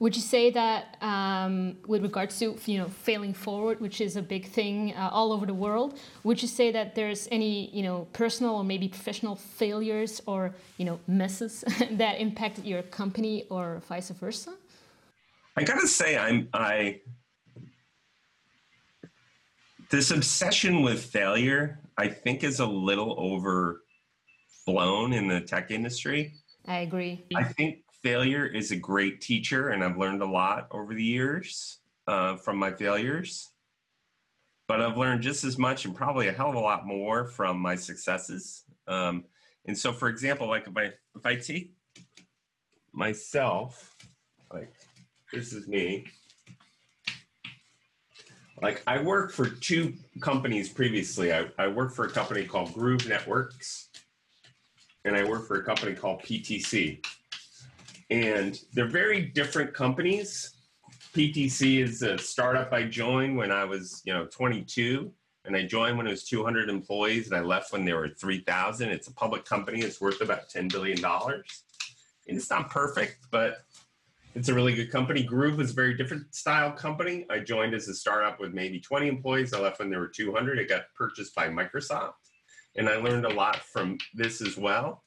Would 0.00 0.14
you 0.14 0.22
say 0.22 0.50
that 0.50 0.96
um, 1.00 1.76
with 1.88 2.02
regards 2.02 2.38
to 2.38 2.56
you 2.66 2.78
know 2.78 2.88
failing 2.88 3.34
forward, 3.34 3.80
which 3.80 4.00
is 4.00 4.14
a 4.16 4.22
big 4.22 4.46
thing 4.46 4.94
uh, 4.94 5.10
all 5.12 5.32
over 5.32 5.44
the 5.44 5.54
world, 5.54 5.98
would 6.22 6.40
you 6.40 6.46
say 6.46 6.70
that 6.70 6.94
there's 6.94 7.26
any 7.32 7.68
you 7.70 7.82
know 7.82 8.06
personal 8.12 8.54
or 8.54 8.64
maybe 8.64 8.86
professional 8.88 9.34
failures 9.34 10.22
or 10.26 10.54
you 10.76 10.84
know 10.84 11.00
misses 11.08 11.64
that 11.90 12.20
impacted 12.20 12.64
your 12.64 12.82
company 12.82 13.44
or 13.50 13.82
vice 13.88 14.10
versa? 14.10 14.54
I 15.56 15.64
gotta 15.64 15.88
say, 15.88 16.16
I'm 16.16 16.48
I 16.54 17.00
this 19.90 20.12
obsession 20.12 20.82
with 20.82 21.02
failure, 21.02 21.80
I 21.96 22.06
think, 22.08 22.44
is 22.44 22.60
a 22.60 22.66
little 22.66 23.14
overblown 23.18 25.12
in 25.12 25.26
the 25.26 25.40
tech 25.40 25.72
industry. 25.72 26.34
I 26.66 26.80
agree. 26.80 27.24
I 27.34 27.42
think 27.42 27.78
failure 28.08 28.46
is 28.46 28.70
a 28.70 28.76
great 28.76 29.20
teacher, 29.20 29.68
and 29.68 29.84
I've 29.84 29.98
learned 29.98 30.22
a 30.22 30.26
lot 30.26 30.68
over 30.70 30.94
the 30.94 31.04
years 31.04 31.80
uh, 32.06 32.36
from 32.36 32.56
my 32.56 32.72
failures. 32.72 33.50
But 34.66 34.80
I've 34.80 34.96
learned 34.96 35.20
just 35.20 35.44
as 35.44 35.58
much 35.58 35.84
and 35.84 35.94
probably 35.94 36.28
a 36.28 36.32
hell 36.32 36.48
of 36.48 36.54
a 36.54 36.58
lot 36.58 36.86
more 36.86 37.26
from 37.26 37.58
my 37.58 37.74
successes. 37.74 38.64
Um, 38.86 39.24
and 39.66 39.76
so, 39.76 39.92
for 39.92 40.08
example, 40.08 40.48
like 40.48 40.66
if 40.66 40.74
I 40.74 40.84
if 41.16 41.26
I 41.26 41.36
take 41.36 41.74
myself, 42.94 43.94
like 44.50 44.72
this 45.30 45.52
is 45.52 45.68
me. 45.68 46.06
Like 48.62 48.82
I 48.86 49.02
worked 49.02 49.34
for 49.34 49.50
two 49.50 49.92
companies 50.22 50.70
previously. 50.70 51.30
I, 51.30 51.50
I 51.58 51.68
worked 51.68 51.94
for 51.94 52.06
a 52.06 52.10
company 52.10 52.46
called 52.46 52.72
Groove 52.72 53.06
Networks, 53.06 53.90
and 55.04 55.14
I 55.14 55.24
worked 55.24 55.46
for 55.46 55.60
a 55.60 55.62
company 55.62 55.94
called 55.94 56.22
PTC 56.22 57.04
and 58.10 58.58
they're 58.72 58.88
very 58.88 59.22
different 59.22 59.74
companies. 59.74 60.54
PTC 61.14 61.82
is 61.82 62.02
a 62.02 62.18
startup 62.18 62.72
I 62.72 62.84
joined 62.84 63.36
when 63.36 63.50
I 63.50 63.64
was, 63.64 64.02
you 64.04 64.12
know, 64.12 64.26
22, 64.26 65.12
and 65.44 65.56
I 65.56 65.66
joined 65.66 65.96
when 65.96 66.06
it 66.06 66.10
was 66.10 66.24
200 66.24 66.68
employees, 66.68 67.26
and 67.26 67.36
I 67.36 67.40
left 67.40 67.72
when 67.72 67.84
there 67.84 67.96
were 67.96 68.08
3,000. 68.08 68.88
It's 68.88 69.08
a 69.08 69.14
public 69.14 69.44
company. 69.44 69.80
It's 69.80 70.00
worth 70.00 70.20
about 70.20 70.48
10 70.48 70.68
billion 70.68 71.00
dollars. 71.00 71.64
It's 72.26 72.50
not 72.50 72.70
perfect, 72.70 73.26
but 73.30 73.64
it's 74.34 74.50
a 74.50 74.54
really 74.54 74.74
good 74.74 74.90
company. 74.90 75.22
Groove 75.22 75.60
is 75.60 75.70
a 75.70 75.74
very 75.74 75.94
different 75.94 76.34
style 76.34 76.70
company. 76.70 77.26
I 77.30 77.38
joined 77.40 77.74
as 77.74 77.88
a 77.88 77.94
startup 77.94 78.38
with 78.38 78.52
maybe 78.52 78.78
20 78.78 79.08
employees. 79.08 79.54
I 79.54 79.60
left 79.60 79.78
when 79.78 79.88
there 79.88 80.00
were 80.00 80.08
200. 80.08 80.58
It 80.58 80.68
got 80.68 80.84
purchased 80.94 81.34
by 81.34 81.48
Microsoft, 81.48 82.12
and 82.76 82.88
I 82.88 82.96
learned 82.96 83.24
a 83.24 83.30
lot 83.30 83.56
from 83.56 83.96
this 84.14 84.42
as 84.42 84.56
well 84.56 85.04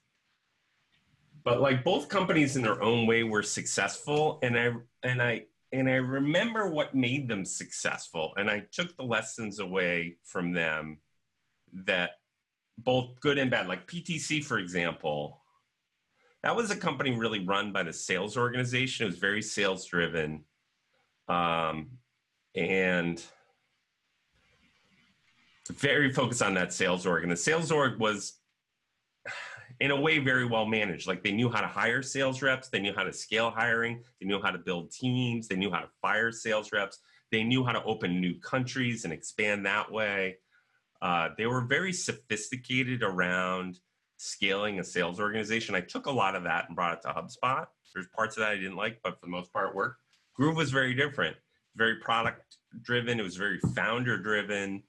but 1.44 1.62
like 1.62 1.84
both 1.84 2.10
companies 2.10 2.56
in 2.56 2.62
their 2.62 2.82
own 2.82 3.08
way 3.08 3.24
were 3.24 3.44
successful 3.44 4.40
and 4.44 4.58
i 4.58 4.72
and 5.04 5.22
i 5.22 5.44
and 5.72 5.90
i 5.90 5.96
remember 5.96 6.70
what 6.70 6.94
made 6.94 7.28
them 7.28 7.46
successful 7.46 8.34
and 8.38 8.50
i 8.50 8.64
took 8.72 8.96
the 8.98 9.04
lessons 9.04 9.60
away 9.60 10.18
from 10.24 10.52
them 10.52 10.98
that 11.74 12.12
both 12.78 13.20
good 13.20 13.38
and 13.38 13.52
bad. 13.52 13.68
Like 13.68 13.88
ptc 13.88 14.44
for 14.44 14.60
example 14.60 15.42
that 16.44 16.56
was 16.56 16.72
a 16.72 16.76
company 16.76 17.12
really 17.12 17.46
run 17.46 17.72
by 17.72 17.84
the 17.84 17.94
sales 17.94 18.36
organization. 18.36 19.06
It 19.06 19.10
was 19.12 19.20
very 19.20 19.44
sales 19.44 19.86
driven 19.86 20.44
um, 21.28 21.92
and 22.56 23.24
very 25.72 26.12
focused 26.12 26.42
on 26.42 26.56
that 26.56 26.74
sales 26.74 27.06
org 27.06 27.24
and 27.24 27.32
the 27.32 27.38
sales 27.38 27.72
org 27.72 28.00
was 28.00 28.40
in 29.82 29.90
a 29.90 30.00
way 30.00 30.20
very 30.20 30.46
well 30.46 30.68
managed. 30.68 31.08
Like 31.08 31.24
they 31.24 31.32
knew 31.32 31.50
how 31.50 31.60
to 31.60 31.68
hire 31.68 32.04
sales 32.04 32.44
reps, 32.44 32.70
they 32.70 32.80
knew 32.80 32.94
how 32.96 33.04
to 33.04 33.12
scale 33.12 33.50
hiring, 33.50 34.04
they 34.20 34.28
knew 34.28 34.40
how 34.40 34.52
to 34.52 34.60
build 34.60 34.92
teams, 34.92 35.48
they 35.48 35.56
knew 35.56 35.72
how 35.72 35.80
to 35.80 35.90
fire 36.00 36.32
sales 36.32 36.72
reps, 36.72 37.00
they 37.32 37.44
knew 37.44 37.66
how 37.66 37.72
to 37.72 37.84
open 37.84 38.22
new 38.22 38.40
countries 38.40 39.06
and 39.06 39.12
expand 39.12 39.66
that 39.66 39.92
way. 39.92 40.38
Uh, 41.02 41.30
they 41.36 41.48
were 41.48 41.62
very 41.62 41.92
sophisticated 41.92 43.02
around 43.02 43.80
scaling 44.18 44.80
a 44.80 44.84
sales 44.84 45.20
organization. 45.20 45.74
I 45.74 45.82
took 45.82 46.06
a 46.06 46.12
lot 46.12 46.36
of 46.36 46.44
that 46.44 46.66
and 46.68 46.76
brought 46.76 46.94
it 46.94 47.02
to 47.02 47.08
HubSpot. 47.08 47.66
There's 47.96 48.08
parts 48.16 48.38
of 48.38 48.42
that 48.42 48.52
I 48.52 48.56
didn't 48.58 48.76
like, 48.76 49.00
but 49.04 49.20
for 49.20 49.26
the 49.26 49.32
most 49.32 49.52
part, 49.52 49.74
worked. 49.74 50.00
Groove 50.36 50.58
was 50.58 50.70
very 50.70 50.94
different, 50.94 51.36
very 51.76 51.96
product 51.96 52.58
driven. 52.84 53.20
It 53.20 53.24
was 53.24 53.36
very 53.36 53.60
founder 53.76 54.20
driven, 54.20 54.84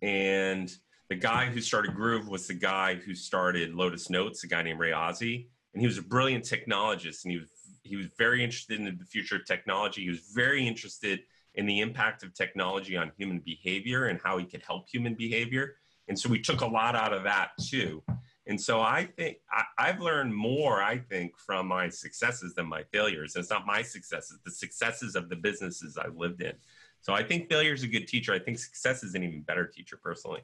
and 0.00 0.72
the 1.12 1.18
guy 1.18 1.44
who 1.44 1.60
started 1.60 1.94
Groove 1.94 2.26
was 2.26 2.46
the 2.46 2.54
guy 2.54 2.94
who 2.94 3.14
started 3.14 3.74
Lotus 3.74 4.08
Notes, 4.08 4.44
a 4.44 4.46
guy 4.46 4.62
named 4.62 4.80
Ray 4.80 4.94
Ozzie, 4.94 5.50
and 5.74 5.82
he 5.82 5.86
was 5.86 5.98
a 5.98 6.02
brilliant 6.02 6.42
technologist, 6.42 7.24
and 7.24 7.32
he 7.32 7.38
was 7.38 7.50
he 7.82 7.96
was 7.96 8.06
very 8.16 8.42
interested 8.42 8.80
in 8.80 8.86
the 8.86 9.04
future 9.04 9.36
of 9.36 9.44
technology. 9.44 10.04
He 10.04 10.08
was 10.08 10.30
very 10.34 10.66
interested 10.66 11.20
in 11.54 11.66
the 11.66 11.80
impact 11.80 12.22
of 12.22 12.32
technology 12.32 12.96
on 12.96 13.12
human 13.18 13.40
behavior 13.40 14.06
and 14.06 14.18
how 14.24 14.38
he 14.38 14.46
could 14.46 14.62
help 14.66 14.88
human 14.88 15.14
behavior. 15.14 15.74
And 16.08 16.18
so 16.18 16.30
we 16.30 16.40
took 16.40 16.62
a 16.62 16.66
lot 16.66 16.96
out 16.96 17.12
of 17.12 17.24
that 17.24 17.50
too. 17.60 18.02
And 18.46 18.58
so 18.58 18.80
I 18.80 19.04
think 19.16 19.38
I, 19.78 19.88
have 19.88 20.00
learned 20.00 20.34
more, 20.34 20.82
I 20.82 20.96
think, 20.96 21.36
from 21.36 21.66
my 21.66 21.90
successes 21.90 22.54
than 22.54 22.66
my 22.66 22.84
failures. 22.84 23.34
And 23.34 23.42
it's 23.42 23.50
not 23.50 23.66
my 23.66 23.82
successes, 23.82 24.38
the 24.44 24.50
successes 24.50 25.14
of 25.14 25.28
the 25.28 25.36
businesses 25.36 25.98
I've 25.98 26.16
lived 26.16 26.40
in. 26.40 26.54
So 27.00 27.12
I 27.12 27.22
think 27.22 27.50
failure 27.50 27.74
is 27.74 27.82
a 27.82 27.88
good 27.88 28.06
teacher. 28.06 28.32
I 28.32 28.38
think 28.38 28.58
success 28.58 29.02
is 29.02 29.14
an 29.14 29.24
even 29.24 29.42
better 29.42 29.66
teacher 29.66 29.98
personally. 30.00 30.42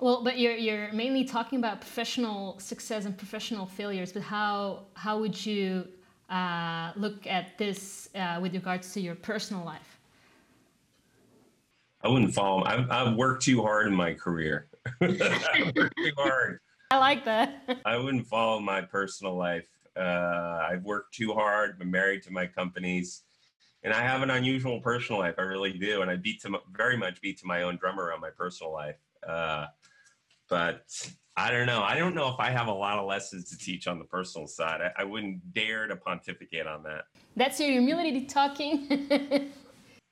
Well, 0.00 0.24
but 0.24 0.38
you're 0.38 0.56
you're 0.56 0.92
mainly 0.92 1.24
talking 1.24 1.58
about 1.58 1.80
professional 1.80 2.58
success 2.58 3.04
and 3.04 3.16
professional 3.16 3.66
failures. 3.66 4.12
But 4.12 4.22
how 4.22 4.86
how 4.94 5.18
would 5.20 5.46
you 5.46 5.86
uh, 6.28 6.92
look 6.96 7.26
at 7.26 7.56
this 7.58 8.08
uh, 8.14 8.38
with 8.42 8.54
regards 8.54 8.92
to 8.94 9.00
your 9.00 9.14
personal 9.14 9.64
life? 9.64 9.98
I 12.02 12.08
wouldn't 12.08 12.34
follow. 12.34 12.64
I've, 12.64 12.90
I've 12.90 13.16
worked 13.16 13.44
too 13.44 13.62
hard 13.62 13.86
in 13.86 13.94
my 13.94 14.12
career. 14.12 14.68
Worked 15.00 15.96
too 15.96 16.12
hard. 16.18 16.60
I 16.90 16.98
like 16.98 17.24
that. 17.24 17.80
I 17.86 17.96
wouldn't 17.96 18.26
follow 18.26 18.60
my 18.60 18.82
personal 18.82 19.34
life. 19.36 19.66
Uh, 19.96 20.68
I've 20.70 20.82
worked 20.82 21.14
too 21.14 21.32
hard. 21.32 21.78
Been 21.78 21.90
married 21.90 22.22
to 22.24 22.30
my 22.30 22.46
companies, 22.46 23.22
and 23.84 23.94
I 23.94 24.02
have 24.02 24.20
an 24.20 24.28
unusual 24.28 24.80
personal 24.80 25.20
life. 25.20 25.36
I 25.38 25.42
really 25.42 25.72
do, 25.72 26.02
and 26.02 26.10
I 26.10 26.16
beat 26.16 26.42
to 26.42 26.58
very 26.76 26.98
much 26.98 27.22
beat 27.22 27.38
to 27.38 27.46
my 27.46 27.62
own 27.62 27.76
drum 27.76 27.98
around 27.98 28.20
my 28.20 28.30
personal 28.30 28.70
life. 28.70 28.96
Uh, 29.26 29.66
but 30.48 30.82
I 31.36 31.50
don't 31.50 31.66
know. 31.66 31.82
I 31.82 31.96
don't 31.96 32.14
know 32.14 32.28
if 32.28 32.38
I 32.38 32.50
have 32.50 32.68
a 32.68 32.72
lot 32.72 32.98
of 32.98 33.06
lessons 33.06 33.50
to 33.50 33.58
teach 33.58 33.88
on 33.88 33.98
the 33.98 34.04
personal 34.04 34.46
side. 34.46 34.80
I, 34.80 35.02
I 35.02 35.04
wouldn't 35.04 35.52
dare 35.52 35.86
to 35.88 35.96
pontificate 35.96 36.66
on 36.66 36.82
that. 36.84 37.04
That's 37.36 37.58
your 37.58 37.70
humility 37.70 38.24
talking. 38.24 38.86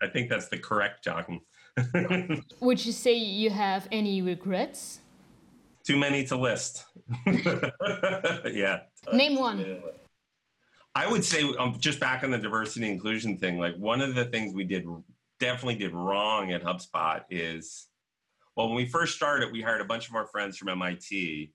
I 0.03 0.09
think 0.09 0.28
that's 0.28 0.49
the 0.49 0.59
correct 0.59 1.05
talking. 1.05 1.41
Would 2.61 2.85
you 2.85 2.93
say 2.93 3.14
you 3.14 3.51
have 3.51 3.87
any 3.93 4.20
regrets? 4.20 4.99
Too 5.85 5.97
many 5.97 6.24
to 6.26 6.37
list. 6.37 6.85
yeah. 7.26 8.80
Name 9.12 9.37
one. 9.37 9.80
I 10.95 11.11
would 11.11 11.24
say, 11.24 11.43
um, 11.59 11.76
just 11.78 12.01
back 12.01 12.22
on 12.22 12.30
the 12.30 12.39
diversity 12.39 12.91
inclusion 12.91 13.39
thing, 13.39 13.59
like 13.59 13.76
one 13.76 14.01
of 14.01 14.14
the 14.14 14.26
things 14.26 14.55
we 14.55 14.64
did 14.64 14.87
definitely 15.41 15.76
did 15.76 15.95
wrong 15.95 16.53
at 16.53 16.62
HubSpot 16.62 17.22
is, 17.30 17.89
well, 18.57 18.68
when 18.68 18.76
we 18.76 18.86
first 18.86 19.14
started, 19.14 19.50
we 19.53 19.62
hired 19.62 19.80
a 19.80 19.86
bunch 19.86 20.09
of 20.09 20.14
our 20.14 20.26
friends 20.26 20.57
from 20.57 20.68
MIT, 20.68 21.53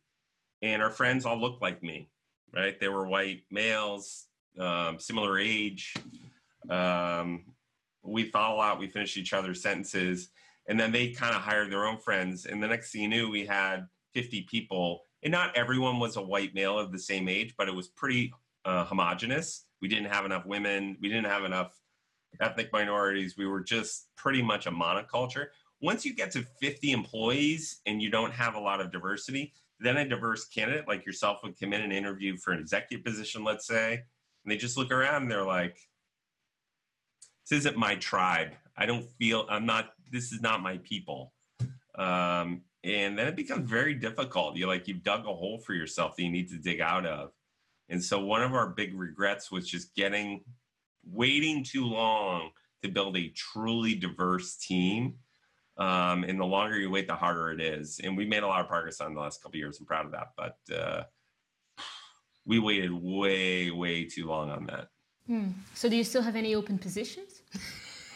and 0.62 0.82
our 0.82 0.90
friends 0.90 1.26
all 1.26 1.40
looked 1.40 1.62
like 1.62 1.84
me, 1.84 2.10
right? 2.54 2.80
They 2.80 2.88
were 2.88 3.08
white 3.08 3.44
males, 3.52 4.28
um, 4.60 5.00
similar 5.00 5.38
age. 5.38 5.94
Um, 6.70 7.46
we 8.04 8.30
thought 8.30 8.52
a 8.52 8.56
lot. 8.56 8.80
We 8.80 8.88
finished 8.88 9.18
each 9.18 9.34
other's 9.34 9.62
sentences, 9.62 10.30
and 10.68 10.80
then 10.80 10.92
they 10.92 11.12
kind 11.12 11.36
of 11.36 11.42
hired 11.42 11.72
their 11.72 11.86
own 11.86 11.98
friends. 11.98 12.46
And 12.46 12.62
the 12.64 12.68
next 12.68 12.92
thing 12.92 13.04
you 13.04 13.08
knew, 13.10 13.30
we 13.30 13.46
had 13.46 13.88
50 14.14 14.48
people, 14.50 15.02
and 15.24 15.32
not 15.32 15.56
everyone 15.56 16.00
was 16.00 16.18
a 16.18 16.22
white 16.22 16.56
male 16.56 16.80
of 16.80 16.92
the 16.92 17.00
same 17.00 17.30
age, 17.30 17.54
but 17.58 17.68
it 17.68 17.76
was 17.76 17.90
pretty 17.90 18.34
uh, 18.66 18.86
homogenous. 18.86 19.66
We 19.82 19.88
didn't 19.88 20.12
have 20.12 20.26
enough 20.26 20.46
women. 20.48 20.98
We 21.00 21.10
didn't 21.10 21.28
have 21.28 21.44
enough 21.44 21.80
ethnic 22.42 22.72
minorities. 22.74 23.38
We 23.38 23.46
were 23.46 23.62
just 23.62 24.08
pretty 24.16 24.42
much 24.42 24.66
a 24.66 24.72
monoculture. 24.72 25.48
Once 25.82 26.06
you 26.06 26.14
get 26.14 26.32
to 26.32 26.44
50 26.60 26.92
employees 26.92 27.82
and 27.86 28.02
you 28.02 28.10
don't 28.10 28.34
have 28.34 28.56
a 28.56 28.60
lot 28.60 28.82
of 28.82 28.92
diversity, 28.92 29.54
then 29.80 29.98
a 29.98 30.08
diverse 30.08 30.48
candidate 30.48 30.88
like 30.88 31.06
yourself 31.06 31.40
would 31.44 31.60
come 31.60 31.74
in 31.74 31.82
and 31.82 31.94
interview 31.94 32.36
for 32.38 32.52
an 32.52 32.60
executive 32.60 33.06
position, 33.06 33.44
let's 33.44 33.68
say, 33.68 33.94
and 33.94 34.52
they 34.52 34.58
just 34.58 34.78
look 34.78 34.92
around 34.92 35.24
and 35.24 35.32
they're 35.32 35.44
like, 35.44 35.78
this 37.50 37.60
isn't 37.60 37.78
my 37.78 37.96
tribe. 37.96 38.52
I 38.76 38.86
don't 38.86 39.06
feel, 39.20 39.46
I'm 39.50 39.66
not, 39.66 39.92
this 40.12 40.32
is 40.32 40.42
not 40.42 40.62
my 40.62 40.78
people. 40.80 41.34
Um, 41.98 42.62
and 42.84 43.18
then 43.18 43.28
it 43.28 43.36
becomes 43.36 43.70
very 43.70 43.94
difficult. 43.94 44.56
You're 44.56 44.68
like, 44.68 44.88
you've 44.88 45.04
dug 45.04 45.22
a 45.22 45.34
hole 45.34 45.60
for 45.60 45.74
yourself 45.74 46.16
that 46.16 46.24
you 46.24 46.32
need 46.32 46.50
to 46.50 46.58
dig 46.58 46.82
out 46.82 47.06
of. 47.06 47.32
And 47.90 48.04
so 48.04 48.20
one 48.20 48.44
of 48.44 48.54
our 48.54 48.70
big 48.70 48.98
regrets 48.98 49.52
was 49.52 49.68
just 49.68 49.96
getting, 49.96 50.44
waiting 51.06 51.64
too 51.64 51.86
long 51.86 52.52
to 52.84 52.90
build 52.90 53.18
a 53.18 53.30
truly 53.30 53.96
diverse 53.96 54.56
team. 54.58 55.16
Um, 55.78 56.24
and 56.24 56.40
the 56.40 56.46
longer 56.46 56.78
you 56.78 56.90
wait, 56.90 57.08
the 57.08 57.16
harder 57.16 57.52
it 57.52 57.62
is. 57.62 58.00
And 58.04 58.18
we 58.18 58.26
made 58.26 58.44
a 58.44 58.48
lot 58.48 58.62
of 58.62 58.68
progress 58.68 59.00
on 59.00 59.14
the 59.14 59.22
last 59.22 59.44
couple 59.44 59.58
years. 59.58 59.80
I'm 59.80 59.86
proud 59.86 60.06
of 60.06 60.12
that. 60.12 60.34
But 60.36 60.76
uh, 60.76 61.04
we 62.46 62.60
waited 62.60 62.92
way, 62.92 63.70
way 63.70 64.06
too 64.06 64.26
long 64.26 64.50
on 64.50 64.66
that. 64.68 64.88
Hmm. 65.28 65.50
So, 65.74 65.90
do 65.90 65.96
you 65.96 66.04
still 66.04 66.22
have 66.22 66.36
any 66.36 66.56
open 66.56 66.78
positions? 66.78 67.42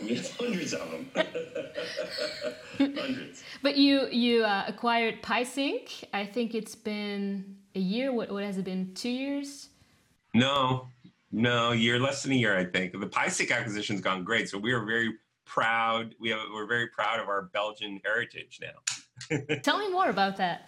We 0.01 0.15
have 0.15 0.31
hundreds 0.37 0.73
of 0.73 0.89
them. 0.89 1.11
hundreds. 2.95 3.43
But 3.61 3.77
you 3.77 4.07
you 4.07 4.43
uh, 4.43 4.63
acquired 4.67 5.21
PieSync. 5.21 6.05
I 6.13 6.25
think 6.25 6.55
it's 6.55 6.75
been 6.75 7.57
a 7.75 7.79
year. 7.79 8.11
What 8.11 8.31
what 8.31 8.43
has 8.43 8.57
it 8.57 8.65
been? 8.65 8.93
Two 8.95 9.09
years? 9.09 9.69
No, 10.33 10.87
no, 11.31 11.71
year 11.71 11.99
less 11.99 12.23
than 12.23 12.31
a 12.31 12.35
year. 12.35 12.57
I 12.57 12.65
think 12.65 12.93
the 12.93 13.07
PieSync 13.07 13.51
acquisition's 13.51 14.01
gone 14.01 14.23
great. 14.23 14.49
So 14.49 14.57
we 14.57 14.71
are 14.71 14.85
very 14.85 15.13
proud. 15.45 16.15
We 16.19 16.29
have 16.29 16.39
we're 16.53 16.67
very 16.67 16.87
proud 16.87 17.19
of 17.19 17.27
our 17.27 17.43
Belgian 17.53 17.99
heritage 18.03 18.59
now. 18.61 19.37
Tell 19.63 19.77
me 19.77 19.89
more 19.91 20.09
about 20.09 20.37
that. 20.37 20.67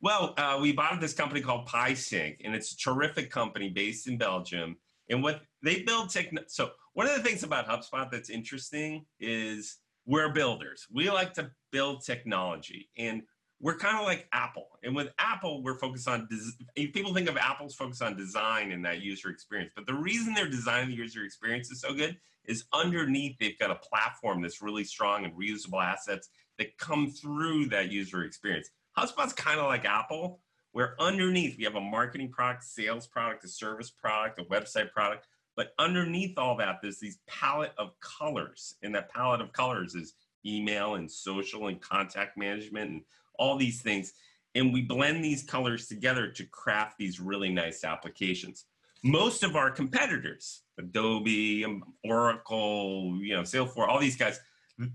Well, 0.00 0.34
uh, 0.36 0.58
we 0.60 0.72
bought 0.72 1.00
this 1.00 1.12
company 1.12 1.40
called 1.40 1.68
PieSync, 1.68 2.38
and 2.44 2.54
it's 2.54 2.72
a 2.72 2.76
terrific 2.76 3.30
company 3.30 3.68
based 3.68 4.08
in 4.08 4.18
Belgium. 4.18 4.76
And 5.08 5.22
what 5.22 5.42
they 5.62 5.82
build 5.82 6.10
tech. 6.10 6.32
So 6.48 6.70
one 6.94 7.06
of 7.06 7.16
the 7.16 7.22
things 7.22 7.42
about 7.42 7.68
HubSpot 7.68 8.10
that's 8.10 8.30
interesting 8.30 9.04
is 9.20 9.78
we're 10.06 10.32
builders. 10.32 10.86
We 10.92 11.08
like 11.10 11.34
to 11.34 11.50
build 11.70 12.04
technology, 12.04 12.88
and 12.98 13.22
we're 13.62 13.76
kind 13.76 13.96
of 13.96 14.04
like 14.04 14.26
Apple. 14.32 14.66
And 14.82 14.94
with 14.94 15.08
Apple, 15.20 15.62
we're 15.62 15.78
focused 15.78 16.08
on 16.08 16.28
des- 16.28 16.86
people 16.88 17.14
think 17.14 17.28
of 17.28 17.36
Apple's 17.36 17.76
focus 17.76 18.02
on 18.02 18.16
design 18.16 18.72
and 18.72 18.84
that 18.84 19.00
user 19.00 19.30
experience. 19.30 19.72
But 19.74 19.86
the 19.86 19.94
reason 19.94 20.34
they're 20.34 20.48
designing 20.48 20.90
the 20.90 20.96
user 20.96 21.24
experience 21.24 21.70
is 21.70 21.80
so 21.80 21.94
good 21.94 22.18
is 22.44 22.64
underneath 22.72 23.38
they've 23.38 23.58
got 23.58 23.70
a 23.70 23.76
platform 23.76 24.42
that's 24.42 24.60
really 24.60 24.82
strong 24.82 25.24
and 25.24 25.32
reusable 25.34 25.82
assets 25.82 26.28
that 26.58 26.76
come 26.76 27.08
through 27.08 27.66
that 27.66 27.92
user 27.92 28.24
experience. 28.24 28.68
HubSpot's 28.98 29.32
kind 29.32 29.60
of 29.60 29.66
like 29.66 29.84
Apple, 29.84 30.40
where 30.72 30.96
underneath 31.00 31.56
we 31.56 31.62
have 31.62 31.76
a 31.76 31.80
marketing 31.80 32.30
product, 32.30 32.64
sales 32.64 33.06
product, 33.06 33.44
a 33.44 33.48
service 33.48 33.90
product, 33.90 34.40
a 34.40 34.44
website 34.44 34.90
product. 34.90 35.28
But 35.54 35.72
underneath 35.78 36.36
all 36.36 36.56
that, 36.56 36.80
there's 36.82 36.98
these 36.98 37.18
palette 37.28 37.74
of 37.78 37.92
colors. 38.00 38.74
And 38.82 38.92
that 38.96 39.10
palette 39.10 39.40
of 39.40 39.52
colors 39.52 39.94
is 39.94 40.14
email 40.44 40.96
and 40.96 41.08
social 41.08 41.68
and 41.68 41.80
contact 41.80 42.36
management 42.36 42.90
and 42.90 43.02
all 43.38 43.56
these 43.56 43.80
things. 43.82 44.12
And 44.54 44.72
we 44.72 44.82
blend 44.82 45.24
these 45.24 45.42
colors 45.42 45.86
together 45.86 46.28
to 46.28 46.44
craft 46.44 46.98
these 46.98 47.20
really 47.20 47.50
nice 47.50 47.84
applications. 47.84 48.66
Most 49.02 49.42
of 49.42 49.56
our 49.56 49.70
competitors, 49.70 50.62
Adobe, 50.78 51.64
um, 51.64 51.82
Oracle, 52.04 53.18
you 53.20 53.34
know, 53.34 53.42
Salesforce, 53.42 53.88
all 53.88 53.98
these 53.98 54.16
guys, 54.16 54.38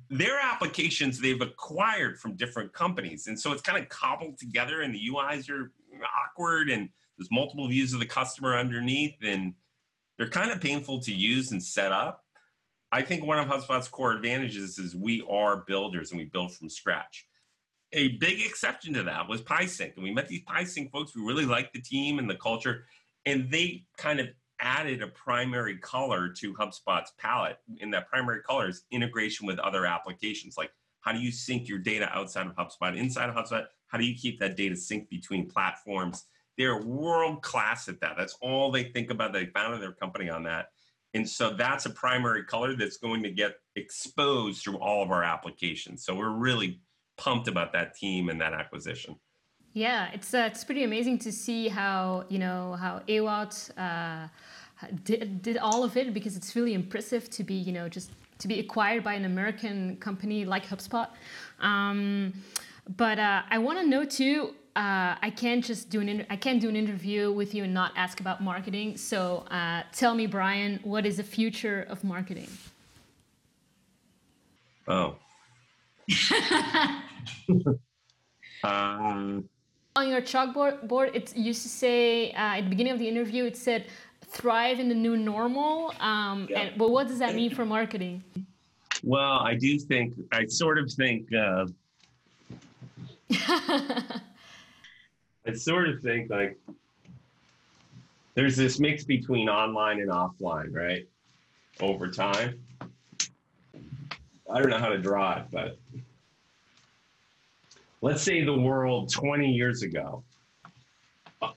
their 0.10 0.40
applications 0.40 1.20
they've 1.20 1.42
acquired 1.42 2.20
from 2.20 2.36
different 2.36 2.72
companies. 2.74 3.28
And 3.28 3.40
so 3.40 3.52
it's 3.52 3.62
kind 3.62 3.82
of 3.82 3.90
cobbled 3.90 4.38
together 4.38 4.82
and 4.82 4.94
the 4.94 5.10
UIs 5.12 5.50
are 5.50 5.72
awkward 6.26 6.70
and 6.70 6.90
there's 7.18 7.32
multiple 7.32 7.68
views 7.68 7.94
of 7.94 8.00
the 8.00 8.06
customer 8.06 8.56
underneath 8.56 9.16
and 9.22 9.54
they're 10.18 10.30
kind 10.30 10.52
of 10.52 10.62
painful 10.62 11.00
to 11.02 11.14
use 11.14 11.52
and 11.52 11.62
set 11.62 11.92
up. 11.92 12.24
I 12.92 13.02
think 13.02 13.26
one 13.26 13.38
of 13.38 13.48
HubSpot's 13.48 13.88
core 13.88 14.14
advantages 14.14 14.80
is 14.80 14.96
we 14.96 15.24
are 15.30 15.58
builders 15.68 16.12
and 16.12 16.20
we 16.20 16.26
build 16.26 16.54
from 16.54 16.70
scratch. 16.70 17.28
A 17.94 18.10
big 18.18 18.42
exception 18.46 18.94
to 18.96 19.04
that 19.04 19.28
was 19.30 19.42
PieSync. 19.42 19.96
And 19.96 20.04
we 20.04 20.12
met 20.12 20.28
these 20.28 20.44
PieSync 20.44 20.92
folks. 20.92 21.16
We 21.16 21.22
really 21.24 21.46
liked 21.46 21.74
the 21.74 21.82
team 21.82 22.20
and 22.20 22.30
the 22.30 22.36
culture. 22.36 22.86
And 23.26 23.50
they 23.50 23.86
kind 23.98 24.20
of 24.20 24.28
added 24.60 25.02
a 25.02 25.08
primary 25.08 25.78
color 25.78 26.30
to 26.30 26.54
HubSpot's 26.54 27.14
palette. 27.18 27.60
In 27.80 27.92
that 27.92 28.10
primary 28.10 28.42
color 28.42 28.70
is 28.70 28.84
integration 28.92 29.48
with 29.48 29.60
other 29.60 29.86
applications. 29.86 30.58
Like 30.58 30.72
how 31.02 31.14
do 31.14 31.20
you 31.20 31.32
sync 31.32 31.70
your 31.70 31.80
data 31.80 32.10
outside 32.12 32.48
of 32.48 32.56
HubSpot, 32.56 32.98
inside 32.98 33.30
of 33.30 33.36
HubSpot? 33.36 33.66
How 33.88 33.98
do 33.98 34.06
you 34.06 34.16
keep 34.16 34.40
that 34.40 34.58
data 34.58 34.76
synced 34.76 35.10
between 35.10 35.50
platforms? 35.50 36.26
They're 36.58 36.82
world 36.82 37.42
class 37.44 37.88
at 37.88 38.02
that. 38.02 38.16
That's 38.18 38.36
all 38.42 38.72
they 38.72 38.84
think 38.86 39.12
about. 39.12 39.32
They 39.32 39.46
founded 39.46 39.82
their 39.82 39.94
company 39.94 40.30
on 40.30 40.44
that. 40.44 40.72
And 41.14 41.28
so 41.28 41.52
that's 41.52 41.86
a 41.86 41.92
primary 41.92 42.44
color 42.44 42.76
that's 42.76 42.98
going 42.98 43.24
to 43.24 43.32
get 43.32 43.56
exposed 43.76 44.62
through 44.62 44.80
all 44.80 45.02
of 45.04 45.12
our 45.12 45.24
applications. 45.24 46.04
So 46.04 46.14
we're 46.14 46.32
really 46.32 46.82
pumped 47.18 47.48
about 47.48 47.74
that 47.74 47.96
team 47.96 48.30
and 48.30 48.40
that 48.40 48.54
acquisition. 48.54 49.16
Yeah, 49.74 50.10
it's 50.14 50.34
uh, 50.34 50.50
it's 50.52 50.64
pretty 50.64 50.84
amazing 50.84 51.20
to 51.20 51.32
see 51.32 51.68
how 51.68 52.26
you 52.30 52.40
know 52.40 52.74
how 52.80 53.02
Ewout 53.08 53.70
uh, 53.78 54.28
did 55.04 55.42
did 55.42 55.58
all 55.58 55.84
of 55.84 55.98
it 55.98 56.14
because 56.14 56.36
it's 56.36 56.56
really 56.56 56.74
impressive 56.74 57.30
to 57.32 57.44
be 57.44 57.54
you 57.54 57.74
know 57.74 57.88
just 57.88 58.12
to 58.40 58.48
be 58.48 58.60
acquired 58.60 59.04
by 59.04 59.14
an 59.14 59.26
American 59.26 59.98
company 59.98 60.46
like 60.46 60.66
HubSpot. 60.66 61.10
Um, 61.60 62.34
but 62.96 63.20
uh, 63.20 63.42
I 63.50 63.58
want 63.58 63.80
to 63.80 63.88
know 63.88 64.06
too. 64.06 64.56
Uh, 64.76 65.16
I 65.22 65.32
can't 65.36 65.64
just 65.64 65.90
do 65.90 66.02
an 66.02 66.26
I 66.30 66.36
can't 66.36 66.62
do 66.62 66.70
an 66.70 66.76
interview 66.76 67.32
with 67.32 67.54
you 67.54 67.64
and 67.64 67.74
not 67.74 67.92
ask 67.96 68.20
about 68.20 68.42
marketing. 68.42 68.98
So 68.98 69.46
uh, 69.52 69.84
tell 69.92 70.16
me, 70.16 70.28
Brian, 70.28 70.80
what 70.84 71.06
is 71.06 71.18
the 71.18 71.24
future 71.24 71.86
of 71.90 72.04
marketing? 72.04 72.50
Oh. 74.88 75.18
Um, 78.64 79.50
on 79.96 80.08
your 80.08 80.22
chalkboard 80.22 80.88
board, 80.88 81.12
it 81.14 81.36
used 81.36 81.64
to 81.64 81.70
say 81.70 82.32
uh, 82.32 82.58
at 82.58 82.62
the 82.62 82.70
beginning 82.70 82.94
of 82.94 83.00
the 83.00 83.08
interview, 83.08 83.46
it 83.46 83.58
said 83.58 83.86
thrive 84.28 84.80
in 84.80 84.90
the 84.90 84.96
new 84.96 85.18
normal. 85.18 85.94
Um, 86.00 86.48
yeah. 86.50 86.60
and, 86.60 86.78
but 86.78 86.92
what 86.92 87.08
does 87.08 87.20
that 87.20 87.36
mean 87.36 87.54
for 87.54 87.66
marketing? 87.66 88.24
Well, 89.04 89.40
I 89.40 89.56
do 89.56 89.78
think, 89.80 90.16
I 90.32 90.46
sort 90.48 90.80
of 90.80 90.92
think, 90.92 91.28
uh, 91.34 91.66
I 93.32 94.22
sort 95.54 95.90
of 95.90 96.02
think 96.02 96.30
like 96.30 96.58
there's 98.36 98.56
this 98.56 98.80
mix 98.80 99.04
between 99.04 99.50
online 99.50 100.00
and 100.00 100.12
offline, 100.12 100.74
right? 100.74 101.08
Over 101.80 102.10
time. 102.10 102.60
I 104.50 104.60
don't 104.60 104.70
know 104.70 104.80
how 104.80 104.90
to 104.90 104.98
draw 104.98 105.38
it, 105.38 105.46
but 105.52 105.78
let's 108.02 108.22
say 108.22 108.44
the 108.44 108.58
world 108.58 109.12
20 109.12 109.52
years 109.52 109.84
ago, 109.84 110.24
uh, 111.42 111.52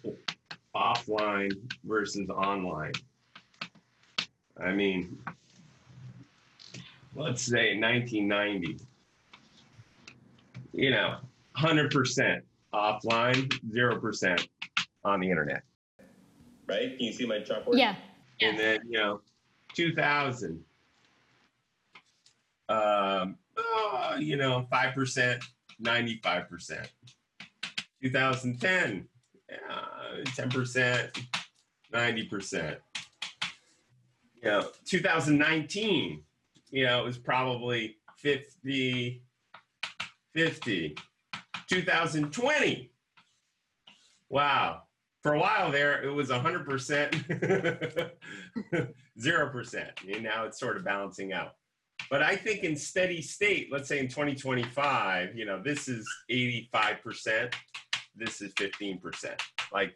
offline 0.74 1.52
versus 1.84 2.28
online. 2.30 2.92
I 4.62 4.72
mean, 4.72 5.18
let's 7.14 7.42
say 7.42 7.78
1990, 7.78 8.78
you 10.72 10.90
know, 10.90 11.16
100% 11.56 12.40
offline, 12.74 13.48
0% 13.72 14.48
on 15.04 15.20
the 15.20 15.30
internet. 15.30 15.62
Right? 16.66 16.96
Can 16.96 17.06
you 17.06 17.12
see 17.12 17.26
my 17.26 17.38
chalkboard? 17.38 17.78
Yeah. 17.78 17.96
And 18.40 18.58
then, 18.58 18.80
you 18.88 18.98
know, 18.98 19.20
2000, 19.74 20.62
um, 22.70 23.36
oh, 23.56 24.16
you 24.18 24.36
know, 24.36 24.66
5% 24.72 25.42
95%. 25.82 26.86
2010, 28.02 29.08
uh, 29.70 30.24
10%, 30.24 31.24
90%. 31.92 32.76
Yeah, 34.42 34.62
2019, 34.86 36.22
you 36.70 36.84
know, 36.86 37.00
it 37.00 37.04
was 37.04 37.18
probably 37.18 37.96
50, 38.16 39.22
50. 40.34 40.96
2020. 41.68 42.90
Wow. 44.28 44.82
For 45.22 45.34
a 45.34 45.38
while 45.38 45.70
there, 45.70 46.02
it 46.02 46.08
was 46.08 46.30
100%, 46.30 48.10
0%. 49.20 50.14
And 50.14 50.22
now 50.24 50.44
it's 50.44 50.58
sort 50.58 50.78
of 50.78 50.84
balancing 50.84 51.34
out. 51.34 51.56
But 52.08 52.22
I 52.22 52.36
think 52.36 52.64
in 52.64 52.76
steady 52.76 53.22
state, 53.22 53.68
let's 53.70 53.88
say 53.88 53.98
in 53.98 54.08
2025, 54.08 55.36
you 55.36 55.44
know, 55.44 55.62
this 55.62 55.88
is 55.88 56.08
85%, 56.30 57.52
this 58.16 58.40
is 58.40 58.52
15%. 58.54 59.40
Like, 59.72 59.94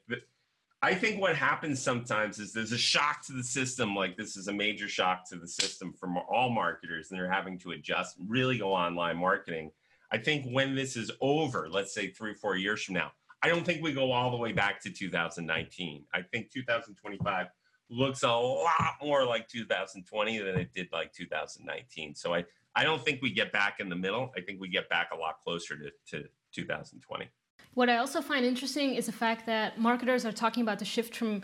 I 0.83 0.95
think 0.95 1.21
what 1.21 1.35
happens 1.35 1.81
sometimes 1.81 2.39
is 2.39 2.53
there's 2.53 2.73
a 2.73 2.79
shock 2.79 3.25
to 3.27 3.33
the 3.33 3.43
system. 3.43 3.97
Like, 3.97 4.17
this 4.17 4.37
is 4.37 4.49
a 4.49 4.53
major 4.53 4.89
shock 4.89 5.29
to 5.31 5.37
the 5.37 5.49
system 5.49 5.95
for 5.99 6.09
all 6.31 6.51
marketers, 6.51 7.11
and 7.11 7.19
they're 7.19 7.31
having 7.31 7.59
to 7.61 7.71
adjust, 7.71 8.17
really 8.29 8.59
go 8.59 8.73
online 8.73 9.17
marketing. 9.17 9.71
I 10.13 10.19
think 10.19 10.47
when 10.53 10.75
this 10.75 10.97
is 10.97 11.11
over, 11.21 11.69
let's 11.71 11.95
say 11.95 12.09
three, 12.09 12.33
or 12.33 12.37
four 12.37 12.57
years 12.57 12.83
from 12.85 12.95
now, 12.95 13.13
I 13.43 13.49
don't 13.49 13.65
think 13.65 13.83
we 13.83 13.93
go 13.93 14.13
all 14.13 14.31
the 14.31 14.37
way 14.37 14.53
back 14.53 14.81
to 14.83 14.91
2019. 14.91 16.05
I 16.15 16.23
think 16.23 16.51
2025 16.51 17.47
looks 17.91 18.23
a 18.23 18.29
lot 18.29 18.95
more 19.03 19.25
like 19.25 19.49
2020 19.49 20.39
than 20.39 20.57
it 20.57 20.73
did 20.73 20.89
like 20.93 21.13
2019. 21.13 22.15
So 22.15 22.35
I, 22.35 22.45
I 22.75 22.83
don't 22.83 23.05
think 23.05 23.23
we 23.23 23.31
get 23.33 23.53
back 23.53 23.81
in 23.81 23.89
the 23.89 23.97
middle. 23.97 24.33
I 24.37 24.41
think 24.41 24.61
we 24.61 24.69
get 24.69 24.89
back 24.89 25.11
a 25.13 25.17
lot 25.17 25.41
closer 25.43 25.77
to, 25.77 25.91
to 26.11 26.29
2020. 26.55 27.29
What 27.75 27.91
I 27.91 27.99
also 27.99 28.21
find 28.21 28.45
interesting 28.45 28.95
is 28.95 29.07
the 29.07 29.13
fact 29.13 29.47
that 29.47 29.79
marketers 29.79 30.25
are 30.25 30.33
talking 30.33 30.63
about 30.63 30.79
the 30.79 30.85
shift 30.85 31.17
from 31.17 31.43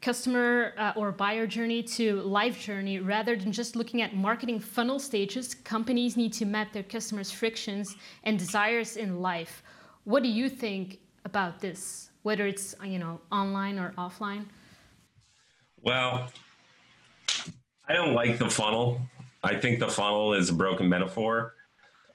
customer 0.00 0.74
uh, 0.76 0.92
or 0.96 1.10
buyer 1.10 1.46
journey 1.46 1.82
to 1.82 2.20
life 2.22 2.60
journey 2.60 3.00
rather 3.00 3.36
than 3.36 3.50
just 3.50 3.74
looking 3.74 4.00
at 4.00 4.14
marketing 4.14 4.60
funnel 4.60 4.98
stages 4.98 5.54
companies 5.54 6.16
need 6.16 6.32
to 6.32 6.44
map 6.44 6.72
their 6.72 6.84
customers 6.84 7.32
frictions 7.32 7.96
and 8.22 8.38
desires 8.38 8.96
in 8.96 9.20
life 9.20 9.62
what 10.04 10.22
do 10.22 10.28
you 10.28 10.48
think 10.48 11.00
about 11.24 11.58
this 11.60 12.10
whether 12.22 12.46
it's 12.46 12.76
you 12.84 12.98
know 12.98 13.20
online 13.32 13.76
or 13.76 13.92
offline 13.98 14.44
well 15.82 16.30
i 17.88 17.92
don't 17.92 18.14
like 18.14 18.38
the 18.38 18.48
funnel 18.48 19.00
i 19.42 19.54
think 19.54 19.78
the 19.78 19.88
funnel 19.88 20.34
is 20.34 20.50
a 20.50 20.54
broken 20.54 20.88
metaphor 20.88 21.54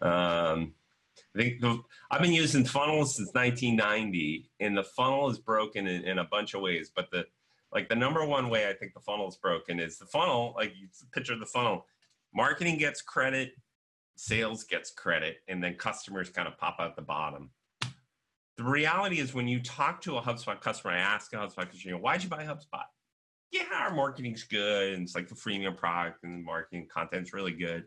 um, 0.01 0.73
I 1.35 1.39
think 1.39 1.61
the, 1.61 1.81
I've 2.11 2.21
been 2.21 2.33
using 2.33 2.65
funnels 2.65 3.15
since 3.15 3.33
1990, 3.33 4.51
and 4.59 4.77
the 4.77 4.83
funnel 4.83 5.29
is 5.29 5.39
broken 5.39 5.87
in, 5.87 6.03
in 6.03 6.19
a 6.19 6.25
bunch 6.25 6.53
of 6.53 6.61
ways. 6.61 6.91
But 6.95 7.09
the 7.11 7.25
like 7.71 7.89
the 7.89 7.95
number 7.95 8.23
one 8.23 8.49
way 8.49 8.69
I 8.69 8.73
think 8.73 8.93
the 8.93 8.99
funnel 8.99 9.27
is 9.27 9.37
broken 9.37 9.79
is 9.79 9.97
the 9.97 10.05
funnel. 10.05 10.53
Like 10.55 10.73
you 10.75 10.87
picture 11.11 11.33
of 11.33 11.39
the 11.39 11.45
funnel, 11.45 11.87
marketing 12.33 12.77
gets 12.77 13.01
credit, 13.01 13.53
sales 14.15 14.63
gets 14.63 14.91
credit, 14.91 15.37
and 15.47 15.63
then 15.63 15.73
customers 15.75 16.29
kind 16.29 16.47
of 16.47 16.57
pop 16.57 16.77
out 16.79 16.95
the 16.95 17.01
bottom. 17.01 17.49
The 18.57 18.63
reality 18.63 19.19
is 19.19 19.33
when 19.33 19.47
you 19.47 19.59
talk 19.59 20.01
to 20.01 20.17
a 20.17 20.21
HubSpot 20.21 20.61
customer, 20.61 20.93
I 20.93 20.97
ask 20.97 21.33
a 21.33 21.37
HubSpot 21.37 21.71
customer, 21.71 21.97
why'd 21.97 22.23
you 22.23 22.29
buy 22.29 22.43
HubSpot? 22.43 22.83
Yeah, 23.53 23.65
our 23.77 23.93
marketing's 23.93 24.43
good, 24.43 24.93
and 24.93 25.03
it's 25.03 25.13
like 25.13 25.27
the 25.27 25.35
freemium 25.35 25.77
product 25.77 26.23
and 26.23 26.39
the 26.39 26.43
marketing 26.43 26.87
content's 26.91 27.33
really 27.33 27.51
good. 27.51 27.85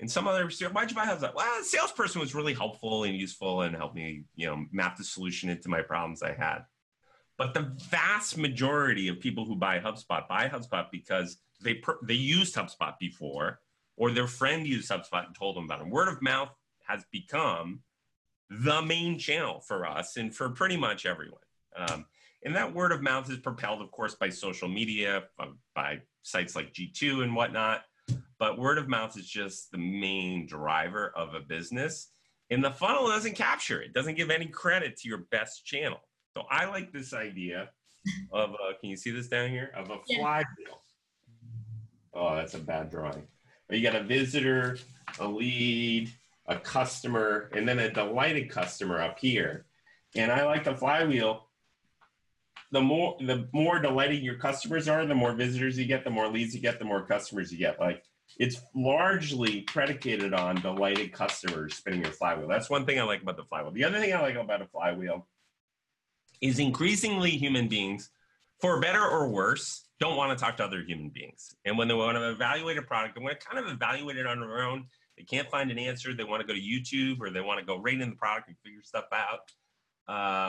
And 0.00 0.10
some 0.10 0.26
other, 0.26 0.50
why'd 0.72 0.90
you 0.90 0.96
buy 0.96 1.06
HubSpot? 1.06 1.32
Well, 1.32 1.58
the 1.60 1.64
salesperson 1.64 2.20
was 2.20 2.34
really 2.34 2.54
helpful 2.54 3.04
and 3.04 3.16
useful 3.16 3.62
and 3.62 3.76
helped 3.76 3.94
me, 3.94 4.24
you 4.34 4.48
know, 4.48 4.66
map 4.72 4.96
the 4.96 5.04
solution 5.04 5.48
into 5.48 5.68
my 5.68 5.80
problems 5.80 6.24
I 6.24 6.32
had. 6.32 6.64
But 7.38 7.54
the 7.54 7.72
vast 7.88 8.36
majority 8.36 9.06
of 9.06 9.20
people 9.20 9.44
who 9.44 9.54
buy 9.54 9.78
HubSpot 9.78 10.26
buy 10.26 10.48
HubSpot 10.48 10.86
because 10.90 11.36
they 11.62 11.74
per, 11.74 11.98
they 12.02 12.14
used 12.14 12.56
HubSpot 12.56 12.98
before, 12.98 13.60
or 13.96 14.10
their 14.10 14.26
friend 14.26 14.66
used 14.66 14.90
HubSpot 14.90 15.24
and 15.24 15.36
told 15.36 15.56
them 15.56 15.64
about 15.64 15.82
it. 15.82 15.86
Word 15.86 16.08
of 16.08 16.20
mouth 16.20 16.50
has 16.88 17.04
become 17.12 17.80
the 18.50 18.82
main 18.82 19.20
channel 19.20 19.60
for 19.60 19.86
us 19.86 20.16
and 20.16 20.34
for 20.34 20.50
pretty 20.50 20.76
much 20.76 21.06
everyone. 21.06 21.40
Um, 21.76 22.06
and 22.44 22.54
that 22.54 22.74
word 22.74 22.92
of 22.92 23.02
mouth 23.02 23.30
is 23.30 23.38
propelled, 23.38 23.80
of 23.80 23.90
course, 23.90 24.14
by 24.14 24.28
social 24.28 24.68
media, 24.68 25.24
by 25.74 26.00
sites 26.22 26.54
like 26.54 26.72
G2 26.72 27.22
and 27.22 27.34
whatnot. 27.34 27.82
But 28.38 28.58
word 28.58 28.78
of 28.78 28.88
mouth 28.88 29.16
is 29.18 29.28
just 29.28 29.70
the 29.70 29.78
main 29.78 30.46
driver 30.46 31.12
of 31.16 31.34
a 31.34 31.40
business. 31.40 32.10
And 32.50 32.62
the 32.62 32.70
funnel 32.70 33.08
doesn't 33.08 33.34
capture 33.34 33.80
it, 33.80 33.94
doesn't 33.94 34.16
give 34.16 34.30
any 34.30 34.46
credit 34.46 34.96
to 34.98 35.08
your 35.08 35.26
best 35.30 35.64
channel. 35.64 35.98
So 36.36 36.44
I 36.50 36.66
like 36.66 36.92
this 36.92 37.14
idea 37.14 37.70
of, 38.32 38.50
a, 38.50 38.78
can 38.78 38.90
you 38.90 38.96
see 38.96 39.10
this 39.10 39.28
down 39.28 39.48
here? 39.48 39.70
Of 39.74 39.88
a 39.90 39.98
yeah. 40.06 40.18
flywheel. 40.18 40.80
Oh, 42.12 42.36
that's 42.36 42.54
a 42.54 42.58
bad 42.58 42.90
drawing. 42.90 43.26
You 43.70 43.82
got 43.82 43.96
a 43.96 44.02
visitor, 44.02 44.76
a 45.18 45.26
lead, 45.26 46.12
a 46.46 46.56
customer, 46.56 47.50
and 47.54 47.66
then 47.66 47.78
a 47.78 47.90
delighted 47.90 48.50
customer 48.50 49.00
up 49.00 49.18
here. 49.18 49.64
And 50.14 50.30
I 50.30 50.44
like 50.44 50.64
the 50.64 50.76
flywheel. 50.76 51.48
The 52.74 52.82
more 52.82 53.16
the 53.20 53.48
more 53.52 53.78
delighted 53.78 54.22
your 54.22 54.34
customers 54.34 54.88
are, 54.88 55.06
the 55.06 55.14
more 55.14 55.32
visitors 55.32 55.78
you 55.78 55.84
get, 55.84 56.02
the 56.02 56.10
more 56.10 56.28
leads 56.28 56.56
you 56.56 56.60
get, 56.60 56.80
the 56.80 56.84
more 56.84 57.06
customers 57.06 57.52
you 57.52 57.58
get. 57.58 57.78
Like 57.78 58.02
it's 58.36 58.60
largely 58.74 59.60
predicated 59.60 60.34
on 60.34 60.56
delighted 60.56 61.12
customers 61.12 61.76
spinning 61.76 62.02
your 62.02 62.10
flywheel. 62.10 62.48
That's 62.48 62.68
one 62.68 62.84
thing 62.84 62.98
I 62.98 63.04
like 63.04 63.22
about 63.22 63.36
the 63.36 63.44
flywheel. 63.44 63.70
The 63.70 63.84
other 63.84 64.00
thing 64.00 64.12
I 64.12 64.20
like 64.20 64.34
about 64.34 64.60
a 64.60 64.66
flywheel 64.66 65.28
is 66.40 66.58
increasingly 66.58 67.30
human 67.30 67.68
beings, 67.68 68.10
for 68.60 68.80
better 68.80 69.06
or 69.06 69.28
worse, 69.28 69.84
don't 70.00 70.16
want 70.16 70.36
to 70.36 70.44
talk 70.44 70.56
to 70.56 70.64
other 70.64 70.82
human 70.82 71.10
beings. 71.10 71.54
And 71.64 71.78
when 71.78 71.86
they 71.86 71.94
want 71.94 72.16
to 72.16 72.30
evaluate 72.30 72.76
a 72.76 72.82
product, 72.82 73.14
they 73.14 73.22
want 73.22 73.38
to 73.38 73.46
kind 73.46 73.64
of 73.64 73.72
evaluate 73.72 74.16
it 74.16 74.26
on 74.26 74.40
their 74.40 74.62
own. 74.62 74.86
They 75.16 75.22
can't 75.22 75.48
find 75.48 75.70
an 75.70 75.78
answer. 75.78 76.12
They 76.12 76.24
want 76.24 76.40
to 76.40 76.46
go 76.46 76.54
to 76.54 76.60
YouTube 76.60 77.20
or 77.20 77.30
they 77.30 77.40
want 77.40 77.60
to 77.60 77.64
go 77.64 77.78
right 77.78 78.00
in 78.00 78.10
the 78.10 78.16
product 78.16 78.48
and 78.48 78.56
figure 78.64 78.82
stuff 78.82 79.04
out. 79.12 79.52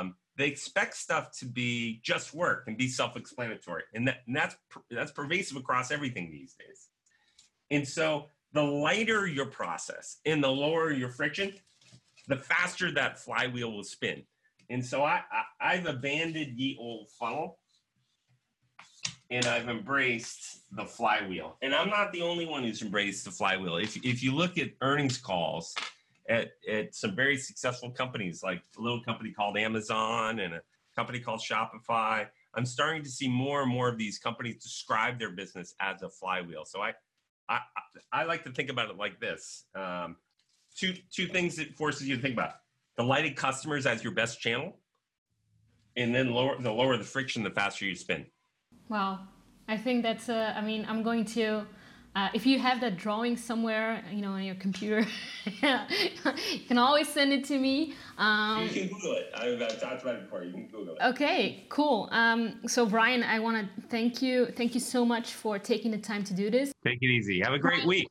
Um, 0.01 0.15
they 0.37 0.47
expect 0.47 0.95
stuff 0.95 1.31
to 1.39 1.45
be 1.45 2.01
just 2.03 2.33
work 2.33 2.65
and 2.67 2.77
be 2.77 2.87
self-explanatory, 2.87 3.83
and, 3.93 4.07
that, 4.07 4.17
and 4.27 4.35
that's 4.35 4.55
that's 4.91 5.11
pervasive 5.11 5.57
across 5.57 5.91
everything 5.91 6.31
these 6.31 6.55
days. 6.55 6.89
And 7.71 7.87
so, 7.87 8.27
the 8.53 8.63
lighter 8.63 9.27
your 9.27 9.47
process 9.47 10.17
and 10.25 10.43
the 10.43 10.49
lower 10.49 10.91
your 10.91 11.09
friction, 11.09 11.53
the 12.27 12.37
faster 12.37 12.91
that 12.91 13.19
flywheel 13.19 13.71
will 13.71 13.83
spin. 13.83 14.23
And 14.69 14.83
so 14.83 15.03
I, 15.03 15.21
I 15.61 15.75
have 15.75 15.85
abandoned 15.85 16.57
ye 16.57 16.77
old 16.79 17.09
funnel 17.11 17.59
and 19.29 19.45
I've 19.45 19.69
embraced 19.69 20.61
the 20.75 20.85
flywheel. 20.85 21.57
And 21.61 21.73
I'm 21.73 21.89
not 21.89 22.11
the 22.11 22.21
only 22.21 22.45
one 22.45 22.63
who's 22.63 22.81
embraced 22.81 23.25
the 23.25 23.31
flywheel. 23.31 23.77
If, 23.77 23.97
if 24.05 24.23
you 24.23 24.33
look 24.33 24.57
at 24.57 24.69
earnings 24.81 25.17
calls 25.17 25.75
at, 26.29 26.51
at 26.69 26.95
some 26.95 27.15
very 27.15 27.37
successful 27.37 27.91
companies, 27.91 28.43
like 28.43 28.61
a 28.77 28.81
little 28.81 29.01
company 29.03 29.31
called 29.31 29.57
Amazon 29.57 30.39
and 30.39 30.53
a 30.53 30.61
company 30.95 31.19
called 31.19 31.41
Shopify, 31.41 32.27
I'm 32.53 32.65
starting 32.65 33.03
to 33.03 33.09
see 33.09 33.27
more 33.27 33.61
and 33.61 33.71
more 33.71 33.89
of 33.89 33.97
these 33.97 34.17
companies 34.17 34.63
describe 34.63 35.19
their 35.19 35.31
business 35.31 35.75
as 35.79 36.01
a 36.01 36.09
flywheel. 36.09 36.65
So 36.65 36.81
I, 36.81 36.93
I, 37.49 37.59
I 38.11 38.23
like 38.23 38.43
to 38.45 38.51
think 38.51 38.69
about 38.69 38.89
it 38.89 38.97
like 38.97 39.19
this. 39.19 39.65
Um, 39.75 40.15
two, 40.75 40.93
two 41.11 41.27
things 41.27 41.57
that 41.57 41.75
forces 41.75 42.07
you 42.07 42.15
to 42.15 42.21
think 42.21 42.33
about 42.33 42.53
delighted 42.97 43.35
customers 43.35 43.85
as 43.85 44.03
your 44.03 44.13
best 44.13 44.39
channel, 44.39 44.77
and 45.97 46.13
then 46.13 46.31
lower 46.31 46.59
the 46.59 46.71
lower 46.71 46.97
the 46.97 47.03
friction, 47.03 47.43
the 47.43 47.49
faster 47.49 47.85
you 47.85 47.95
spin. 47.95 48.25
Wow, 48.89 49.19
I 49.67 49.77
think 49.77 50.03
that's. 50.03 50.29
Uh, 50.29 50.53
I 50.55 50.61
mean, 50.61 50.85
I'm 50.87 51.03
going 51.03 51.25
to. 51.25 51.65
Uh, 52.15 52.29
if 52.33 52.45
you 52.45 52.57
have 52.57 52.79
that 52.79 52.95
drawing 52.95 53.35
somewhere, 53.35 54.01
you 54.09 54.21
know, 54.21 54.31
on 54.31 54.43
your 54.43 54.55
computer, 54.55 55.05
you 55.45 56.59
can 56.65 56.77
always 56.77 57.09
send 57.09 57.33
it 57.33 57.43
to 57.43 57.59
me. 57.59 57.93
Um, 58.17 58.63
you 58.63 58.69
can 58.69 58.87
Google 58.87 59.13
it. 59.13 59.31
I've, 59.35 59.61
I've, 59.61 59.81
talked 59.81 60.01
about 60.01 60.15
it 60.15 60.21
before. 60.23 60.43
You 60.43 60.53
can 60.53 60.67
Google 60.67 60.95
it. 60.95 61.03
Okay, 61.03 61.65
cool. 61.67 62.07
Um, 62.13 62.61
so, 62.67 62.85
Brian, 62.85 63.21
I 63.21 63.39
want 63.39 63.67
to 63.67 63.81
thank 63.87 64.21
you. 64.21 64.45
Thank 64.45 64.73
you 64.73 64.79
so 64.79 65.03
much 65.03 65.33
for 65.33 65.59
taking 65.59 65.91
the 65.91 65.97
time 65.97 66.23
to 66.23 66.33
do 66.33 66.49
this. 66.49 66.71
Take 66.85 66.99
it 67.01 67.07
easy. 67.07 67.41
Have 67.41 67.53
a 67.53 67.59
great 67.59 67.85
week. 67.85 68.07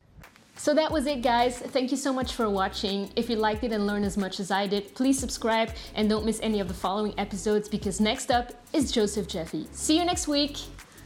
So 0.57 0.75
that 0.75 0.93
was 0.93 1.07
it, 1.07 1.23
guys. 1.23 1.59
Thank 1.59 1.91
you 1.91 1.97
so 1.97 2.13
much 2.13 2.35
for 2.35 2.49
watching. 2.49 3.11
If 3.17 3.29
you 3.29 3.37
liked 3.37 3.65
it 3.65 3.73
and 3.73 3.87
learned 3.87 4.05
as 4.05 4.17
much 4.17 4.39
as 4.39 4.51
I 4.51 4.67
did, 4.67 4.95
please 4.95 5.19
subscribe 5.19 5.71
and 5.95 6.09
don't 6.09 6.25
miss 6.25 6.41
any 6.43 6.61
of 6.61 6.69
the 6.69 6.75
following 6.75 7.15
episodes 7.19 7.69
because 7.69 8.01
next 8.01 8.31
up 8.31 8.53
is 8.73 8.93
Joseph 8.93 9.27
Jeffy. 9.27 9.67
See 9.73 9.99
you 9.99 10.05
next 10.05 10.29
week. 10.29 10.59